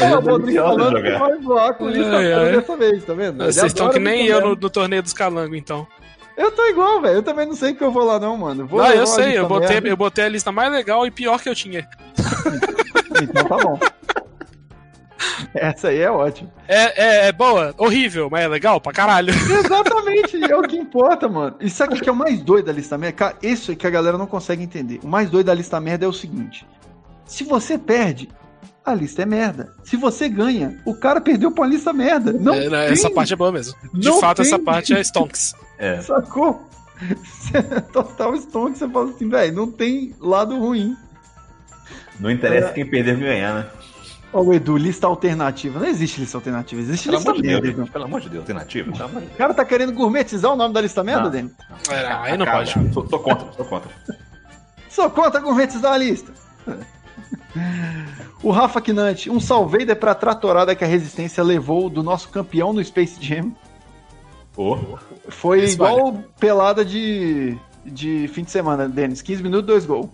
Olha 0.00 0.18
o 0.18 0.20
Rodrigo 0.22 0.62
falando 0.62 1.02
que 1.02 1.10
vai 1.10 1.36
voar 1.38 1.74
com 1.74 1.88
lista 1.88 2.22
é, 2.22 2.32
é. 2.32 2.52
dessa 2.52 2.76
vez, 2.76 3.04
tá 3.04 3.14
vendo? 3.14 3.44
Vocês 3.44 3.66
estão 3.66 3.90
que 3.90 3.98
nem 3.98 4.26
eu 4.26 4.40
no, 4.40 4.56
no, 4.56 4.70
torneio 4.70 5.02
dos 5.02 5.12
calango, 5.12 5.54
então. 5.54 5.86
Eu 6.36 6.52
tô 6.52 6.64
igual, 6.66 7.00
velho. 7.02 7.16
Eu 7.16 7.22
também 7.22 7.46
não 7.46 7.54
sei 7.54 7.74
que 7.74 7.82
eu 7.82 7.90
vou 7.90 8.04
lá, 8.04 8.18
não, 8.18 8.36
mano. 8.36 8.66
Vou 8.66 8.80
não, 8.80 8.90
eu 8.90 9.06
sei, 9.06 9.36
eu 9.36 9.46
botei, 9.46 9.80
eu 9.84 9.96
botei 9.96 10.24
a 10.24 10.28
lista 10.28 10.52
mais 10.52 10.70
legal 10.70 11.06
e 11.06 11.10
pior 11.10 11.40
que 11.40 11.48
eu 11.48 11.54
tinha. 11.54 11.86
então 13.20 13.44
tá 13.44 13.56
bom. 13.56 13.78
Essa 15.54 15.88
aí 15.88 16.00
é 16.00 16.10
ótima. 16.10 16.50
É, 16.66 17.02
é, 17.02 17.28
é, 17.28 17.32
boa, 17.32 17.74
horrível, 17.76 18.28
mas 18.30 18.42
é 18.42 18.48
legal 18.48 18.80
pra 18.80 18.92
caralho. 18.92 19.32
Exatamente, 19.34 20.50
é 20.50 20.56
o 20.56 20.62
que 20.62 20.76
importa, 20.76 21.28
mano. 21.28 21.56
E 21.60 21.68
sabe 21.68 21.94
o 21.94 22.00
que 22.00 22.08
é 22.08 22.12
o 22.12 22.16
mais 22.16 22.40
doido 22.40 22.66
da 22.66 22.72
lista 22.72 22.96
merda? 22.96 23.16
Cara, 23.16 23.36
isso 23.42 23.72
é 23.72 23.74
que 23.74 23.86
a 23.86 23.90
galera 23.90 24.16
não 24.18 24.26
consegue 24.26 24.62
entender. 24.62 25.00
O 25.02 25.08
mais 25.08 25.30
doido 25.30 25.46
da 25.46 25.54
lista 25.54 25.80
merda 25.80 26.04
é 26.04 26.08
o 26.08 26.12
seguinte: 26.12 26.66
se 27.24 27.44
você 27.44 27.76
perde, 27.76 28.28
a 28.90 28.94
lista 28.94 29.22
é 29.22 29.26
merda. 29.26 29.72
Se 29.84 29.96
você 29.96 30.28
ganha, 30.28 30.78
o 30.84 30.94
cara 30.94 31.20
perdeu 31.20 31.50
pra 31.50 31.64
uma 31.64 31.70
lista 31.70 31.92
merda. 31.92 32.32
Não 32.32 32.54
é, 32.54 32.68
né, 32.68 32.92
essa 32.92 33.10
parte 33.10 33.32
é 33.32 33.36
boa 33.36 33.52
mesmo. 33.52 33.74
De 33.94 34.08
não 34.08 34.20
fato, 34.20 34.38
tem. 34.38 34.46
essa 34.46 34.58
parte 34.58 34.94
é 34.94 35.00
stonks. 35.00 35.54
É. 35.80 36.00
Sacou? 36.00 36.68
Total 37.92 38.34
stonks, 38.34 38.80
você 38.80 38.88
fala 38.88 39.10
assim, 39.10 39.28
velho, 39.28 39.54
não 39.54 39.70
tem 39.70 40.12
lado 40.18 40.58
ruim. 40.58 40.96
Não 42.18 42.28
interessa 42.28 42.70
é. 42.70 42.72
quem 42.72 42.84
perder 42.84 43.16
ganhar, 43.16 43.54
né? 43.54 43.66
Ô, 44.32 44.40
oh, 44.40 44.52
Edu, 44.52 44.76
lista 44.76 45.06
alternativa. 45.06 45.78
Não 45.78 45.86
existe 45.86 46.20
lista 46.20 46.36
alternativa, 46.36 46.80
existe 46.80 47.04
pelo 47.08 47.16
lista 47.16 47.32
merda. 47.34 47.68
De 47.68 47.74
Deus, 47.74 47.88
pelo 47.88 48.04
amor 48.04 48.20
de 48.20 48.28
Deus, 48.28 48.40
alternativa. 48.40 48.90
O 48.90 49.36
cara 49.36 49.54
tá 49.54 49.64
querendo 49.64 49.92
gourmetizar 49.92 50.52
o 50.52 50.56
nome 50.56 50.74
da 50.74 50.80
lista 50.80 51.02
merda, 51.02 51.30
Dani? 51.30 51.50
É, 51.90 52.06
aí 52.06 52.36
não 52.36 52.44
pode. 52.44 52.72
Sou, 52.92 53.08
sou 53.08 53.18
contra, 53.20 53.52
sou 53.52 53.64
contra. 53.64 53.90
Sou 54.90 55.10
contra 55.10 55.40
gourmetizar 55.40 55.92
a 55.92 55.96
lista. 55.96 56.32
O 58.42 58.50
Rafa 58.52 58.80
Kinante, 58.80 59.28
um 59.28 59.40
salvader 59.40 59.96
pra 59.96 60.14
tratorada 60.14 60.72
que 60.74 60.84
a 60.84 60.86
resistência 60.86 61.42
levou 61.42 61.90
do 61.90 62.02
nosso 62.04 62.28
campeão 62.28 62.72
no 62.72 62.82
Space 62.84 63.16
Jam. 63.20 63.52
Oh. 64.56 64.78
Foi 65.28 65.64
Esse 65.64 65.74
igual 65.74 66.12
vale. 66.12 66.24
pelada 66.38 66.84
de, 66.84 67.56
de 67.84 68.28
fim 68.28 68.44
de 68.44 68.50
semana, 68.52 68.88
Denis. 68.88 69.20
15 69.22 69.42
minutos, 69.42 69.66
dois 69.66 69.84
gols. 69.86 70.08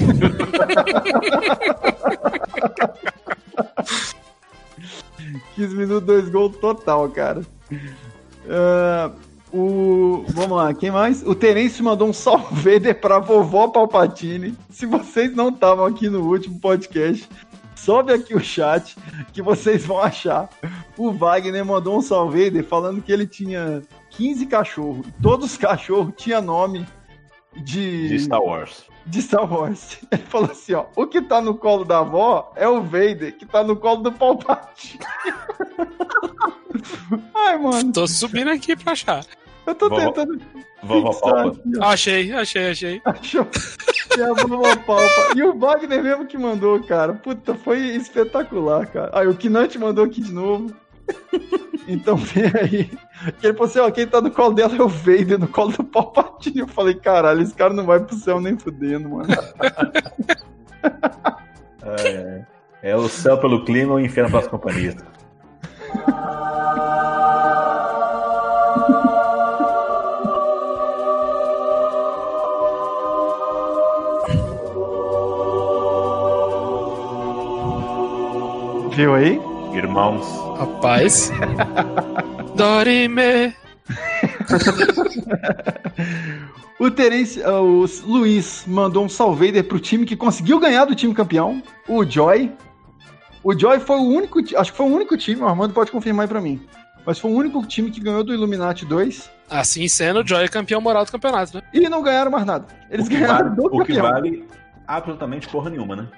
15 5.54 5.76
minutos, 5.76 6.06
dois 6.06 6.28
gols 6.30 6.56
total, 6.56 7.08
cara. 7.10 7.42
Uh, 7.70 9.12
O... 9.52 10.24
Vamos 10.28 10.56
lá, 10.56 10.72
quem 10.72 10.90
mais? 10.90 11.26
O 11.26 11.34
Terence 11.34 11.82
mandou 11.82 12.08
um 12.08 12.12
salve 12.12 12.94
pra 12.94 13.18
vovó 13.18 13.68
Palpatine. 13.68 14.56
Se 14.70 14.86
vocês 14.86 15.34
não 15.34 15.48
estavam 15.48 15.84
aqui 15.84 16.08
no 16.08 16.20
último 16.20 16.60
podcast, 16.60 17.28
sobe 17.74 18.12
aqui 18.12 18.34
o 18.34 18.40
chat 18.40 18.96
que 19.32 19.42
vocês 19.42 19.84
vão 19.84 20.00
achar. 20.00 20.48
O 20.96 21.12
Wagner 21.12 21.64
mandou 21.64 21.98
um 21.98 22.02
salve 22.02 22.62
falando 22.62 23.02
que 23.02 23.10
ele 23.10 23.26
tinha 23.26 23.82
15 24.10 24.46
cachorros. 24.46 25.06
Todos 25.20 25.52
os 25.52 25.56
cachorros 25.56 26.14
tinham 26.16 26.42
nome 26.42 26.86
de... 27.56 28.08
de 28.08 28.18
Star 28.20 28.42
Wars. 28.42 28.84
De 29.06 29.22
Star 29.22 29.52
Wars. 29.52 29.98
Ele 30.12 30.22
falou 30.22 30.50
assim, 30.50 30.74
ó, 30.74 30.84
o 30.94 31.06
que 31.06 31.20
tá 31.20 31.40
no 31.40 31.54
colo 31.54 31.84
da 31.84 31.98
avó 31.98 32.52
é 32.54 32.68
o 32.68 32.82
Vader, 32.82 33.36
que 33.36 33.46
tá 33.46 33.64
no 33.64 33.74
colo 33.74 34.02
do 34.02 34.12
Palpatine. 34.12 35.00
Ai, 37.34 37.58
mano. 37.58 37.92
Tô 37.92 38.06
subindo 38.06 38.50
aqui 38.50 38.76
pra 38.76 38.92
achar. 38.92 39.24
Eu 39.66 39.74
tô 39.74 39.88
vovó, 39.88 40.00
tentando. 40.00 40.40
Vovó 40.82 41.12
Palpa. 41.12 41.60
Achei, 41.82 42.32
achei, 42.32 42.70
achei. 42.70 43.02
Achou? 43.04 43.46
É 44.18 44.22
a 44.22 44.32
vovó 44.32 44.76
Palpa. 44.76 45.34
E 45.36 45.42
o 45.42 45.58
Wagner 45.58 46.02
mesmo 46.02 46.26
que 46.26 46.38
mandou, 46.38 46.82
cara. 46.82 47.14
Puta, 47.14 47.54
foi 47.54 47.78
espetacular, 47.96 48.86
cara. 48.86 49.10
Aí 49.12 49.26
o 49.26 49.36
Kinante 49.36 49.78
mandou 49.78 50.04
aqui 50.04 50.20
de 50.20 50.32
novo. 50.32 50.74
Então 51.90 52.16
vem 52.22 52.44
aí. 52.44 52.90
Ele 53.42 53.52
falou 53.52 53.68
assim: 53.68 53.78
ó, 53.80 53.90
quem 53.90 54.06
tá 54.06 54.20
no 54.20 54.30
colo 54.30 54.54
dela 54.54 54.76
é 54.76 54.82
o 54.82 54.88
Vader, 54.88 55.38
no 55.38 55.48
colo 55.48 55.72
do 55.72 55.82
Palpatine. 55.84 56.60
Eu 56.60 56.68
falei: 56.68 56.94
caralho, 56.94 57.42
esse 57.42 57.54
cara 57.54 57.74
não 57.74 57.84
vai 57.84 57.98
pro 58.00 58.14
céu 58.16 58.40
nem 58.40 58.56
fudendo, 58.56 59.08
mano. 59.08 59.28
é, 61.82 62.44
é 62.82 62.96
o 62.96 63.08
céu 63.08 63.38
pelo 63.38 63.64
clima 63.64 63.92
ou 63.92 63.98
o 63.98 64.00
inferno 64.00 64.30
pelas 64.30 64.46
companhias. 64.46 64.96
Viu 79.00 79.14
aí? 79.14 79.40
Irmãos. 79.72 80.26
Rapaz. 80.58 81.32
Dorime. 82.54 83.54
o 86.78 86.90
Terence, 86.90 87.40
o 87.40 87.86
Luiz 88.04 88.64
mandou 88.66 89.02
um 89.02 89.08
salvader 89.08 89.64
pro 89.64 89.80
time 89.80 90.04
que 90.04 90.14
conseguiu 90.14 90.60
ganhar 90.60 90.84
do 90.84 90.94
time 90.94 91.14
campeão, 91.14 91.62
o 91.88 92.04
Joy. 92.04 92.52
O 93.42 93.58
Joy 93.58 93.80
foi 93.80 93.96
o 93.96 94.02
único, 94.02 94.38
acho 94.54 94.70
que 94.70 94.76
foi 94.76 94.84
o 94.84 94.94
único 94.94 95.16
time, 95.16 95.40
o 95.40 95.48
Armando 95.48 95.72
pode 95.72 95.90
confirmar 95.90 96.24
aí 96.24 96.28
pra 96.28 96.42
mim. 96.42 96.60
Mas 97.06 97.18
foi 97.18 97.30
o 97.30 97.34
único 97.34 97.66
time 97.66 97.90
que 97.90 98.02
ganhou 98.02 98.22
do 98.22 98.34
Illuminati 98.34 98.84
2. 98.84 99.30
Assim 99.48 99.88
sendo, 99.88 100.20
o 100.20 100.26
Joy 100.26 100.44
é 100.44 100.48
campeão 100.48 100.82
moral 100.82 101.06
do 101.06 101.10
campeonato, 101.10 101.56
né? 101.56 101.62
E 101.72 101.88
não 101.88 102.02
ganharam 102.02 102.30
mais 102.30 102.44
nada. 102.44 102.66
Eles 102.90 103.08
ganharam 103.08 103.44
vale, 103.44 103.56
do 103.56 103.64
o 103.64 103.78
campeão. 103.78 103.86
que 103.86 104.02
vale 104.02 104.44
absolutamente 104.86 105.48
porra 105.48 105.70
nenhuma, 105.70 105.94
né? 105.94 106.08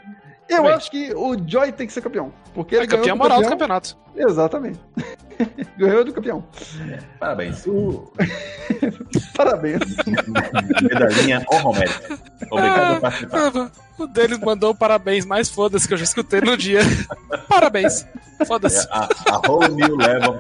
Eu 0.48 0.66
acho 0.68 0.90
que 0.90 1.14
o 1.14 1.36
Joy 1.46 1.72
tem 1.72 1.86
que 1.86 1.92
ser 1.92 2.02
campeão. 2.02 2.32
Porque 2.54 2.74
ele 2.74 2.84
é 2.84 2.86
campeão 2.86 3.16
moral 3.16 3.38
campeão. 3.38 3.50
do 3.50 3.58
campeonato. 3.58 3.96
Exatamente. 4.14 4.80
ganhou 5.76 6.04
do 6.04 6.12
campeão. 6.12 6.44
É, 6.90 6.98
parabéns. 7.18 7.66
O... 7.66 8.12
parabéns. 9.36 9.80
Medalhinha 10.82 11.44
honra 11.52 11.78
mérito. 11.78 12.18
Obrigado 12.50 12.94
por 12.94 13.00
participar. 13.00 13.72
O 13.98 14.06
deles 14.06 14.38
mandou 14.38 14.74
parabéns 14.74 15.24
mais 15.24 15.48
foda-se 15.48 15.86
que 15.86 15.94
eu 15.94 15.98
já 15.98 16.04
escutei 16.04 16.40
no 16.40 16.56
dia. 16.56 16.80
parabéns. 17.48 18.06
Foda-se. 18.46 18.86
É, 18.86 18.90
a, 18.90 19.08
a 19.30 19.48
whole 19.48 19.68
new 19.74 19.96
level. 19.96 20.38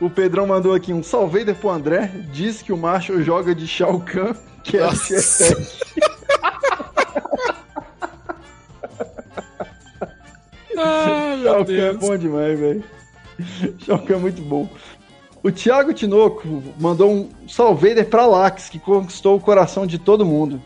O 0.00 0.08
Pedrão 0.08 0.46
mandou 0.46 0.74
aqui 0.74 0.92
um 0.92 1.02
salvader 1.02 1.54
pro 1.54 1.70
André. 1.70 2.10
Diz 2.32 2.62
que 2.62 2.72
o 2.72 2.76
Marshall 2.76 3.22
joga 3.22 3.54
de 3.54 3.66
Shao 3.66 4.00
Kahn, 4.00 4.34
que 4.64 4.78
é 4.78 4.88
Ai, 10.82 11.36
meu 11.38 11.54
é 11.60 11.64
Deus. 11.64 11.96
bom 11.98 12.16
demais, 12.16 12.58
velho. 12.58 12.84
Shao 13.78 13.98
Kahn 14.00 14.16
é 14.16 14.18
muito 14.18 14.42
bom. 14.42 14.68
O 15.42 15.50
Thiago 15.50 15.94
Tinoco 15.94 16.62
mandou 16.78 17.10
um 17.10 17.28
salvader 17.48 18.06
pra 18.08 18.26
Lax, 18.26 18.68
que 18.68 18.78
conquistou 18.78 19.36
o 19.36 19.40
coração 19.40 19.86
de 19.86 19.98
todo 19.98 20.24
mundo. 20.26 20.60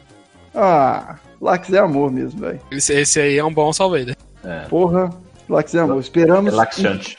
Ah, 0.55 1.17
Lax 1.41 1.73
é 1.73 1.79
amor 1.79 2.11
mesmo, 2.11 2.41
velho. 2.41 2.61
Esse, 2.71 2.93
esse 2.95 3.21
aí 3.21 3.39
é 3.39 3.45
um 3.45 3.53
bom 3.55 3.73
salvader. 3.73 4.17
É, 4.43 4.61
Porra, 4.69 5.11
Lax 5.49 5.75
é 5.75 5.79
amor. 5.81 5.99
é 5.99 6.01
Esperamos. 6.01 6.53
laxante. 6.53 7.17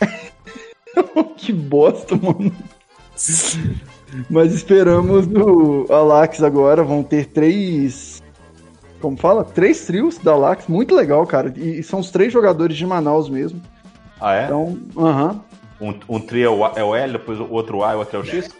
que 1.36 1.52
bosta, 1.52 2.14
mano. 2.16 2.52
Mas 4.30 4.52
esperamos 4.54 5.26
o 5.26 5.86
Alax 5.92 6.42
agora. 6.42 6.82
Vão 6.84 7.02
ter 7.02 7.26
três. 7.26 8.15
Como 9.06 9.16
fala? 9.16 9.44
Três 9.44 9.86
trios 9.86 10.18
da 10.18 10.32
Alax. 10.32 10.66
Muito 10.66 10.92
legal, 10.92 11.24
cara. 11.28 11.52
E 11.56 11.80
são 11.80 12.00
os 12.00 12.10
três 12.10 12.32
jogadores 12.32 12.76
de 12.76 12.84
Manaus 12.84 13.28
mesmo. 13.28 13.62
Ah, 14.20 14.34
é? 14.34 14.46
Então, 14.46 14.76
aham. 14.96 15.40
Um, 15.80 15.94
um 16.08 16.18
trio 16.18 16.44
é 16.44 16.48
o 16.48 16.66
é 16.78 16.82
o 16.82 16.92
L, 16.92 17.12
depois 17.12 17.38
o 17.38 17.48
outro 17.48 17.84
A 17.84 17.92
e 17.92 17.94
o 17.94 17.98
outro 18.00 18.16
é 18.16 18.20
o 18.20 18.24
X? 18.24 18.50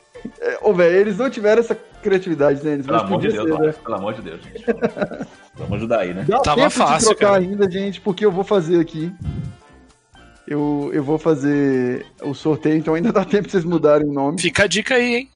É, 0.40 0.58
Ô, 0.62 0.72
velho, 0.72 0.98
eles 0.98 1.18
não 1.18 1.28
tiveram 1.28 1.58
essa 1.58 1.74
criatividade, 2.00 2.64
né? 2.64 2.74
Eles 2.74 2.86
Pelo 2.86 2.98
amor 2.98 3.20
de 3.20 3.28
Deus, 3.32 3.48
ser, 3.48 3.58
né? 3.58 3.72
Pelo 3.72 3.96
amor 3.96 4.14
de 4.14 4.22
Deus, 4.22 4.40
gente. 4.40 4.64
Vamos 5.58 5.78
ajudar 5.78 5.98
aí, 6.02 6.14
né? 6.14 6.24
Dá 6.28 6.38
Tava 6.38 6.60
tempo 6.60 6.70
fácil, 6.70 7.08
de 7.08 7.16
trocar 7.16 7.32
cara. 7.32 7.42
ainda, 7.42 7.68
gente, 7.68 8.00
porque 8.00 8.24
eu 8.24 8.30
vou 8.30 8.44
fazer 8.44 8.78
aqui. 8.78 9.12
Eu, 10.46 10.90
eu 10.92 11.02
vou 11.02 11.18
fazer 11.18 12.06
o 12.22 12.34
sorteio, 12.34 12.76
então 12.76 12.94
ainda 12.94 13.10
dá 13.10 13.24
tempo 13.24 13.46
de 13.46 13.50
vocês 13.50 13.64
mudarem 13.64 14.06
o 14.08 14.12
nome. 14.12 14.40
Fica 14.40 14.62
a 14.62 14.66
dica 14.68 14.94
aí, 14.94 15.16
hein? 15.16 15.30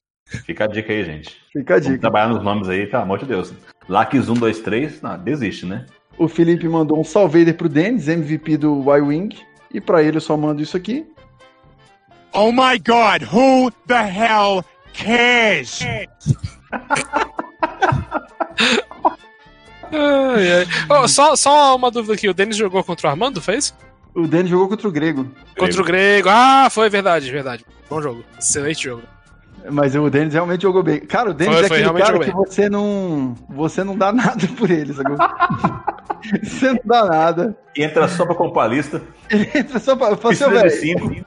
Fica 0.45 0.63
a 0.63 0.67
dica 0.67 0.93
aí, 0.93 1.03
gente. 1.03 1.35
Fica 1.51 1.73
a 1.73 1.77
Vamos 1.77 1.87
dica. 1.89 1.99
trabalhar 1.99 2.29
nos 2.29 2.41
nomes 2.41 2.69
aí, 2.69 2.87
pelo 2.87 3.03
amor 3.03 3.19
de 3.19 3.25
Deus. 3.25 3.53
Lax 3.91 4.29
1, 4.29 4.33
2, 4.35 4.59
3, 4.59 5.01
não, 5.01 5.19
desiste, 5.19 5.65
né? 5.65 5.85
O 6.17 6.29
Felipe 6.29 6.65
mandou 6.65 6.97
um 6.97 7.03
salvader 7.03 7.57
pro 7.57 7.67
Denis, 7.67 8.07
MVP 8.07 8.55
do 8.55 8.81
Y-Wing. 8.81 9.37
E 9.73 9.81
pra 9.81 10.01
ele 10.01 10.15
eu 10.15 10.21
só 10.21 10.37
mando 10.37 10.61
isso 10.61 10.77
aqui. 10.77 11.05
Oh 12.31 12.53
my 12.53 12.79
god, 12.79 13.23
who 13.29 13.69
the 13.87 14.01
hell 14.01 14.63
cares? 14.93 15.81
Ai, 19.93 20.53
ai. 20.53 20.65
Ô, 20.87 21.05
só, 21.05 21.35
só 21.35 21.75
uma 21.75 21.91
dúvida 21.91 22.13
aqui: 22.13 22.29
o 22.29 22.33
Denis 22.33 22.55
jogou 22.55 22.81
contra 22.81 23.09
o 23.09 23.11
Armando, 23.11 23.41
fez? 23.41 23.75
O 24.15 24.25
Denis 24.25 24.49
jogou 24.49 24.69
contra 24.69 24.87
o 24.87 24.91
Grego. 24.91 25.29
Contra 25.57 25.81
o 25.81 25.83
Grego. 25.83 26.29
Ah, 26.31 26.69
foi 26.71 26.89
verdade, 26.89 27.29
verdade. 27.29 27.65
Bom 27.89 28.01
jogo. 28.01 28.23
Excelente 28.39 28.85
jogo. 28.85 29.03
Mas 29.69 29.95
o 29.95 30.09
Denis 30.09 30.33
realmente 30.33 30.61
jogou 30.61 30.81
bem. 30.81 30.99
Cara, 31.01 31.31
o 31.31 31.33
Denis 31.33 31.55
Foi, 31.55 31.65
é 31.65 31.67
foi, 31.67 31.77
aquele 31.77 31.99
realmente 31.99 32.05
cara 32.05 32.25
que 32.25 32.49
você 32.49 32.69
não. 32.69 33.35
Você 33.49 33.83
não 33.83 33.95
dá 33.97 34.11
nada 34.11 34.47
por 34.57 34.69
ele, 34.69 34.93
sacou? 34.93 35.17
você 36.43 36.73
não 36.73 36.79
dá 36.83 37.05
nada. 37.05 37.57
Entra 37.75 38.07
só 38.07 38.25
pra 38.25 38.35
compor 38.35 38.63
a 38.63 38.67
lista. 38.67 39.01
Ele 39.29 39.49
entra 39.53 39.79
só 39.79 39.95
pra. 39.95 40.07
Assim, 40.07 40.15
"Ô, 40.15 40.27
Precisa 40.27 40.49
de 40.49 40.55
velho. 40.55 40.71
5. 40.71 41.25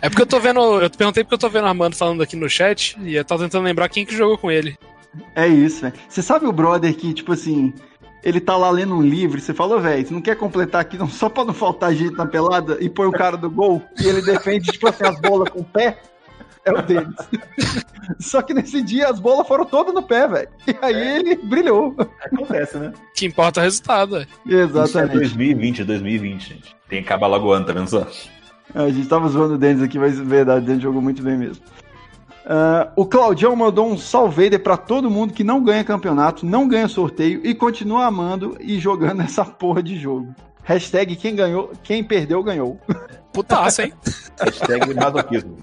É 0.00 0.08
porque 0.08 0.22
eu 0.22 0.26
tô 0.26 0.40
vendo. 0.40 0.60
Eu 0.80 0.90
perguntei 0.90 1.24
porque 1.24 1.34
eu 1.34 1.38
tô 1.38 1.48
vendo 1.48 1.64
o 1.64 1.68
Armando 1.68 1.96
falando 1.96 2.22
aqui 2.22 2.36
no 2.36 2.48
chat 2.48 2.96
e 3.02 3.14
eu 3.14 3.24
tava 3.24 3.44
tentando 3.44 3.64
lembrar 3.64 3.88
quem 3.88 4.04
que 4.04 4.16
jogou 4.16 4.38
com 4.38 4.50
ele. 4.50 4.76
É 5.34 5.46
isso, 5.46 5.82
velho. 5.82 5.94
Você 6.08 6.22
sabe 6.22 6.46
o 6.46 6.52
brother 6.52 6.94
que, 6.94 7.12
tipo 7.12 7.32
assim. 7.32 7.72
Ele 8.20 8.40
tá 8.40 8.56
lá 8.56 8.68
lendo 8.68 8.96
um 8.96 9.00
livro 9.00 9.38
e 9.38 9.40
você 9.40 9.54
fala, 9.54 9.76
"Ô, 9.76 9.80
velho, 9.80 10.04
você 10.04 10.12
não 10.12 10.20
quer 10.20 10.34
completar 10.34 10.80
aqui 10.80 10.98
não, 10.98 11.08
só 11.08 11.28
pra 11.28 11.44
não 11.44 11.54
faltar 11.54 11.94
gente 11.94 12.16
na 12.16 12.26
pelada 12.26 12.76
e 12.80 12.90
põe 12.90 13.06
o 13.06 13.12
cara 13.12 13.36
do 13.36 13.48
gol 13.48 13.80
e 13.96 14.08
ele 14.08 14.20
defende, 14.20 14.72
tipo 14.72 14.88
assim, 14.88 15.04
as 15.04 15.20
bolas 15.20 15.48
com 15.48 15.60
o 15.60 15.64
pé? 15.64 15.98
É 16.64 16.72
o 16.72 16.82
Denis. 16.82 17.14
Só 18.18 18.42
que 18.42 18.54
nesse 18.54 18.82
dia 18.82 19.08
as 19.08 19.20
bolas 19.20 19.46
foram 19.46 19.64
todas 19.64 19.94
no 19.94 20.02
pé, 20.02 20.26
velho. 20.26 20.48
E 20.66 20.76
aí 20.80 21.18
ele 21.18 21.36
brilhou. 21.36 21.94
Acontece, 22.20 22.78
né? 22.78 22.92
Que 23.14 23.26
importa 23.26 23.60
o 23.60 23.62
resultado, 23.62 24.16
é. 24.16 24.26
Isso 24.46 24.56
é 24.56 24.62
Exatamente. 24.62 25.14
2020, 25.14 25.84
2020, 25.84 26.48
gente. 26.48 26.76
Tem 26.88 27.02
que 27.02 27.08
acabar 27.08 27.26
logo 27.26 27.48
o 27.48 27.52
ano, 27.52 27.66
tá 27.66 27.72
vendo 27.72 27.88
só? 27.88 28.06
A 28.74 28.88
gente 28.88 29.08
tava 29.08 29.28
zoando 29.28 29.54
o 29.54 29.58
Denis 29.58 29.82
aqui, 29.82 29.98
mas 29.98 30.18
é 30.18 30.22
verdade, 30.22 30.64
o 30.64 30.66
Denis 30.66 30.82
jogou 30.82 31.00
muito 31.00 31.22
bem 31.22 31.36
mesmo. 31.36 31.62
Ah, 32.50 32.90
o 32.96 33.04
Claudião 33.04 33.54
mandou 33.54 33.86
um 33.86 33.98
salvader 33.98 34.62
pra 34.62 34.78
todo 34.78 35.10
mundo 35.10 35.34
que 35.34 35.44
não 35.44 35.62
ganha 35.62 35.84
campeonato, 35.84 36.46
não 36.46 36.66
ganha 36.66 36.88
sorteio 36.88 37.42
e 37.44 37.54
continua 37.54 38.06
amando 38.06 38.56
e 38.58 38.78
jogando 38.78 39.20
essa 39.22 39.44
porra 39.44 39.82
de 39.82 39.98
jogo. 39.98 40.34
Hashtag 40.64 41.14
quem 41.16 41.34
ganhou, 41.34 41.72
quem 41.82 42.02
perdeu, 42.02 42.42
ganhou. 42.42 42.80
Putaça, 43.32 43.84
hein? 43.84 43.92
Hashtag 44.40 44.94
masoquismo. 44.94 45.58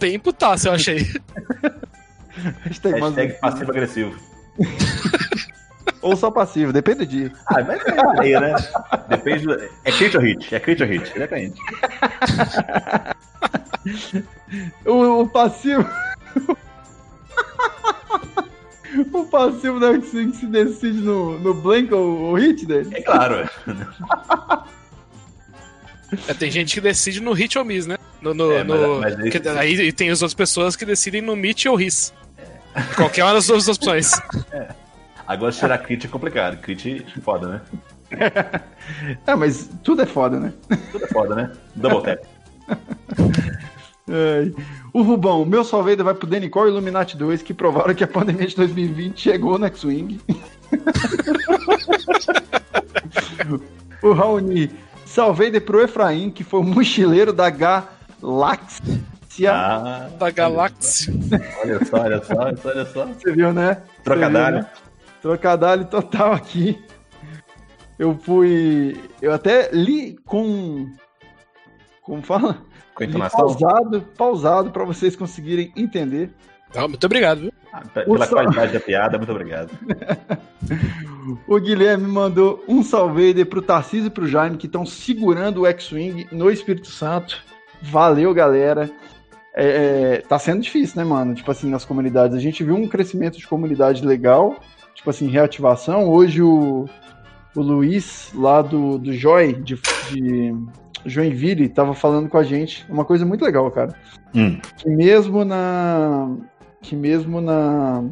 Bem 0.00 0.18
putaça, 0.18 0.68
eu 0.68 0.72
achei. 0.72 1.00
Hashtag, 2.64 2.98
Hashtag 2.98 3.40
passivo-agressivo. 3.40 4.16
Ou 6.00 6.16
só 6.16 6.30
passivo, 6.30 6.72
depende 6.72 7.00
do 7.00 7.06
dia. 7.06 7.30
Ah, 7.46 7.62
mas 7.62 7.82
é 7.84 8.20
aí, 8.20 8.40
né? 8.40 8.54
Depende 9.08 9.46
do... 9.46 9.52
É 9.84 9.92
crit 9.92 10.16
ou 10.16 10.22
hit? 10.22 10.54
É 10.54 10.58
crit 10.58 10.82
ou 10.82 10.88
hit? 10.88 11.12
Diretamente. 11.12 11.60
O, 14.86 15.22
o 15.22 15.28
passivo. 15.28 15.86
o 19.12 19.24
passivo 19.24 19.78
não 19.78 19.94
é 19.94 19.98
que 19.98 20.06
se, 20.06 20.26
que 20.26 20.36
se 20.36 20.46
decide 20.46 21.00
no, 21.00 21.38
no 21.38 21.52
blank 21.52 21.92
ou, 21.92 22.18
ou 22.18 22.34
hit 22.34 22.64
dele? 22.64 22.88
É 22.94 23.02
claro, 23.02 23.34
é. 23.34 23.50
É, 26.28 26.34
tem 26.34 26.50
gente 26.50 26.74
que 26.74 26.80
decide 26.80 27.20
no 27.20 27.32
hit 27.32 27.58
ou 27.58 27.64
miss, 27.64 27.86
né? 27.86 27.96
No, 28.20 28.34
no, 28.34 28.52
é, 28.52 28.62
mas, 28.62 28.80
no... 28.80 29.00
Mas 29.00 29.14
que, 29.30 29.48
aí 29.48 29.92
tem 29.92 30.10
as 30.10 30.20
outras 30.20 30.34
pessoas 30.34 30.76
que 30.76 30.84
decidem 30.84 31.22
no 31.22 31.34
Meet 31.34 31.66
ou 31.66 31.76
RIS. 31.76 32.12
É. 32.74 32.82
Qualquer 32.94 33.24
uma 33.24 33.34
das 33.34 33.46
duas 33.46 33.68
opções. 33.68 34.10
É. 34.52 34.68
Agora 35.26 35.52
tirar 35.52 35.78
crit 35.78 36.06
é 36.06 36.08
complicado. 36.08 36.56
Crit 36.56 37.06
é 37.16 37.20
foda, 37.20 37.46
né? 37.46 37.60
é, 39.24 39.34
mas 39.36 39.70
tudo 39.84 40.02
é 40.02 40.06
foda, 40.06 40.40
né? 40.40 40.52
Tudo 40.90 41.04
é 41.04 41.08
foda, 41.08 41.34
né? 41.36 41.52
Double 41.76 42.02
tap. 42.02 42.24
o 44.92 45.02
Rubão, 45.02 45.44
meu 45.44 45.62
salveiro 45.62 46.02
vai 46.02 46.14
pro 46.14 46.26
Denicor 46.26 46.66
e 46.66 46.70
Illuminati 46.70 47.16
2, 47.16 47.42
que 47.42 47.54
provaram 47.54 47.94
que 47.94 48.02
a 48.02 48.08
pandemia 48.08 48.48
de 48.48 48.56
2020 48.56 49.20
chegou 49.20 49.56
no 49.56 49.66
X-Wing. 49.66 50.20
o 54.02 54.12
Raoni, 54.12 54.68
salveiro 55.06 55.60
pro 55.60 55.80
Efraim, 55.80 56.28
que 56.30 56.42
foi 56.42 56.58
o 56.58 56.64
mochileiro 56.64 57.32
da 57.32 57.48
Galáxia. 58.20 59.52
Ah, 59.52 60.10
da 60.18 60.30
galáxia. 60.30 61.14
Olha 61.62 61.84
só, 61.84 61.96
olha 61.98 62.24
só, 62.24 62.34
olha 62.68 62.84
só. 62.86 63.06
Você 63.06 63.32
viu, 63.32 63.52
né? 63.52 63.82
Trocadalho. 64.04 64.56
Viu, 64.56 64.64
né? 64.64 64.70
Trocadalho 65.22 65.84
total 65.86 66.32
aqui. 66.32 66.82
Eu 67.98 68.18
fui. 68.18 68.98
Eu 69.20 69.32
até 69.32 69.70
li 69.72 70.16
com. 70.24 70.90
Como 72.02 72.22
fala? 72.22 72.58
Com 72.94 73.04
entonação? 73.04 73.40
Pausado, 73.40 74.02
pausado 74.16 74.70
para 74.70 74.84
vocês 74.84 75.14
conseguirem 75.14 75.72
entender. 75.76 76.30
Ah, 76.74 76.86
muito 76.86 77.04
obrigado, 77.04 77.42
viu? 77.42 77.52
Ah, 77.72 77.82
pela 77.92 78.26
qualidade 78.26 78.72
da 78.72 78.80
piada, 78.80 79.18
muito 79.18 79.30
obrigado. 79.30 79.70
o 81.46 81.60
Guilherme 81.60 82.06
mandou 82.06 82.64
um 82.66 82.82
salve 82.82 83.44
pro 83.44 83.62
Tarcísio 83.62 84.06
e 84.06 84.10
pro 84.10 84.26
Jaime, 84.26 84.56
que 84.56 84.66
estão 84.66 84.86
segurando 84.86 85.62
o 85.62 85.66
X-Wing 85.66 86.28
no 86.32 86.50
Espírito 86.50 86.88
Santo. 86.88 87.44
Valeu, 87.82 88.32
galera. 88.34 88.90
É, 89.54 89.66
é, 89.66 90.16
tá 90.20 90.38
sendo 90.38 90.62
difícil, 90.62 90.96
né, 90.96 91.04
mano? 91.04 91.34
Tipo 91.34 91.50
assim, 91.50 91.70
nas 91.70 91.84
comunidades. 91.84 92.36
A 92.36 92.40
gente 92.40 92.62
viu 92.62 92.74
um 92.74 92.88
crescimento 92.88 93.38
de 93.38 93.46
comunidade 93.46 94.04
legal, 94.04 94.56
tipo 94.94 95.10
assim, 95.10 95.28
reativação. 95.28 96.08
Hoje 96.08 96.42
o, 96.42 96.86
o 97.54 97.60
Luiz, 97.60 98.30
lá 98.34 98.62
do, 98.62 98.98
do 98.98 99.12
Joy, 99.12 99.54
de, 99.54 99.78
de 100.10 100.54
Joinville 101.04 101.64
estava 101.64 101.94
falando 101.94 102.28
com 102.28 102.38
a 102.38 102.42
gente 102.42 102.84
uma 102.88 103.04
coisa 103.04 103.24
muito 103.24 103.44
legal, 103.44 103.70
cara. 103.70 103.94
Hum. 104.34 104.60
Que 104.76 104.88
mesmo 104.88 105.44
na 105.44 106.30
que 106.82 106.96
mesmo 106.96 107.40
na 107.40 108.02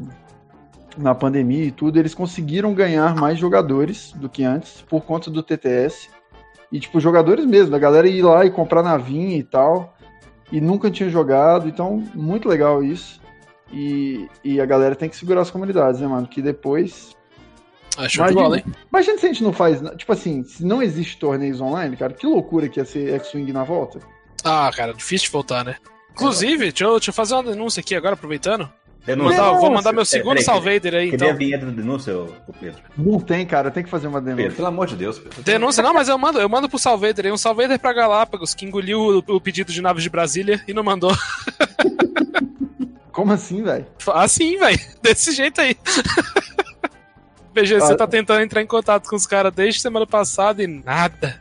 na 0.96 1.14
pandemia 1.14 1.64
e 1.64 1.70
tudo, 1.70 1.98
eles 1.98 2.12
conseguiram 2.12 2.74
ganhar 2.74 3.14
mais 3.14 3.38
jogadores 3.38 4.12
do 4.16 4.28
que 4.28 4.42
antes 4.42 4.82
por 4.82 5.04
conta 5.04 5.30
do 5.30 5.42
TTS. 5.42 6.10
E 6.70 6.78
tipo, 6.78 7.00
jogadores 7.00 7.46
mesmo, 7.46 7.74
a 7.74 7.78
galera 7.78 8.08
ir 8.08 8.22
lá 8.22 8.44
e 8.44 8.50
comprar 8.50 8.82
navinha 8.82 9.36
e 9.36 9.42
tal, 9.42 9.96
e 10.52 10.60
nunca 10.60 10.90
tinha 10.90 11.08
jogado, 11.08 11.68
então 11.68 12.02
muito 12.14 12.48
legal 12.48 12.82
isso. 12.82 13.20
E, 13.72 14.28
e 14.42 14.60
a 14.60 14.66
galera 14.66 14.94
tem 14.94 15.08
que 15.08 15.16
segurar 15.16 15.42
as 15.42 15.50
comunidades, 15.50 16.00
né, 16.00 16.06
mano? 16.06 16.26
Que 16.26 16.40
depois 16.40 17.16
Acho 17.98 18.18
imagina, 18.18 18.42
bola, 18.42 18.56
hein? 18.58 18.64
Imagina 18.90 19.18
se 19.18 19.26
a 19.26 19.28
gente 19.28 19.42
não 19.42 19.52
faz. 19.52 19.80
Tipo 19.96 20.12
assim, 20.12 20.44
se 20.44 20.64
não 20.64 20.80
existe 20.80 21.18
torneios 21.18 21.60
online, 21.60 21.96
cara, 21.96 22.12
que 22.12 22.26
loucura 22.26 22.68
que 22.68 22.78
ia 22.78 22.84
ser 22.84 23.12
X-Wing 23.14 23.52
na 23.52 23.64
volta. 23.64 23.98
Ah, 24.44 24.70
cara, 24.74 24.94
difícil 24.94 25.26
de 25.26 25.32
voltar, 25.32 25.64
né? 25.64 25.76
Inclusive, 26.12 26.58
deixa 26.58 26.84
eu, 26.84 26.92
deixa 26.92 27.10
eu 27.10 27.14
fazer 27.14 27.34
uma 27.34 27.42
denúncia 27.42 27.80
aqui 27.80 27.94
agora, 27.94 28.14
aproveitando. 28.14 28.70
Denúncia. 29.08 29.36
Vou 29.38 29.46
mandar, 29.46 29.60
vou 29.60 29.70
mandar 29.70 29.92
meu 29.94 30.04
segundo 30.04 30.38
é, 30.38 30.42
Salvader 30.42 30.94
aí, 30.94 31.08
então. 31.08 31.18
Queria 31.18 31.32
a 31.32 31.36
vinheta 31.36 31.64
da 31.64 31.72
denúncia, 31.72 32.12
Pedro? 32.60 32.78
Não 32.94 33.18
tem, 33.18 33.46
cara, 33.46 33.70
tem 33.70 33.82
que 33.82 33.88
fazer 33.88 34.06
uma 34.06 34.20
denúncia. 34.20 34.44
Pedro, 34.44 34.56
pelo 34.56 34.68
amor 34.68 34.86
de 34.86 34.96
Deus, 34.96 35.18
Pedro. 35.18 35.42
Denúncia, 35.42 35.82
não, 35.82 35.94
mas 35.94 36.08
eu 36.08 36.18
mando, 36.18 36.38
eu 36.38 36.48
mando 36.48 36.68
pro 36.68 36.78
Salvader 36.78 37.24
aí, 37.24 37.32
um 37.32 37.38
Salvader 37.38 37.78
pra 37.78 37.94
Galápagos, 37.94 38.52
que 38.54 38.66
engoliu 38.66 39.24
o, 39.26 39.36
o 39.36 39.40
pedido 39.40 39.72
de 39.72 39.80
naves 39.80 40.02
de 40.02 40.10
Brasília 40.10 40.62
e 40.68 40.74
não 40.74 40.84
mandou. 40.84 41.10
Como 43.10 43.32
assim, 43.32 43.62
velho? 43.62 43.86
Assim, 44.08 44.58
velho. 44.58 44.78
Desse 45.02 45.32
jeito 45.32 45.58
aí. 45.60 45.74
PGC 47.54 47.92
ah, 47.92 47.96
tá 47.96 48.06
tentando 48.06 48.42
entrar 48.42 48.60
em 48.60 48.66
contato 48.66 49.08
com 49.08 49.16
os 49.16 49.26
caras 49.26 49.52
desde 49.52 49.80
semana 49.80 50.06
passada 50.06 50.62
e 50.62 50.66
nada. 50.66 51.40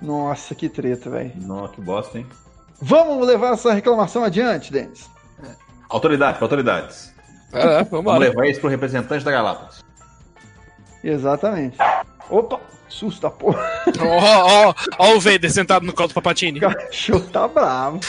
Nossa, 0.00 0.52
que 0.52 0.68
treta, 0.68 1.08
velho. 1.08 1.32
Nossa, 1.36 1.74
que 1.74 1.80
bosta, 1.80 2.18
hein? 2.18 2.26
Vamos 2.80 3.24
levar 3.24 3.52
essa 3.52 3.72
reclamação 3.72 4.24
adiante, 4.24 4.72
Denis. 4.72 5.11
Autoridades, 5.92 6.40
autoridades. 6.40 7.14
É, 7.52 7.84
vamos, 7.84 8.04
vamos 8.06 8.18
levar 8.18 8.46
isso 8.46 8.60
pro 8.60 8.70
representante 8.70 9.22
da 9.22 9.30
Galápagos. 9.30 9.84
Exatamente. 11.04 11.76
Opa! 12.30 12.58
Susta, 12.88 13.30
porra. 13.30 13.58
Ó, 14.00 14.68
ó, 14.68 14.74
ó 14.98 15.16
o 15.16 15.20
Vader 15.20 15.50
sentado 15.50 15.84
no 15.84 15.92
colo 15.92 16.08
do 16.08 16.14
Papatini. 16.14 16.58
O 16.58 16.62
cachorro 16.62 17.26
tá 17.30 17.48
bravo. 17.48 18.00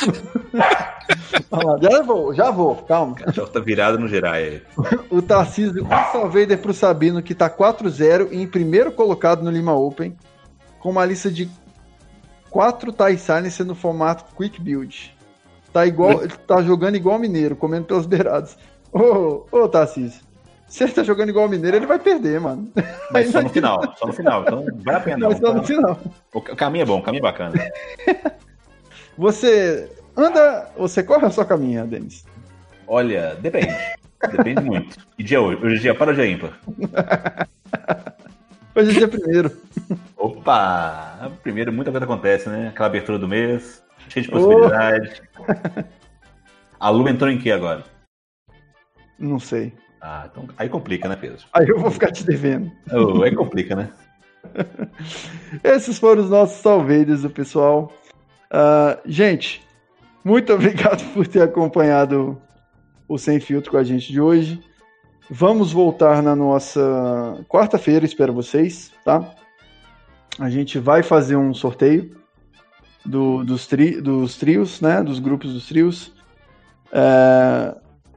já 1.82 2.02
vou, 2.04 2.34
já 2.34 2.52
vou, 2.52 2.76
calma. 2.78 3.14
O 3.14 3.16
cachorro 3.16 3.48
tá 3.48 3.60
virado 3.60 3.98
no 3.98 4.08
Jirai. 4.08 4.62
o 5.10 5.22
Tarcísio, 5.22 5.86
um 5.86 6.12
só 6.12 6.28
Vader 6.28 6.58
pro 6.58 6.74
Sabino, 6.74 7.22
que 7.22 7.34
tá 7.34 7.50
4-0 7.50 8.30
e 8.32 8.42
em 8.42 8.48
primeiro 8.48 8.92
colocado 8.92 9.42
no 9.42 9.52
Lima 9.52 9.74
Open, 9.74 10.18
com 10.80 10.90
uma 10.90 11.06
lista 11.06 11.32
de 11.32 11.50
4 12.50 12.92
TIE 12.92 13.18
Silencer 13.18 13.66
no 13.66 13.76
formato 13.76 14.26
Quick 14.36 14.62
Build. 14.62 15.16
Tá 15.74 15.86
igual, 15.88 16.28
tá 16.48 16.62
jogando 16.62 16.96
igual 16.96 17.18
mineiro, 17.18 17.56
comendo 17.56 17.86
pelas 17.86 18.06
beiradas. 18.06 18.58
Ô, 18.92 19.46
ô 19.52 19.68
Tarcísio. 19.68 20.22
Se 20.74 20.84
ele 20.84 20.92
tá 20.92 21.04
jogando 21.04 21.30
igual 21.30 21.46
o 21.46 21.50
Mineiro, 21.50 21.78
ele 21.78 21.86
vai 21.86 22.00
perder, 22.00 22.40
mano. 22.40 22.68
Mas 23.12 23.30
só 23.30 23.44
no 23.44 23.50
final, 23.50 23.80
só 23.96 24.08
no 24.08 24.14
final. 24.14 24.42
Então 24.42 24.66
vale 24.84 24.98
a 24.98 25.02
pena. 25.02 25.30
Mas 25.30 25.38
só 25.38 25.54
no 25.54 25.64
final. 25.64 26.00
O 26.34 26.42
caminho 26.42 26.82
é 26.82 26.86
bom, 26.88 26.98
o 26.98 27.04
caminho 27.04 27.22
é 27.22 27.32
bacana. 27.32 27.54
Você 29.16 29.88
anda. 30.18 30.68
Você 30.76 31.04
corre 31.04 31.26
ou 31.26 31.32
só 31.32 31.46
caminha, 31.46 31.86
Denis? 31.86 32.26
Olha, 32.88 33.36
depende. 33.40 33.72
Depende 34.32 34.62
muito. 34.62 34.98
E 35.20 35.24
dia 35.24 35.40
hoje? 35.40 35.64
Hoje 35.64 35.76
é 35.76 35.80
dia 35.80 35.94
para 35.96 36.10
ou 36.10 36.16
dia 36.16 36.26
ímpar? 36.26 36.58
Hoje 38.76 38.90
é 38.90 38.94
dia 38.94 39.08
primeiro. 39.08 39.52
Opa! 40.18 41.32
Primeiro, 41.44 41.72
muita 41.72 41.92
coisa 41.92 42.06
acontece, 42.06 42.50
né? 42.50 42.70
Aquela 42.70 42.88
abertura 42.88 43.20
do 43.20 43.28
mês, 43.28 43.83
cheio 44.10 44.26
de 44.26 44.32
possibilidades. 44.32 45.22
Oh. 45.38 45.84
A 46.80 46.90
Lu 46.90 47.08
entrou 47.08 47.30
em 47.30 47.38
que 47.38 47.52
agora? 47.52 47.84
Não 49.18 49.40
sei. 49.40 49.74
Ah, 50.02 50.28
então 50.30 50.48
aí 50.58 50.68
complica, 50.68 51.08
né, 51.08 51.16
Pedro? 51.16 51.38
Aí 51.54 51.68
eu 51.68 51.80
vou 51.80 51.90
ficar 51.90 52.12
te 52.12 52.26
devendo. 52.26 52.70
Oh, 52.92 53.24
aí 53.24 53.34
complica, 53.34 53.76
né? 53.76 53.90
Esses 55.64 55.98
foram 55.98 56.24
os 56.24 56.30
nossos 56.30 56.62
salveiros 56.62 57.22
do 57.22 57.30
pessoal. 57.30 57.94
Uh, 58.52 59.00
gente, 59.06 59.66
muito 60.24 60.52
obrigado 60.54 61.04
por 61.14 61.26
ter 61.26 61.42
acompanhado 61.42 62.42
o 63.08 63.18
Sem 63.18 63.40
Filtro 63.40 63.72
com 63.72 63.78
a 63.78 63.84
gente 63.84 64.12
de 64.12 64.20
hoje. 64.20 64.62
Vamos 65.30 65.72
voltar 65.72 66.22
na 66.22 66.36
nossa 66.36 67.42
quarta-feira, 67.48 68.06
espero 68.06 68.34
vocês, 68.34 68.92
tá? 69.06 69.34
A 70.38 70.50
gente 70.50 70.80
vai 70.80 71.02
fazer 71.02 71.38
um 71.38 71.54
sorteio 71.54 72.23
do, 73.06 73.44
dos, 73.44 73.68
tri, 73.68 74.02
dos 74.02 74.38
trios, 74.38 74.82
né? 74.82 75.02
Dos 75.04 75.20
grupos 75.20 75.54
dos 75.54 75.68
trios. 75.68 76.14
É, 76.92 77.76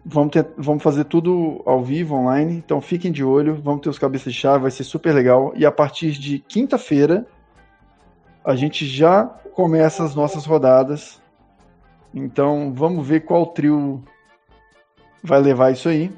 Vamos, 0.08 0.30
ter, 0.30 0.46
vamos 0.56 0.84
fazer 0.84 1.02
tudo 1.02 1.60
ao 1.66 1.82
vivo, 1.82 2.14
online. 2.14 2.54
Então 2.54 2.80
fiquem 2.80 3.10
de 3.10 3.24
olho. 3.24 3.60
Vamos 3.60 3.80
ter 3.80 3.88
os 3.88 3.98
cabeças 3.98 4.32
de 4.32 4.38
chave, 4.38 4.62
vai 4.62 4.70
ser 4.70 4.84
super 4.84 5.12
legal. 5.12 5.52
E 5.56 5.66
a 5.66 5.72
partir 5.72 6.12
de 6.12 6.38
quinta-feira, 6.38 7.26
a 8.44 8.54
gente 8.54 8.86
já 8.86 9.24
começa 9.52 10.04
as 10.04 10.14
nossas 10.14 10.46
rodadas. 10.46 11.20
Então 12.14 12.72
vamos 12.72 13.04
ver 13.04 13.24
qual 13.24 13.46
trio 13.46 14.04
vai 15.24 15.40
levar 15.40 15.72
isso 15.72 15.88
aí. 15.88 16.12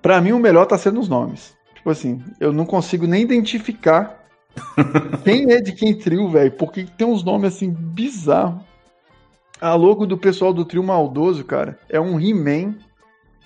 Para 0.00 0.18
mim, 0.22 0.32
o 0.32 0.38
melhor 0.38 0.64
tá 0.64 0.78
sendo 0.78 0.98
os 0.98 1.10
nomes. 1.10 1.54
Tipo 1.74 1.90
assim, 1.90 2.24
eu 2.40 2.54
não 2.54 2.64
consigo 2.64 3.06
nem 3.06 3.22
identificar 3.22 4.21
quem 5.24 5.50
é 5.52 5.60
de 5.60 5.72
quem 5.72 5.94
trio, 5.94 6.28
velho, 6.30 6.52
porque 6.52 6.86
tem 6.96 7.06
uns 7.06 7.22
nomes 7.22 7.54
assim 7.54 7.70
bizarros. 7.70 8.62
A 9.60 9.74
logo 9.74 10.06
do 10.06 10.18
pessoal 10.18 10.52
do 10.52 10.64
trio 10.64 10.82
maldoso, 10.82 11.44
cara, 11.44 11.78
é 11.88 12.00
um 12.00 12.18
He-Man 12.18 12.74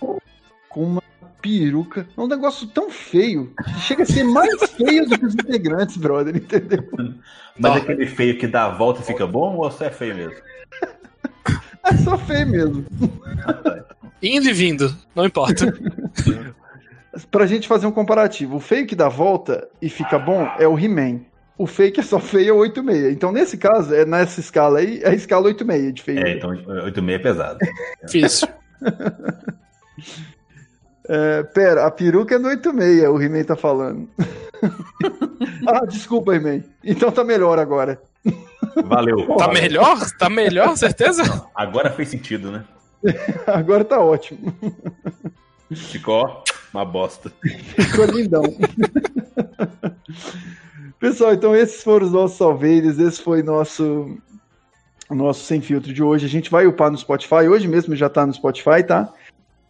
com 0.00 0.82
uma 0.82 1.02
peruca. 1.42 2.06
É 2.16 2.20
um 2.20 2.26
negócio 2.26 2.66
tão 2.68 2.90
feio. 2.90 3.52
Chega 3.80 4.02
a 4.02 4.06
ser 4.06 4.24
mais 4.24 4.62
feio 4.70 5.06
do 5.06 5.18
que 5.18 5.26
os 5.26 5.34
integrantes, 5.34 5.96
brother, 5.96 6.36
entendeu? 6.36 6.88
Mas 7.58 7.76
é 7.76 7.78
aquele 7.78 8.06
feio 8.06 8.38
que 8.38 8.46
dá 8.46 8.64
a 8.64 8.70
volta 8.70 9.00
e 9.00 9.04
fica 9.04 9.26
bom 9.26 9.56
ou 9.56 9.70
só 9.70 9.84
é 9.84 9.90
feio 9.90 10.14
mesmo? 10.16 10.36
é 11.84 11.96
só 11.98 12.18
feio 12.18 12.46
mesmo. 12.46 12.86
Indo 14.22 14.48
e 14.48 14.52
vindo, 14.52 14.96
não 15.14 15.26
importa. 15.26 15.66
pra 17.30 17.46
gente 17.46 17.68
fazer 17.68 17.86
um 17.86 17.92
comparativo, 17.92 18.56
o 18.56 18.60
feio 18.60 18.86
que 18.86 18.96
dá 18.96 19.06
a 19.06 19.10
volta 19.10 19.68
e 19.80 19.88
fica 19.88 20.18
bom 20.18 20.48
é 20.58 20.66
o 20.66 20.78
He-Man 20.78 21.20
o 21.58 21.66
fake 21.66 22.00
é 22.00 22.02
só 22.02 22.20
feio 22.20 22.62
é 22.62 22.68
8,6. 22.68 23.12
Então, 23.12 23.32
nesse 23.32 23.56
caso, 23.56 23.94
é 23.94 24.04
nessa 24.04 24.40
escala 24.40 24.78
aí, 24.78 25.00
é 25.02 25.08
a 25.08 25.14
escala 25.14 25.50
8,6 25.50 25.92
de 25.92 26.02
feio. 26.02 26.26
É, 26.26 26.32
então 26.32 26.50
8,6 26.50 27.10
é 27.10 27.18
pesado. 27.18 27.58
Difícil. 28.04 28.48
é, 31.08 31.42
pera, 31.44 31.86
a 31.86 31.90
peruca 31.90 32.34
é 32.34 32.38
no 32.38 32.48
8,6, 32.48 33.10
o 33.10 33.22
He-Man 33.22 33.44
tá 33.44 33.56
falando. 33.56 34.08
ah, 35.66 35.86
desculpa, 35.86 36.34
He-Man. 36.34 36.62
Então 36.84 37.10
tá 37.10 37.24
melhor 37.24 37.58
agora. 37.58 38.00
Valeu. 38.84 39.26
Tá 39.36 39.48
melhor? 39.48 39.98
Tá 40.18 40.28
melhor, 40.28 40.76
certeza? 40.76 41.22
Agora 41.54 41.90
fez 41.90 42.10
sentido, 42.10 42.50
né? 42.50 42.64
Agora 43.46 43.84
tá 43.84 44.00
ótimo. 44.00 44.52
Ficou 45.72 46.42
uma 46.72 46.84
bosta. 46.84 47.32
Ficou 47.42 48.04
lindão. 48.06 48.42
Pessoal, 50.98 51.34
então 51.34 51.54
esses 51.54 51.82
foram 51.82 52.06
os 52.06 52.12
nossos 52.12 52.38
salveiros, 52.38 52.98
esse 52.98 53.20
foi 53.20 53.42
nosso 53.42 54.16
nosso 55.10 55.44
sem 55.44 55.60
filtro 55.60 55.92
de 55.92 56.02
hoje. 56.02 56.26
A 56.26 56.28
gente 56.28 56.50
vai 56.50 56.66
upar 56.66 56.90
no 56.90 56.98
Spotify, 56.98 57.48
hoje 57.48 57.68
mesmo 57.68 57.94
já 57.94 58.08
tá 58.08 58.26
no 58.26 58.34
Spotify, 58.34 58.82
tá? 58.86 59.12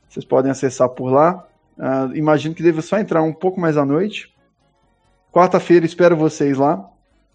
Vocês 0.09 0.24
podem 0.24 0.51
acessar 0.51 0.88
por 0.88 1.11
lá. 1.11 1.47
Uh, 1.76 2.16
imagino 2.16 2.55
que 2.55 2.62
deva 2.62 2.80
só 2.80 2.99
entrar 2.99 3.22
um 3.22 3.32
pouco 3.32 3.61
mais 3.61 3.76
à 3.76 3.84
noite. 3.84 4.34
Quarta-feira 5.30 5.84
espero 5.84 6.16
vocês 6.16 6.57
lá. 6.57 6.88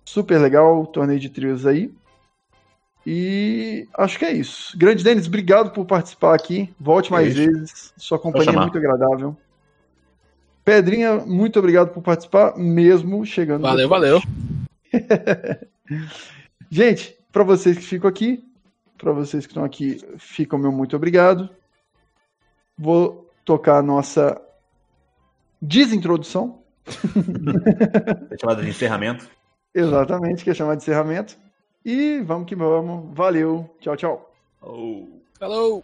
Super 0.03 0.39
legal 0.39 0.81
o 0.81 0.87
torneio 0.87 1.19
de 1.19 1.29
trios 1.29 1.67
aí. 1.67 1.93
E 3.05 3.87
acho 3.95 4.17
que 4.17 4.25
é 4.25 4.31
isso. 4.31 4.77
Grande 4.77 5.03
Denis, 5.03 5.27
obrigado 5.27 5.71
por 5.71 5.85
participar 5.85 6.33
aqui. 6.33 6.73
Volte 6.79 7.11
mais 7.11 7.35
vezes. 7.35 7.93
Sua 7.97 8.17
companhia 8.17 8.51
é 8.51 8.59
muito 8.59 8.77
agradável. 8.77 9.35
Pedrinha, 10.71 11.17
muito 11.17 11.59
obrigado 11.59 11.89
por 11.89 12.01
participar, 12.01 12.57
mesmo 12.57 13.25
chegando. 13.25 13.63
Valeu, 13.63 13.89
valeu. 13.89 14.21
Gente, 16.71 17.13
para 17.29 17.43
vocês 17.43 17.77
que 17.77 17.83
ficam 17.83 18.09
aqui, 18.09 18.41
para 18.97 19.11
vocês 19.11 19.45
que 19.45 19.51
estão 19.51 19.65
aqui, 19.65 20.01
fica 20.17 20.55
o 20.55 20.59
meu 20.59 20.71
muito 20.71 20.95
obrigado. 20.95 21.49
Vou 22.77 23.29
tocar 23.43 23.79
a 23.79 23.81
nossa 23.81 24.41
desintrodução. 25.61 26.61
é 28.31 28.37
chamada 28.37 28.61
de 28.63 28.69
encerramento. 28.69 29.29
Exatamente, 29.75 30.41
que 30.41 30.51
é 30.51 30.53
chamada 30.53 30.77
de 30.77 30.83
encerramento. 30.83 31.37
E 31.83 32.21
vamos 32.21 32.47
que 32.47 32.55
vamos. 32.55 33.13
Valeu. 33.13 33.75
Tchau, 33.81 33.97
tchau. 33.97 34.33
Oh. 34.61 35.19
Falou. 35.37 35.83